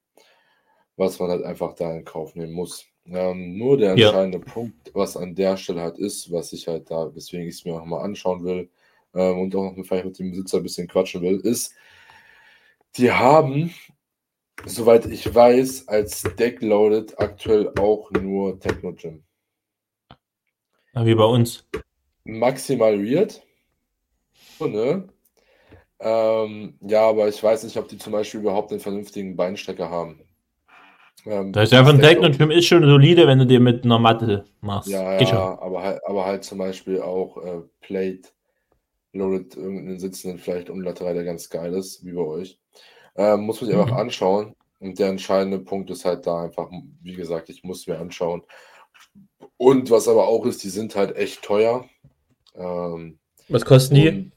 Was 0.96 1.18
man 1.18 1.30
halt 1.30 1.44
einfach 1.44 1.74
da 1.74 1.94
in 1.94 2.04
Kauf 2.04 2.34
nehmen 2.34 2.52
muss. 2.52 2.86
Ähm, 3.08 3.56
nur 3.56 3.76
der 3.76 3.92
entscheidende 3.92 4.38
ja. 4.38 4.52
Punkt, 4.52 4.90
was 4.94 5.16
an 5.16 5.34
der 5.34 5.56
Stelle 5.56 5.80
halt 5.80 5.98
ist, 5.98 6.32
was 6.32 6.52
ich 6.52 6.66
halt 6.66 6.90
da, 6.90 7.14
weswegen 7.14 7.46
ich 7.46 7.56
es 7.56 7.64
mir 7.64 7.74
auch 7.74 7.84
mal 7.84 8.02
anschauen 8.02 8.44
will 8.44 8.68
ähm, 9.14 9.38
und 9.38 9.54
auch 9.54 9.76
noch 9.76 9.84
vielleicht 9.84 10.06
mit 10.06 10.18
dem 10.18 10.30
Besitzer 10.30 10.56
ein 10.56 10.64
bisschen 10.64 10.88
quatschen 10.88 11.22
will, 11.22 11.38
ist, 11.38 11.72
die 12.96 13.12
haben, 13.12 13.72
soweit 14.64 15.06
ich 15.06 15.32
weiß, 15.32 15.86
als 15.86 16.22
Deckloaded 16.22 17.18
aktuell 17.20 17.72
auch 17.78 18.10
nur 18.10 18.58
Techno 18.58 18.92
Gym. 18.92 19.22
Wie 20.94 21.14
bei 21.14 21.24
uns. 21.24 21.68
Maximal 22.24 22.98
weird. 22.98 23.45
Ne? 24.60 25.08
Ähm, 25.98 26.78
ja, 26.80 27.08
aber 27.08 27.28
ich 27.28 27.42
weiß 27.42 27.64
nicht, 27.64 27.76
ob 27.76 27.88
die 27.88 27.98
zum 27.98 28.12
Beispiel 28.12 28.40
überhaupt 28.40 28.70
einen 28.70 28.80
vernünftigen 28.80 29.36
Beinstecker 29.36 29.90
haben. 29.90 30.20
Ähm, 31.24 31.52
das 31.52 31.70
ist 31.70 31.78
einfach 31.78 31.94
ein 31.94 32.00
Techno-Gym 32.00 32.50
ist 32.50 32.66
schon 32.66 32.84
solide, 32.84 33.26
wenn 33.26 33.38
du 33.38 33.46
dir 33.46 33.60
mit 33.60 33.84
einer 33.84 33.98
Matte 33.98 34.44
machst. 34.60 34.88
Ja, 34.88 35.20
ja 35.20 35.58
aber, 35.60 35.82
halt, 35.82 36.00
aber 36.06 36.24
halt 36.26 36.44
zum 36.44 36.58
Beispiel 36.58 37.00
auch 37.00 37.36
äh, 37.38 37.62
Plate 37.80 38.28
Loaded 39.12 39.56
irgendeinen 39.56 39.98
sitzenden, 39.98 40.38
vielleicht 40.38 40.68
unilateral, 40.68 41.14
der 41.14 41.24
ganz 41.24 41.48
geil 41.48 41.72
ist, 41.74 42.04
wie 42.04 42.12
bei 42.12 42.22
euch. 42.22 42.58
Ähm, 43.16 43.40
muss 43.40 43.60
man 43.60 43.68
sich 43.68 43.76
mhm. 43.76 43.82
einfach 43.82 43.96
anschauen. 43.96 44.54
Und 44.78 44.98
der 44.98 45.08
entscheidende 45.08 45.58
Punkt 45.58 45.90
ist 45.90 46.04
halt 46.04 46.26
da 46.26 46.42
einfach, 46.42 46.70
wie 47.02 47.14
gesagt, 47.14 47.48
ich 47.48 47.64
muss 47.64 47.86
mir 47.86 47.98
anschauen. 47.98 48.42
Und 49.56 49.90
was 49.90 50.06
aber 50.06 50.28
auch 50.28 50.44
ist, 50.44 50.62
die 50.62 50.68
sind 50.68 50.94
halt 50.94 51.16
echt 51.16 51.42
teuer. 51.42 51.88
Ähm, 52.54 53.18
was 53.48 53.64
kosten 53.64 53.94
die? 53.94 54.30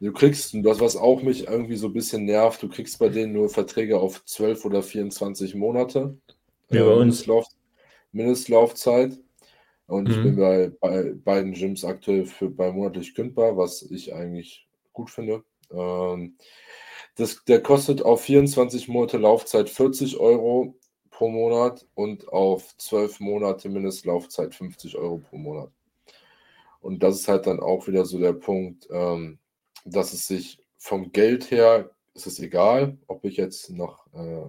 Du 0.00 0.12
kriegst, 0.12 0.54
das 0.54 0.80
was 0.80 0.96
auch 0.96 1.22
mich 1.22 1.46
irgendwie 1.46 1.76
so 1.76 1.88
ein 1.88 1.92
bisschen 1.92 2.24
nervt, 2.24 2.62
du 2.62 2.68
kriegst 2.68 2.98
bei 2.98 3.08
denen 3.08 3.32
nur 3.32 3.48
Verträge 3.48 3.98
auf 3.98 4.24
12 4.24 4.64
oder 4.64 4.82
24 4.82 5.54
Monate. 5.54 6.16
Wie 6.68 6.78
bei 6.78 6.84
äh, 6.84 6.88
uns. 6.88 6.98
Mindestlauf, 6.98 7.46
Mindestlaufzeit. 8.12 9.18
Und 9.86 10.08
mhm. 10.08 10.14
ich 10.14 10.22
bin 10.22 10.36
bei, 10.36 10.72
bei 10.80 11.12
beiden 11.12 11.52
Gyms 11.52 11.84
aktuell 11.84 12.24
für 12.26 12.48
bei 12.48 12.72
monatlich 12.72 13.14
kündbar, 13.14 13.56
was 13.56 13.82
ich 13.82 14.14
eigentlich 14.14 14.66
gut 14.92 15.10
finde. 15.10 15.44
Ähm, 15.70 16.36
das, 17.16 17.44
der 17.44 17.62
kostet 17.62 18.02
auf 18.02 18.22
24 18.22 18.88
Monate 18.88 19.18
Laufzeit 19.18 19.68
40 19.68 20.18
Euro 20.18 20.74
pro 21.10 21.28
Monat 21.28 21.86
und 21.94 22.28
auf 22.28 22.76
12 22.78 23.20
Monate 23.20 23.68
Mindestlaufzeit 23.68 24.54
50 24.54 24.96
Euro 24.96 25.18
pro 25.18 25.36
Monat. 25.36 25.70
Und 26.80 27.02
das 27.02 27.20
ist 27.20 27.28
halt 27.28 27.46
dann 27.46 27.60
auch 27.60 27.86
wieder 27.86 28.04
so 28.04 28.18
der 28.18 28.32
Punkt, 28.32 28.88
ähm, 28.90 29.38
dass 29.84 30.12
es 30.12 30.26
sich 30.26 30.58
vom 30.78 31.12
Geld 31.12 31.50
her, 31.50 31.90
ist 32.14 32.26
es 32.26 32.38
egal, 32.38 32.98
ob 33.06 33.24
ich 33.24 33.36
jetzt 33.36 33.70
nach 33.70 34.06
äh, 34.12 34.44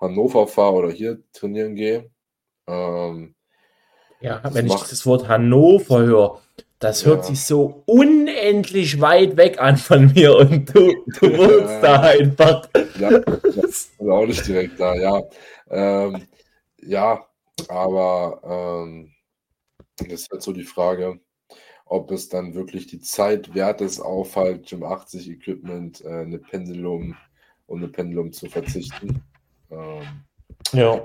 Hannover 0.00 0.46
fahre 0.46 0.74
oder 0.74 0.90
hier 0.90 1.22
trainieren 1.32 1.74
gehe. 1.74 2.10
Ähm, 2.66 3.34
ja, 4.20 4.42
wenn 4.52 4.66
ich 4.66 4.74
das 4.74 5.06
Wort 5.06 5.28
Hannover 5.28 6.00
höre, 6.00 6.42
das 6.78 7.04
hört 7.04 7.24
ja. 7.24 7.30
sich 7.30 7.44
so 7.44 7.82
unendlich 7.86 9.00
weit 9.00 9.36
weg 9.36 9.60
an 9.60 9.76
von 9.76 10.12
mir 10.12 10.36
und 10.36 10.74
du, 10.74 10.92
du 11.06 11.22
wohnst 11.38 11.70
ja. 11.70 11.80
da 11.80 12.00
einfach. 12.02 12.68
Ja, 12.98 13.18
das 13.20 13.54
ist 13.54 14.00
auch 14.00 14.26
nicht 14.26 14.46
direkt 14.46 14.78
da, 14.78 14.94
ja. 14.94 15.22
Ähm, 15.70 16.26
ja, 16.82 17.26
aber 17.68 18.40
ähm, 18.86 19.12
das 19.96 20.22
ist 20.22 20.30
halt 20.30 20.42
so 20.42 20.52
die 20.52 20.64
Frage, 20.64 21.18
ob 21.88 22.10
es 22.10 22.28
dann 22.28 22.54
wirklich 22.54 22.86
die 22.86 23.00
Zeit 23.00 23.54
wert 23.54 23.80
ist, 23.80 24.00
auf 24.00 24.36
halt 24.36 24.68
Gym 24.68 24.84
80 24.84 25.30
Equipment, 25.30 26.04
äh, 26.04 26.08
eine 26.08 26.38
Pendulum 26.38 27.16
und 27.66 27.78
eine 27.78 27.88
Pendulum 27.88 28.32
zu 28.32 28.46
verzichten. 28.46 29.22
Ähm, 29.70 30.02
ja. 30.72 31.00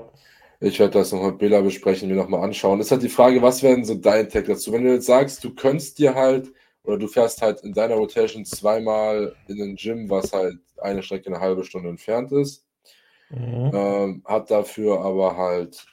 Ich 0.60 0.78
werde 0.78 0.98
das 0.98 1.12
noch 1.12 1.22
mit 1.22 1.38
Bela 1.38 1.60
besprechen, 1.60 2.08
mir 2.08 2.14
nochmal 2.14 2.42
anschauen. 2.42 2.78
Das 2.78 2.86
ist 2.86 2.92
halt 2.92 3.02
die 3.02 3.08
Frage, 3.08 3.42
was 3.42 3.62
wäre 3.62 3.74
denn 3.74 3.84
so 3.84 3.94
dein 3.94 4.28
Tag 4.28 4.46
dazu? 4.46 4.72
Wenn 4.72 4.84
du 4.84 4.92
jetzt 4.94 5.06
sagst, 5.06 5.44
du 5.44 5.54
könntest 5.54 5.98
dir 5.98 6.14
halt 6.14 6.52
oder 6.84 6.98
du 6.98 7.08
fährst 7.08 7.42
halt 7.42 7.60
in 7.60 7.72
deiner 7.72 7.96
Rotation 7.96 8.44
zweimal 8.44 9.34
in 9.48 9.60
ein 9.60 9.76
Gym, 9.76 10.08
was 10.08 10.32
halt 10.32 10.58
eine 10.78 11.02
Strecke 11.02 11.26
eine 11.26 11.40
halbe 11.40 11.64
Stunde 11.64 11.88
entfernt 11.88 12.32
ist, 12.32 12.66
mhm. 13.30 13.70
ähm, 13.74 14.22
hat 14.24 14.50
dafür 14.50 15.00
aber 15.00 15.36
halt 15.36 15.86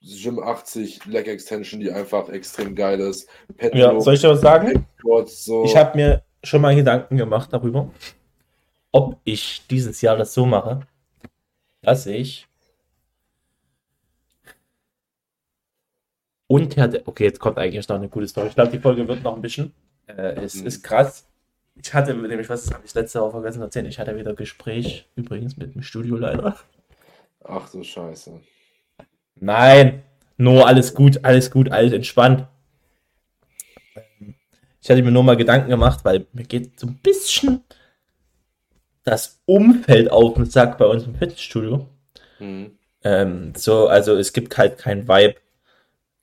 Gym 0.00 0.38
80 0.38 1.06
Leg 1.06 1.26
Extension, 1.26 1.80
die 1.80 1.90
einfach 1.90 2.28
extrem 2.28 2.74
geil 2.74 3.00
ist. 3.00 3.28
Petro, 3.56 3.78
ja, 3.78 4.00
soll 4.00 4.14
ich 4.14 4.20
dir 4.20 4.30
was 4.30 4.40
sagen? 4.40 4.86
So. 5.26 5.64
Ich 5.64 5.76
habe 5.76 5.96
mir 5.96 6.22
schon 6.44 6.60
mal 6.60 6.74
Gedanken 6.74 7.16
gemacht 7.16 7.52
darüber, 7.52 7.90
ob 8.92 9.18
ich 9.24 9.66
dieses 9.68 10.00
Jahr 10.00 10.16
das 10.16 10.34
so 10.34 10.46
mache, 10.46 10.86
dass 11.82 12.06
ich 12.06 12.46
unter 16.46 16.88
der, 16.88 17.06
okay, 17.06 17.24
jetzt 17.24 17.40
kommt 17.40 17.58
eigentlich 17.58 17.88
noch 17.88 17.96
eine 17.96 18.08
gute 18.08 18.28
Story. 18.28 18.48
Ich 18.48 18.54
glaube, 18.54 18.70
die 18.70 18.78
Folge 18.78 19.06
wird 19.06 19.22
noch 19.22 19.34
ein 19.34 19.42
bisschen. 19.42 19.74
Äh, 20.06 20.36
es 20.42 20.56
mhm. 20.56 20.66
ist 20.66 20.82
krass. 20.82 21.26
Ich 21.74 21.92
hatte, 21.92 22.14
mit 22.14 22.30
dem 22.30 22.40
ich 22.40 22.48
was 22.48 22.72
habe 22.72 22.84
ich 22.84 22.94
letzte 22.94 23.20
Woche 23.20 23.32
vergessen 23.32 23.62
erzählt, 23.62 23.86
ich 23.86 23.98
hatte 23.98 24.16
wieder 24.16 24.34
Gespräch, 24.34 25.08
übrigens 25.14 25.56
mit 25.56 25.74
dem 25.74 25.82
Studioleiter. 25.82 26.56
Ach 27.44 27.70
du 27.70 27.84
Scheiße. 27.84 28.40
Nein, 29.40 30.02
nur 30.36 30.66
alles 30.66 30.94
gut, 30.94 31.24
alles 31.24 31.50
gut, 31.50 31.70
alles 31.70 31.92
entspannt. 31.92 32.46
Ich 34.80 34.90
hatte 34.90 35.02
mir 35.02 35.10
nur 35.10 35.24
mal 35.24 35.36
Gedanken 35.36 35.70
gemacht, 35.70 36.00
weil 36.04 36.26
mir 36.32 36.44
geht 36.44 36.78
so 36.78 36.86
ein 36.86 36.98
bisschen 37.02 37.62
das 39.04 39.40
Umfeld 39.46 40.10
auf 40.10 40.34
den 40.34 40.46
Sack 40.46 40.78
bei 40.78 40.86
uns 40.86 41.04
im 41.04 41.14
Fitnessstudio. 41.14 41.86
Mhm. 42.38 42.78
Ähm, 43.04 43.52
so, 43.56 43.88
also 43.88 44.16
es 44.16 44.32
gibt 44.32 44.56
halt 44.56 44.78
kein 44.78 45.08
Vibe 45.08 45.36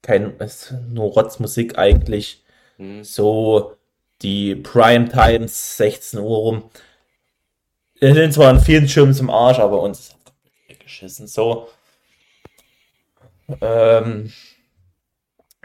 kein, 0.06 0.38
ist 0.38 0.74
nur 0.90 1.12
Rotzmusik 1.12 1.78
eigentlich. 1.78 2.44
Mhm. 2.78 3.04
So 3.04 3.76
die 4.22 4.56
Prime 4.56 5.10
Times, 5.10 5.78
16 5.78 6.20
Uhr 6.20 6.38
rum. 6.38 6.70
Wir 8.00 8.14
sind 8.14 8.34
zwar 8.34 8.50
an 8.50 8.62
vielen 8.62 8.88
Schirmen 8.88 9.14
zum 9.14 9.30
Arsch, 9.30 9.60
aber 9.60 9.82
uns 9.82 10.16
ist 10.70 10.80
geschissen. 10.80 11.28
So. 11.28 11.70
Ähm, 13.62 14.32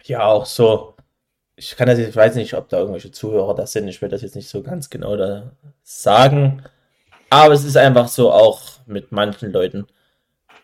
ja, 0.05 0.24
auch 0.24 0.47
so. 0.47 0.95
Ich 1.57 1.76
kann 1.76 1.89
das 1.89 1.99
jetzt, 1.99 2.11
ich 2.11 2.16
weiß 2.16 2.37
nicht, 2.37 2.55
ob 2.55 2.68
da 2.68 2.78
irgendwelche 2.78 3.12
Zuhörer 3.12 3.55
da 3.55 3.66
sind. 3.66 3.89
Ich 3.89 4.01
will 4.01 4.09
das 4.09 4.22
jetzt 4.22 4.37
nicht 4.37 4.49
so 4.49 4.62
ganz 4.62 4.89
genau 4.89 5.16
da 5.16 5.53
sagen. 5.83 6.62
Aber 7.28 7.55
es 7.55 7.64
ist 7.64 7.76
einfach 7.76 8.09
so, 8.09 8.33
auch 8.33 8.62
mit 8.87 9.12
manchen 9.12 9.53
Leuten 9.53 9.87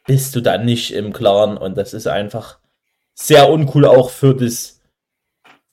bist 0.07 0.35
du 0.35 0.41
da 0.41 0.59
nicht 0.59 0.93
im 0.95 1.13
Klaren 1.13 1.57
und 1.57 1.77
das 1.77 1.93
ist 1.93 2.07
einfach 2.07 2.59
sehr 3.15 3.51
uncool 3.51 3.85
auch 3.85 4.11
für 4.11 4.35
das, 4.35 4.81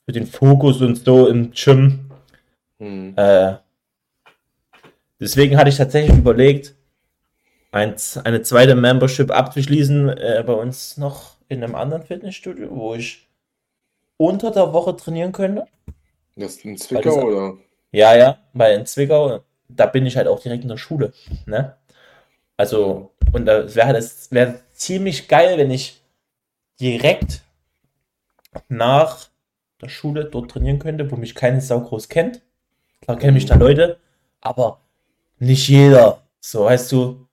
für 0.06 0.12
den 0.12 0.28
Fokus 0.28 0.82
und 0.82 1.04
so 1.04 1.28
im 1.28 1.52
Gym. 1.52 2.12
Hm. 2.80 3.14
Äh, 3.16 3.56
deswegen 5.20 5.58
hatte 5.58 5.70
ich 5.70 5.78
tatsächlich 5.78 6.18
überlegt, 6.18 6.76
ein, 7.72 7.96
eine 8.24 8.42
zweite 8.44 8.76
Membership 8.76 9.32
abzuschließen 9.32 10.10
äh, 10.10 10.44
bei 10.46 10.54
uns 10.54 10.98
noch 10.98 11.33
in 11.54 11.64
einem 11.64 11.76
anderen 11.76 12.04
Fitnessstudio, 12.04 12.70
wo 12.72 12.96
ich 12.96 13.28
unter 14.18 14.52
der 14.52 14.74
Woche 14.74 14.96
trainieren 14.96 15.32
könnte. 15.32 15.66
Das 16.36 16.56
ist 16.56 16.66
in 16.66 16.78
Zwickau, 16.78 17.16
das, 17.16 17.24
oder? 17.24 17.58
Ja, 17.92 18.16
ja, 18.16 18.40
weil 18.54 18.80
in 18.80 18.86
Zwickau, 18.86 19.42
da 19.68 19.86
bin 19.86 20.06
ich 20.06 20.18
halt 20.18 20.28
auch 20.28 20.42
direkt 20.42 20.64
in 20.64 20.70
der 20.70 20.78
Schule. 20.78 21.14
Ne? 21.46 21.76
Also, 22.58 23.12
und 23.32 23.46
da 23.46 23.74
wäre 23.76 23.94
das 23.94 24.32
wäre 24.32 24.60
ziemlich 24.74 25.28
geil, 25.28 25.58
wenn 25.58 25.72
ich 25.72 26.02
direkt 26.80 27.42
nach 28.68 29.30
der 29.82 29.90
Schule 29.90 30.26
dort 30.26 30.52
trainieren 30.52 30.80
könnte, 30.80 31.12
wo 31.12 31.16
mich 31.16 31.36
keine 31.36 31.62
Sau 31.62 31.82
groß 31.82 32.10
kennt. 32.10 32.42
Klar 33.02 33.18
kennen 33.18 33.34
mich 33.34 33.46
da 33.46 33.56
Leute, 33.56 34.00
aber 34.42 34.80
nicht 35.40 35.68
jeder. 35.68 36.22
So, 36.40 36.66
weißt 36.66 36.92
du, 36.92 37.28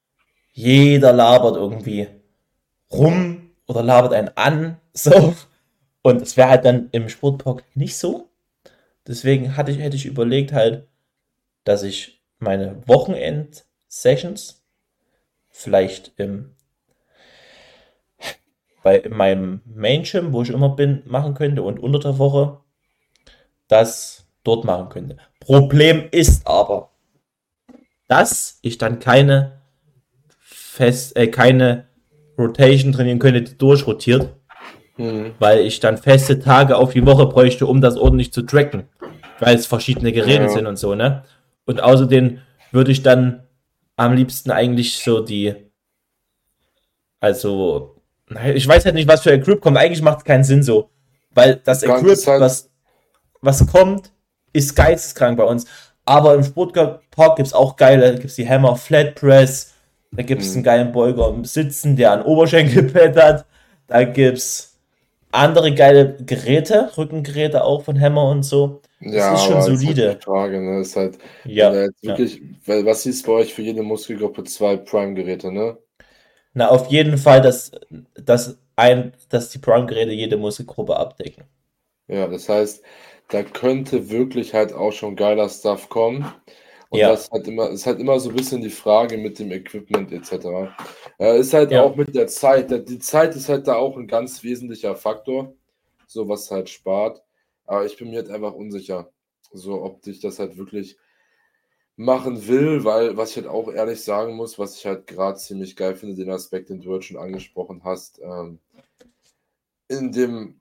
jeder 0.53 1.13
labert 1.13 1.57
irgendwie 1.57 2.09
rum 2.93 3.40
oder 3.71 3.83
labert 3.83 4.13
einen 4.13 4.31
an. 4.35 4.77
So. 4.93 5.37
Und 6.03 6.21
es 6.21 6.37
wäre 6.37 6.49
halt 6.49 6.65
dann 6.65 6.89
im 6.91 7.09
Sportpark 7.09 7.63
nicht 7.75 7.97
so. 7.97 8.29
Deswegen 9.07 9.57
hatte 9.57 9.71
ich, 9.71 9.79
hätte 9.79 9.95
ich 9.95 10.05
überlegt 10.05 10.53
halt, 10.53 10.89
dass 11.63 11.85
ich 11.85 12.21
meine 12.41 12.83
Wochenend-Sessions 12.87 14.65
vielleicht 15.49 16.13
im 16.17 16.57
bei 18.83 19.07
meinem 19.09 19.61
Main 19.67 20.03
Gym, 20.03 20.33
wo 20.33 20.43
ich 20.43 20.51
immer 20.51 20.71
bin, 20.71 21.03
machen 21.07 21.35
könnte 21.35 21.63
und 21.63 21.79
unter 21.79 21.99
der 21.99 22.19
Woche 22.19 22.61
das 23.69 24.27
dort 24.43 24.65
machen 24.65 24.89
könnte. 24.89 25.19
Problem 25.39 26.09
ist 26.11 26.47
aber, 26.47 26.91
dass 28.09 28.59
ich 28.63 28.79
dann 28.79 28.99
keine 28.99 29.61
fest, 30.41 31.17
äh, 31.17 31.29
keine 31.29 31.90
Rotation 32.41 32.93
trainieren 32.93 33.19
könnte, 33.19 33.43
die 33.43 33.57
durchrotiert. 33.57 34.29
Mhm. 34.97 35.33
Weil 35.39 35.61
ich 35.61 35.81
dann 35.81 35.99
feste 35.99 36.41
Tage 36.41 36.77
auf 36.77 36.93
die 36.93 37.07
Woche 37.07 37.27
bräuchte, 37.27 37.67
um 37.67 37.81
das 37.81 37.97
ordentlich 37.97 38.33
zu 38.33 38.43
tracken. 38.43 38.85
Weil 39.39 39.57
es 39.57 39.67
verschiedene 39.67 40.13
Geräte 40.13 40.45
ja. 40.45 40.49
sind 40.49 40.67
und 40.67 40.77
so, 40.77 40.95
ne? 40.95 41.25
Und 41.65 41.83
außerdem 41.83 42.39
würde 42.73 42.93
ich 42.93 43.03
dann 43.03 43.45
am 43.97 44.13
liebsten 44.15 44.51
eigentlich 44.51 44.99
so 44.99 45.21
die, 45.21 45.55
also, 47.21 47.97
ich 48.55 48.67
weiß 48.67 48.85
halt 48.85 48.95
nicht, 48.95 49.09
was 49.09 49.23
für 49.23 49.33
Equip 49.33 49.61
kommt. 49.61 49.77
Eigentlich 49.77 50.03
macht 50.03 50.19
es 50.19 50.25
keinen 50.25 50.45
Sinn 50.45 50.63
so. 50.63 50.91
Weil 51.33 51.61
das 51.65 51.83
Equip, 51.83 52.27
was, 52.27 52.71
was 53.41 53.67
kommt, 53.67 54.11
ist 54.53 54.75
geisteskrank 54.75 55.37
bei 55.37 55.45
uns. 55.45 55.67
Aber 56.05 56.35
im 56.35 56.43
Sportpark 56.43 57.37
gibt 57.37 57.47
es 57.47 57.55
auch 57.55 57.77
geile, 57.77 58.15
gibt 58.15 58.27
es 58.27 58.37
die 58.37 58.49
Hammer 58.49 58.77
Flat 58.77 59.15
Press, 59.15 59.75
da 60.13 60.23
gibt 60.23 60.43
es 60.43 60.51
mhm. 60.51 60.57
einen 60.57 60.65
geilen 60.65 60.93
Beuger 60.93 61.29
im 61.29 61.45
Sitzen, 61.45 61.97
der 61.97 62.13
ein 62.13 62.23
Oberschenkelpad 62.23 63.17
hat. 63.17 63.47
Da 63.87 64.05
gibt 64.05 64.39
es 64.39 64.79
andere 65.33 65.75
geile 65.75 66.17
Geräte, 66.17 66.91
Rückengeräte 66.97 67.65
auch 67.65 67.83
von 67.85 68.01
Hammer 68.01 68.29
und 68.29 68.43
so. 68.43 68.83
Das 69.01 69.15
ja, 69.15 69.35
ist 69.35 69.45
schon 69.45 69.63
solide. 69.63 70.03
Ist 70.03 70.09
halt 70.09 70.25
Frage, 70.25 70.61
ne? 70.61 70.81
Ist 70.81 70.97
halt, 70.97 71.19
ja, 71.45 71.73
wirklich, 72.03 72.43
ja. 72.67 72.85
was 72.85 73.07
ist 73.07 73.25
bei 73.25 73.33
euch 73.33 73.55
für 73.55 73.63
jede 73.63 73.83
Muskelgruppe 73.83 74.45
zwei 74.45 74.77
Prime-Geräte, 74.77 75.51
ne? 75.51 75.79
Na, 76.53 76.69
auf 76.69 76.89
jeden 76.89 77.17
Fall, 77.17 77.41
dass, 77.41 77.71
dass, 78.15 78.59
ein, 78.77 79.13
dass 79.29 79.51
die 79.51 79.59
Prime-Geräte 79.59 80.13
jede 80.13 80.37
Muskelgruppe 80.37 80.97
abdecken. 80.97 81.45
Ja, 82.09 82.27
das 82.27 82.49
heißt, 82.49 82.83
da 83.29 83.43
könnte 83.43 84.11
wirklich 84.11 84.53
halt 84.53 84.73
auch 84.73 84.93
schon 84.93 85.17
geiler 85.17 85.49
Stuff 85.49 85.89
kommen. 85.89 86.31
Und 86.91 86.99
ja. 86.99 87.11
das 87.11 87.31
hat 87.31 87.47
immer, 87.47 87.71
ist 87.71 87.87
halt 87.87 88.01
immer 88.01 88.19
so 88.19 88.31
ein 88.31 88.37
bisschen 88.37 88.61
die 88.61 88.69
Frage 88.69 89.17
mit 89.17 89.39
dem 89.39 89.53
Equipment 89.53 90.11
etc. 90.13 90.73
Äh, 91.21 91.39
ist 91.39 91.55
halt 91.55 91.71
ja. 91.71 91.83
auch 91.83 91.95
mit 91.95 92.15
der 92.17 92.27
Zeit. 92.27 92.89
Die 92.89 92.99
Zeit 92.99 93.37
ist 93.37 93.49
halt 93.49 93.69
da 93.69 93.77
auch 93.77 93.97
ein 93.97 94.09
ganz 94.09 94.43
wesentlicher 94.43 94.97
Faktor, 94.97 95.55
so 96.09 96.29
was 96.29 96.51
halt 96.51 96.69
spart. 96.69 97.23
Aber 97.65 97.87
ich 97.87 97.97
bin 97.97 98.11
mir 98.11 98.17
halt 98.17 98.31
einfach 98.31 98.55
unsicher, 98.55 99.13
so 99.53 99.83
ob 99.83 100.05
ich 100.05 100.19
das 100.19 100.41
halt 100.41 100.57
wirklich 100.57 100.97
machen 101.95 102.49
will, 102.49 102.83
weil 102.83 103.17
was 103.17 103.31
ich 103.31 103.37
halt 103.37 103.47
auch 103.47 103.73
ehrlich 103.73 104.03
sagen 104.03 104.35
muss, 104.35 104.59
was 104.59 104.77
ich 104.77 104.85
halt 104.85 105.07
gerade 105.07 105.39
ziemlich 105.39 105.77
geil 105.77 105.95
finde, 105.95 106.17
den 106.17 106.31
Aspekt, 106.31 106.71
den 106.71 106.81
du 106.81 106.95
jetzt 106.95 107.05
schon 107.05 107.19
angesprochen 107.19 107.83
hast, 107.85 108.21
ähm, 108.21 108.59
in 109.87 110.11
dem 110.11 110.59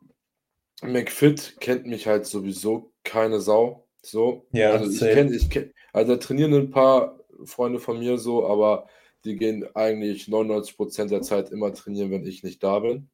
McFit 0.84 1.56
kennt 1.60 1.88
mich 1.88 2.06
halt 2.06 2.28
sowieso 2.28 2.92
keine 3.04 3.40
Sau. 3.40 3.88
So. 4.04 4.46
Ja, 4.52 4.74
also 4.74 4.92
ich 4.92 5.00
kenne, 5.00 5.36
ich 5.36 5.50
kenn, 5.50 5.74
also 5.94 6.14
da 6.14 6.18
trainieren 6.20 6.54
ein 6.54 6.72
paar 6.72 7.20
Freunde 7.46 7.80
von 7.80 8.00
mir 8.00 8.18
so, 8.18 8.48
aber 8.48 8.88
die 9.26 9.36
gehen 9.36 9.68
eigentlich 9.76 10.28
99% 10.28 11.10
der 11.10 11.22
Zeit 11.22 11.52
immer 11.52 11.74
trainieren, 11.74 12.12
wenn 12.12 12.26
ich 12.26 12.44
nicht 12.44 12.64
da 12.64 12.80
bin. 12.80 13.10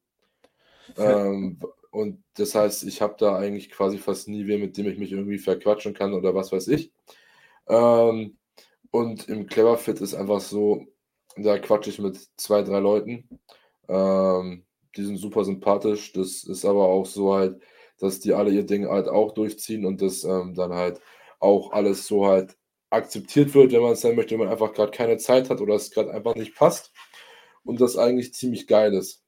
Ähm, 0.97 1.59
und 1.91 2.23
das 2.35 2.55
heißt, 2.55 2.83
ich 2.83 3.01
habe 3.01 3.15
da 3.17 3.37
eigentlich 3.37 3.71
quasi 3.71 3.97
fast 3.97 4.27
nie 4.27 4.47
wen, 4.47 4.61
mit 4.61 4.77
dem 4.77 4.87
ich 4.87 4.97
mich 4.97 5.11
irgendwie 5.11 5.37
verquatschen 5.37 5.93
kann 5.93 6.13
oder 6.13 6.35
was 6.35 6.51
weiß 6.51 6.67
ich. 6.67 6.91
Ähm, 7.67 8.37
und 8.91 9.27
im 9.29 9.47
Cleverfit 9.47 10.01
ist 10.01 10.13
einfach 10.13 10.41
so, 10.41 10.85
da 11.37 11.57
quatsche 11.57 11.89
ich 11.89 11.99
mit 11.99 12.17
zwei, 12.37 12.61
drei 12.63 12.79
Leuten. 12.79 13.27
Ähm, 13.87 14.65
die 14.95 15.03
sind 15.03 15.17
super 15.17 15.43
sympathisch. 15.43 16.13
Das 16.13 16.43
ist 16.43 16.65
aber 16.65 16.85
auch 16.85 17.05
so 17.05 17.33
halt, 17.33 17.61
dass 17.99 18.19
die 18.19 18.33
alle 18.33 18.51
ihr 18.51 18.65
Ding 18.65 18.87
halt 18.87 19.07
auch 19.07 19.33
durchziehen 19.33 19.85
und 19.85 20.01
das 20.01 20.23
ähm, 20.23 20.53
dann 20.53 20.73
halt 20.73 21.01
auch 21.39 21.71
alles 21.71 22.07
so 22.07 22.25
halt 22.27 22.55
akzeptiert 22.89 23.53
wird, 23.53 23.71
wenn 23.71 23.81
man 23.81 23.93
es 23.93 24.01
dann 24.01 24.15
möchte, 24.15 24.31
wenn 24.31 24.39
man 24.39 24.49
einfach 24.49 24.73
gerade 24.73 24.91
keine 24.91 25.17
Zeit 25.17 25.49
hat 25.49 25.61
oder 25.61 25.75
es 25.75 25.91
gerade 25.91 26.11
einfach 26.11 26.35
nicht 26.35 26.55
passt. 26.55 26.91
Und 27.63 27.81
das 27.81 27.97
eigentlich 27.97 28.33
ziemlich 28.33 28.67
geil 28.67 28.93
ist. 28.93 29.23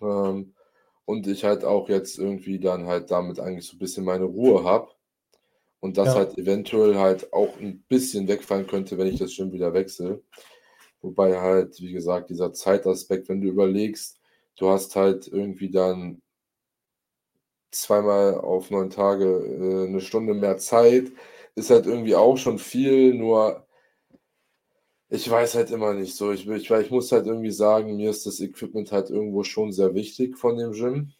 Ähm, 0.00 0.54
und 1.04 1.26
ich 1.26 1.44
halt 1.44 1.64
auch 1.64 1.88
jetzt 1.88 2.18
irgendwie 2.18 2.60
dann 2.60 2.86
halt 2.86 3.10
damit 3.10 3.40
eigentlich 3.40 3.66
so 3.66 3.76
ein 3.76 3.78
bisschen 3.78 4.04
meine 4.04 4.24
Ruhe 4.24 4.62
habe. 4.64 4.88
Und 5.80 5.96
das 5.96 6.08
ja. 6.08 6.14
halt 6.16 6.38
eventuell 6.38 6.96
halt 6.96 7.32
auch 7.32 7.56
ein 7.58 7.82
bisschen 7.88 8.28
wegfallen 8.28 8.66
könnte, 8.66 8.98
wenn 8.98 9.06
ich 9.06 9.18
das 9.18 9.32
schon 9.32 9.52
wieder 9.52 9.72
wechsle. 9.74 10.22
Wobei 11.00 11.40
halt, 11.40 11.80
wie 11.80 11.92
gesagt, 11.92 12.30
dieser 12.30 12.52
Zeitaspekt, 12.52 13.28
wenn 13.28 13.40
du 13.40 13.48
überlegst, 13.48 14.20
du 14.56 14.68
hast 14.68 14.96
halt 14.96 15.28
irgendwie 15.28 15.70
dann 15.70 16.20
zweimal 17.70 18.34
auf 18.34 18.70
neun 18.70 18.90
Tage 18.90 19.24
äh, 19.24 19.88
eine 19.88 20.00
Stunde 20.00 20.34
mehr 20.34 20.58
Zeit, 20.58 21.12
ist 21.58 21.70
halt 21.70 21.86
irgendwie 21.86 22.14
auch 22.14 22.36
schon 22.36 22.58
viel, 22.58 23.14
nur 23.14 23.66
ich 25.10 25.28
weiß 25.30 25.54
halt 25.54 25.70
immer 25.70 25.94
nicht 25.94 26.14
so. 26.14 26.32
Ich, 26.32 26.46
ich, 26.46 26.70
ich 26.70 26.90
muss 26.90 27.12
halt 27.12 27.26
irgendwie 27.26 27.50
sagen, 27.50 27.96
mir 27.96 28.10
ist 28.10 28.26
das 28.26 28.40
Equipment 28.40 28.92
halt 28.92 29.10
irgendwo 29.10 29.42
schon 29.42 29.72
sehr 29.72 29.94
wichtig 29.94 30.36
von 30.38 30.56
dem 30.58 30.72
Gym. 30.72 31.12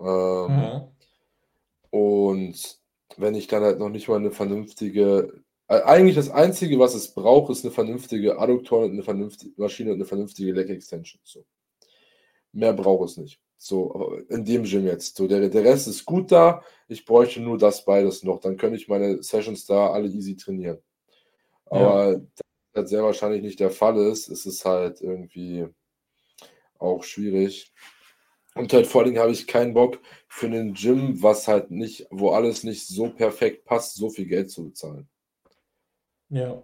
Ähm, 0.00 0.46
mhm. 0.48 0.82
Und 1.90 2.78
wenn 3.16 3.34
ich 3.34 3.48
dann 3.48 3.62
halt 3.64 3.78
noch 3.78 3.88
nicht 3.88 4.08
mal 4.08 4.16
eine 4.16 4.30
vernünftige, 4.30 5.42
eigentlich 5.66 6.14
das 6.14 6.30
Einzige, 6.30 6.78
was 6.78 6.94
es 6.94 7.12
braucht, 7.12 7.50
ist 7.50 7.64
eine 7.64 7.74
vernünftige 7.74 8.38
Adduktoren 8.38 8.84
und 8.84 8.92
eine 8.92 9.02
vernünftige 9.02 9.52
Maschine 9.60 9.90
und 9.90 9.96
eine 9.96 10.06
vernünftige 10.06 10.52
Leg 10.52 10.70
Extension. 10.70 11.20
So. 11.24 11.44
Mehr 12.52 12.72
braucht 12.72 13.10
es 13.10 13.16
nicht. 13.16 13.40
So, 13.60 14.20
in 14.28 14.44
dem 14.44 14.62
Gym 14.62 14.86
jetzt. 14.86 15.16
So, 15.16 15.26
der, 15.26 15.48
der 15.48 15.64
Rest 15.64 15.88
ist 15.88 16.04
gut 16.04 16.30
da. 16.30 16.62
Ich 16.86 17.04
bräuchte 17.04 17.40
nur 17.40 17.58
das 17.58 17.84
beides 17.84 18.22
noch. 18.22 18.40
Dann 18.40 18.56
könnte 18.56 18.76
ich 18.76 18.88
meine 18.88 19.22
Sessions 19.22 19.66
da 19.66 19.90
alle 19.90 20.08
easy 20.08 20.36
trainieren. 20.36 20.78
Aber 21.66 22.12
ja. 22.12 22.20
das 22.72 22.90
sehr 22.90 23.02
wahrscheinlich 23.02 23.42
nicht 23.42 23.60
der 23.60 23.70
Fall 23.70 23.98
ist, 23.98 24.28
ist 24.28 24.46
es 24.46 24.64
halt 24.64 25.00
irgendwie 25.00 25.66
auch 26.78 27.02
schwierig. 27.02 27.74
Und 28.54 28.72
halt 28.72 28.86
vor 28.86 29.02
allem 29.02 29.18
habe 29.18 29.32
ich 29.32 29.46
keinen 29.46 29.74
Bock 29.74 30.00
für 30.28 30.46
einen 30.46 30.74
Gym, 30.74 31.22
was 31.22 31.48
halt 31.48 31.70
nicht, 31.70 32.06
wo 32.10 32.30
alles 32.30 32.64
nicht 32.64 32.86
so 32.86 33.10
perfekt 33.10 33.64
passt, 33.64 33.96
so 33.96 34.08
viel 34.08 34.26
Geld 34.26 34.50
zu 34.50 34.64
bezahlen. 34.64 35.08
Ja. 36.28 36.62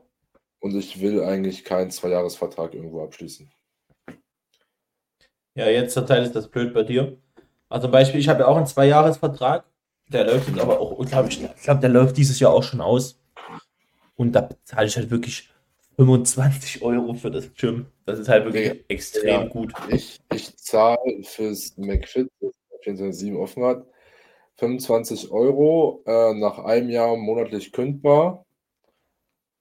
Und 0.60 0.74
ich 0.76 1.00
will 1.00 1.22
eigentlich 1.22 1.64
keinen 1.64 1.90
Zweijahresvertrag 1.90 2.74
irgendwo 2.74 3.02
abschließen. 3.02 3.52
Ja, 5.54 5.68
jetzt 5.68 5.94
zur 5.94 6.06
Teil 6.06 6.24
ist 6.24 6.34
das 6.34 6.48
blöd 6.48 6.74
bei 6.74 6.82
dir. 6.82 7.16
Also 7.68 7.86
zum 7.86 7.92
Beispiel, 7.92 8.20
ich 8.20 8.28
habe 8.28 8.40
ja 8.40 8.46
auch 8.46 8.56
einen 8.56 8.66
Zweijahresvertrag. 8.66 9.64
Der 10.08 10.24
läuft 10.24 10.48
jetzt 10.48 10.60
aber 10.60 10.80
auch, 10.80 11.04
glaube 11.06 11.28
ich, 11.28 11.42
ich 11.42 11.62
glaube, 11.62 11.80
der 11.80 11.90
läuft 11.90 12.16
dieses 12.16 12.38
Jahr 12.40 12.52
auch 12.52 12.62
schon 12.62 12.80
aus. 12.80 13.18
Und 14.16 14.32
da 14.32 14.42
bezahle 14.42 14.86
ich 14.86 14.96
halt 14.96 15.10
wirklich 15.10 15.48
25 15.96 16.82
Euro 16.82 17.14
für 17.14 17.30
das 17.30 17.52
Gym. 17.54 17.86
Das 18.04 18.18
ist 18.18 18.28
halt 18.28 18.44
wirklich 18.44 18.70
okay. 18.70 18.84
extrem 18.88 19.28
ja, 19.28 19.44
gut. 19.46 19.72
Ich, 19.88 20.20
ich 20.32 20.56
zahle 20.56 21.22
fürs 21.22 21.76
McFit, 21.76 22.28
das 22.40 22.52
24 22.82 23.32
offen 23.34 23.64
hat, 23.64 23.86
25 24.56 25.30
Euro 25.30 26.02
äh, 26.06 26.34
nach 26.34 26.58
einem 26.58 26.90
Jahr 26.90 27.16
monatlich 27.16 27.72
kündbar. 27.72 28.44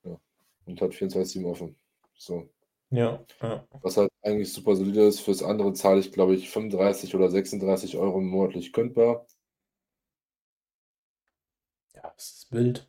Ja, 0.04 0.20
und 0.66 0.82
hat 0.82 0.94
24 0.94 1.46
offen. 1.46 1.76
So. 2.16 2.50
Ja, 2.94 3.20
ja. 3.42 3.66
Was 3.82 3.98
halt 3.98 4.12
eigentlich 4.22 4.54
super 4.54 4.76
solide 4.76 5.08
ist. 5.08 5.20
Fürs 5.20 5.42
andere 5.42 5.74
zahle 5.74 6.00
ich, 6.00 6.12
glaube 6.12 6.36
ich, 6.36 6.52
35 6.52 7.16
oder 7.16 7.28
36 7.28 7.98
Euro 7.98 8.22
monatlich 8.22 8.72
kündbar. 8.72 9.26
Ja, 11.96 12.14
das 12.16 12.30
ist 12.30 12.52
wild. 12.52 12.88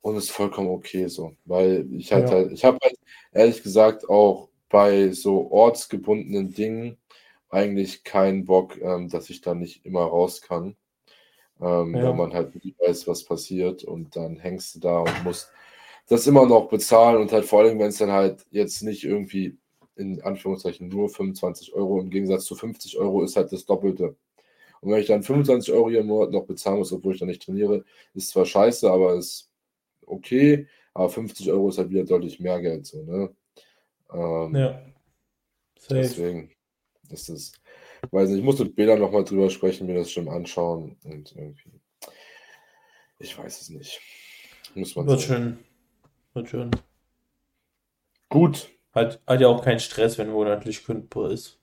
Und 0.00 0.16
ist 0.16 0.32
vollkommen 0.32 0.68
okay 0.68 1.06
so. 1.06 1.36
Weil 1.44 1.86
ich 1.92 2.12
halt 2.12 2.28
ja. 2.28 2.34
halt, 2.34 2.52
ich 2.52 2.64
habe 2.64 2.78
halt 2.82 2.96
ehrlich 3.30 3.62
gesagt 3.62 4.08
auch 4.08 4.48
bei 4.68 5.12
so 5.12 5.48
ortsgebundenen 5.52 6.52
Dingen 6.52 6.98
eigentlich 7.50 8.02
keinen 8.02 8.46
Bock, 8.46 8.80
ähm, 8.80 9.08
dass 9.08 9.30
ich 9.30 9.42
da 9.42 9.54
nicht 9.54 9.86
immer 9.86 10.02
raus 10.02 10.42
kann. 10.42 10.76
Ähm, 11.60 11.94
ja. 11.94 12.02
Wenn 12.02 12.16
man 12.16 12.32
halt 12.32 12.64
nicht 12.64 12.80
weiß, 12.80 13.06
was 13.06 13.24
passiert 13.24 13.84
und 13.84 14.16
dann 14.16 14.38
hängst 14.38 14.74
du 14.74 14.80
da 14.80 14.98
und 14.98 15.24
musst 15.24 15.52
das 16.08 16.26
immer 16.26 16.46
noch 16.46 16.68
bezahlen 16.68 17.20
und 17.20 17.32
halt 17.32 17.44
vor 17.44 17.60
allem, 17.60 17.78
wenn 17.78 17.88
es 17.88 17.98
dann 17.98 18.10
halt 18.10 18.44
jetzt 18.50 18.82
nicht 18.82 19.04
irgendwie 19.04 19.58
in 19.96 20.22
Anführungszeichen 20.22 20.88
nur 20.88 21.08
25 21.08 21.74
Euro 21.74 22.00
im 22.00 22.10
Gegensatz 22.10 22.44
zu 22.44 22.54
50 22.54 22.98
Euro 22.98 23.22
ist 23.24 23.36
halt 23.36 23.52
das 23.52 23.66
Doppelte. 23.66 24.16
Und 24.80 24.92
wenn 24.92 25.00
ich 25.00 25.08
dann 25.08 25.22
25 25.22 25.72
Euro 25.74 25.90
im 25.90 26.06
Monat 26.06 26.30
noch 26.30 26.46
bezahlen 26.46 26.78
muss, 26.78 26.92
obwohl 26.92 27.14
ich 27.14 27.18
dann 27.18 27.28
nicht 27.28 27.42
trainiere, 27.42 27.84
ist 28.14 28.30
zwar 28.30 28.46
scheiße, 28.46 28.90
aber 28.90 29.14
ist 29.14 29.50
okay, 30.06 30.68
aber 30.94 31.08
50 31.08 31.50
Euro 31.50 31.68
ist 31.68 31.78
halt 31.78 31.90
wieder 31.90 32.04
deutlich 32.04 32.40
mehr 32.40 32.60
Geld 32.60 32.86
so, 32.86 33.02
ne? 33.02 33.34
Ähm, 34.12 34.54
ja. 34.54 34.82
Safe. 35.78 36.00
Deswegen 36.00 36.50
ist 37.10 37.28
es, 37.28 37.52
weiß 38.10 38.30
nicht, 38.30 38.38
ich 38.38 38.44
muss 38.44 38.58
mit 38.58 38.76
Bela 38.76 38.96
nochmal 38.96 39.24
drüber 39.24 39.50
sprechen, 39.50 39.86
mir 39.86 39.94
das 39.94 40.10
schon 40.10 40.28
anschauen 40.28 40.96
und 41.04 41.34
irgendwie, 41.36 41.80
ich 43.18 43.36
weiß 43.36 43.60
es 43.62 43.70
nicht. 43.70 44.00
Muss 44.74 44.94
man 44.94 45.06
Wird 45.06 45.22
schön. 45.22 45.58
Wird 46.38 46.50
schön. 46.50 46.70
Gut. 48.30 48.70
Hat, 48.94 49.20
hat 49.26 49.40
ja 49.42 49.48
auch 49.48 49.62
keinen 49.62 49.80
Stress, 49.80 50.16
wenn 50.16 50.30
monatlich 50.30 50.82
kündbar 50.86 51.30
ist. 51.30 51.60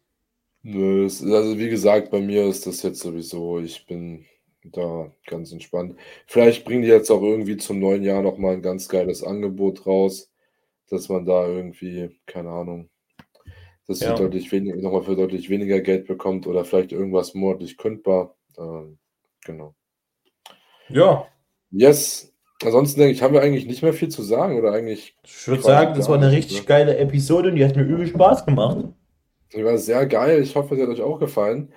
Nö, 0.64 1.04
also 1.06 1.58
wie 1.60 1.70
gesagt, 1.70 2.10
bei 2.12 2.20
mir 2.22 2.46
ist 2.48 2.66
das 2.66 2.82
jetzt 2.82 3.00
sowieso, 3.00 3.60
ich 3.60 3.86
bin 3.86 4.26
Da 4.64 5.12
ganz 5.28 5.52
entspannt. 5.52 5.96
Vielleicht 6.26 6.66
bringen 6.66 6.82
die 6.82 6.88
jetzt 6.88 7.12
auch 7.12 7.22
irgendwie 7.22 7.56
zum 7.58 7.80
neuen 7.80 8.04
Jahr 8.04 8.22
noch 8.24 8.38
mal 8.40 8.56
'n 8.56 8.62
ganz 8.64 8.90
geiles 8.90 9.24
Angebot 9.24 9.86
raus, 9.86 10.32
dass 10.90 11.10
man 11.10 11.26
da 11.26 11.48
irgendwie, 11.48 12.20
keine 12.28 12.50
Ahnung 12.52 12.90
dass 13.88 14.00
sie 14.04 14.06
Ja. 14.06 14.16
deutlich 14.16 14.52
weniger 14.52 14.78
noch 14.82 14.92
mal 14.92 15.04
für 15.04 15.16
deutlich 15.16 15.50
weniger 15.50 15.82
Geld 15.82 16.08
bekommt 16.08 16.48
oder 16.48 16.66
vielleicht 16.66 16.92
irgendwas 16.92 17.34
monatlich 17.34 17.78
kündbar. 17.78 18.36
Ähm, 18.58 18.98
genau. 19.44 19.76
Ja. 20.90 21.28
Yes. 21.72 22.32
Ansonsten 22.64 23.00
denke 23.02 23.14
ich, 23.14 23.22
haben 23.22 23.34
wir 23.34 23.42
eigentlich 23.42 23.66
nicht 23.68 23.82
mehr 23.84 23.94
viel 23.94 24.10
zu 24.10 24.24
sagen 24.24 24.58
oder 24.58 24.72
eigentlich 24.72 25.16
Ich 25.24 25.48
würde 25.48 25.62
sagen, 25.62 25.94
das 25.96 26.08
war 26.10 26.18
'ne 26.18 26.28
nicht, 26.28 26.38
richtig 26.38 26.60
ne? 26.60 26.66
geile 26.66 26.98
Episode 26.98 27.50
und 27.50 27.56
die 27.56 27.66
hat 27.66 27.76
mir 27.76 27.84
übel 27.84 28.08
Spaß 28.08 28.46
gemacht. 28.46 28.86
Die 29.54 29.64
war 29.64 29.78
sehr 29.78 30.06
geil. 30.06 30.42
Ich 30.42 30.56
hoffe, 30.56 30.76
sie 30.76 30.82
hat 30.82 30.90
euch 30.90 31.02
auch 31.02 31.20
gefallen. 31.20 31.72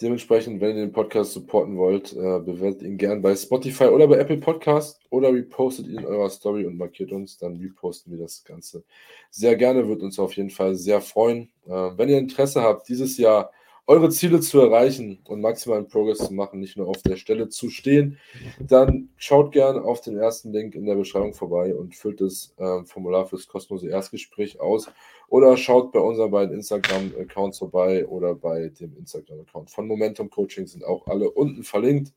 Dementsprechend, 0.00 0.60
wenn 0.60 0.76
ihr 0.76 0.86
den 0.86 0.92
Podcast 0.92 1.32
supporten 1.32 1.76
wollt, 1.76 2.12
äh, 2.12 2.38
bewertet 2.40 2.82
ihn 2.82 2.98
gern 2.98 3.20
bei 3.20 3.34
Spotify 3.34 3.86
oder 3.86 4.06
bei 4.06 4.16
Apple 4.18 4.36
Podcast 4.38 5.00
oder 5.10 5.32
repostet 5.32 5.86
ihn 5.88 5.98
in 5.98 6.04
eurer 6.06 6.30
Story 6.30 6.66
und 6.66 6.76
markiert 6.76 7.10
uns, 7.10 7.36
dann 7.38 7.56
reposten 7.56 8.12
wir 8.12 8.20
das 8.20 8.44
Ganze 8.44 8.84
sehr 9.30 9.56
gerne, 9.56 9.88
würde 9.88 10.04
uns 10.04 10.18
auf 10.20 10.34
jeden 10.36 10.50
Fall 10.50 10.76
sehr 10.76 11.00
freuen. 11.00 11.50
Äh, 11.66 11.70
wenn 11.96 12.08
ihr 12.08 12.18
Interesse 12.18 12.62
habt, 12.62 12.88
dieses 12.88 13.18
Jahr 13.18 13.50
eure 13.88 14.10
Ziele 14.10 14.40
zu 14.40 14.60
erreichen 14.60 15.18
und 15.26 15.40
maximalen 15.40 15.88
Progress 15.88 16.18
zu 16.18 16.32
machen, 16.34 16.60
nicht 16.60 16.76
nur 16.76 16.88
auf 16.88 17.02
der 17.02 17.16
Stelle 17.16 17.48
zu 17.48 17.70
stehen, 17.70 18.18
dann 18.60 19.08
schaut 19.16 19.50
gerne 19.52 19.82
auf 19.82 20.02
den 20.02 20.16
ersten 20.18 20.52
Link 20.52 20.74
in 20.76 20.86
der 20.86 20.94
Beschreibung 20.94 21.34
vorbei 21.34 21.74
und 21.74 21.96
füllt 21.96 22.20
das, 22.20 22.54
ähm, 22.58 22.86
Formular 22.86 23.26
fürs 23.26 23.48
kostenlose 23.48 23.88
Erstgespräch 23.88 24.60
aus 24.60 24.88
oder 25.28 25.56
schaut 25.56 25.90
bei 25.92 26.00
unseren 26.00 26.30
beiden 26.30 26.54
Instagram-Accounts 26.54 27.58
vorbei 27.58 28.06
oder 28.06 28.34
bei 28.34 28.68
dem 28.68 28.96
Instagram-Account 28.98 29.70
von 29.70 29.88
Momentum 29.88 30.30
Coaching 30.30 30.66
sind 30.66 30.84
auch 30.84 31.06
alle 31.06 31.30
unten 31.30 31.62
verlinkt. 31.64 32.12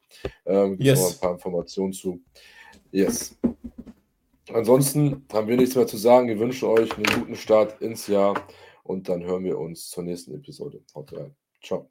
Ähm, 0.45 0.72
noch 0.74 0.78
mal 0.80 0.86
Yes. 0.86 1.15
'n 1.17 1.19
paar 1.22 1.34
Informationen 1.34 1.93
zu. 1.93 2.19
Yes. 2.91 3.38
Ansonsten 4.53 5.26
haben 5.34 5.47
wir 5.47 5.57
nichts 5.57 5.76
mehr 5.76 5.88
zu 5.88 5.97
sagen. 5.97 6.28
Wir 6.28 6.39
wünschen 6.39 6.67
euch 6.67 6.95
'nen 6.97 7.05
guten 7.19 7.36
Start 7.36 7.82
ins 7.82 8.07
Jahr 8.07 8.45
und 8.84 9.07
dann 9.09 9.24
hören 9.24 9.43
wir 9.45 9.57
uns 9.57 9.89
zur 9.89 10.03
nächsten 10.03 10.34
Episode. 10.36 10.82
Haut 10.95 11.13
rein. 11.13 11.36
Ciao. 11.62 11.89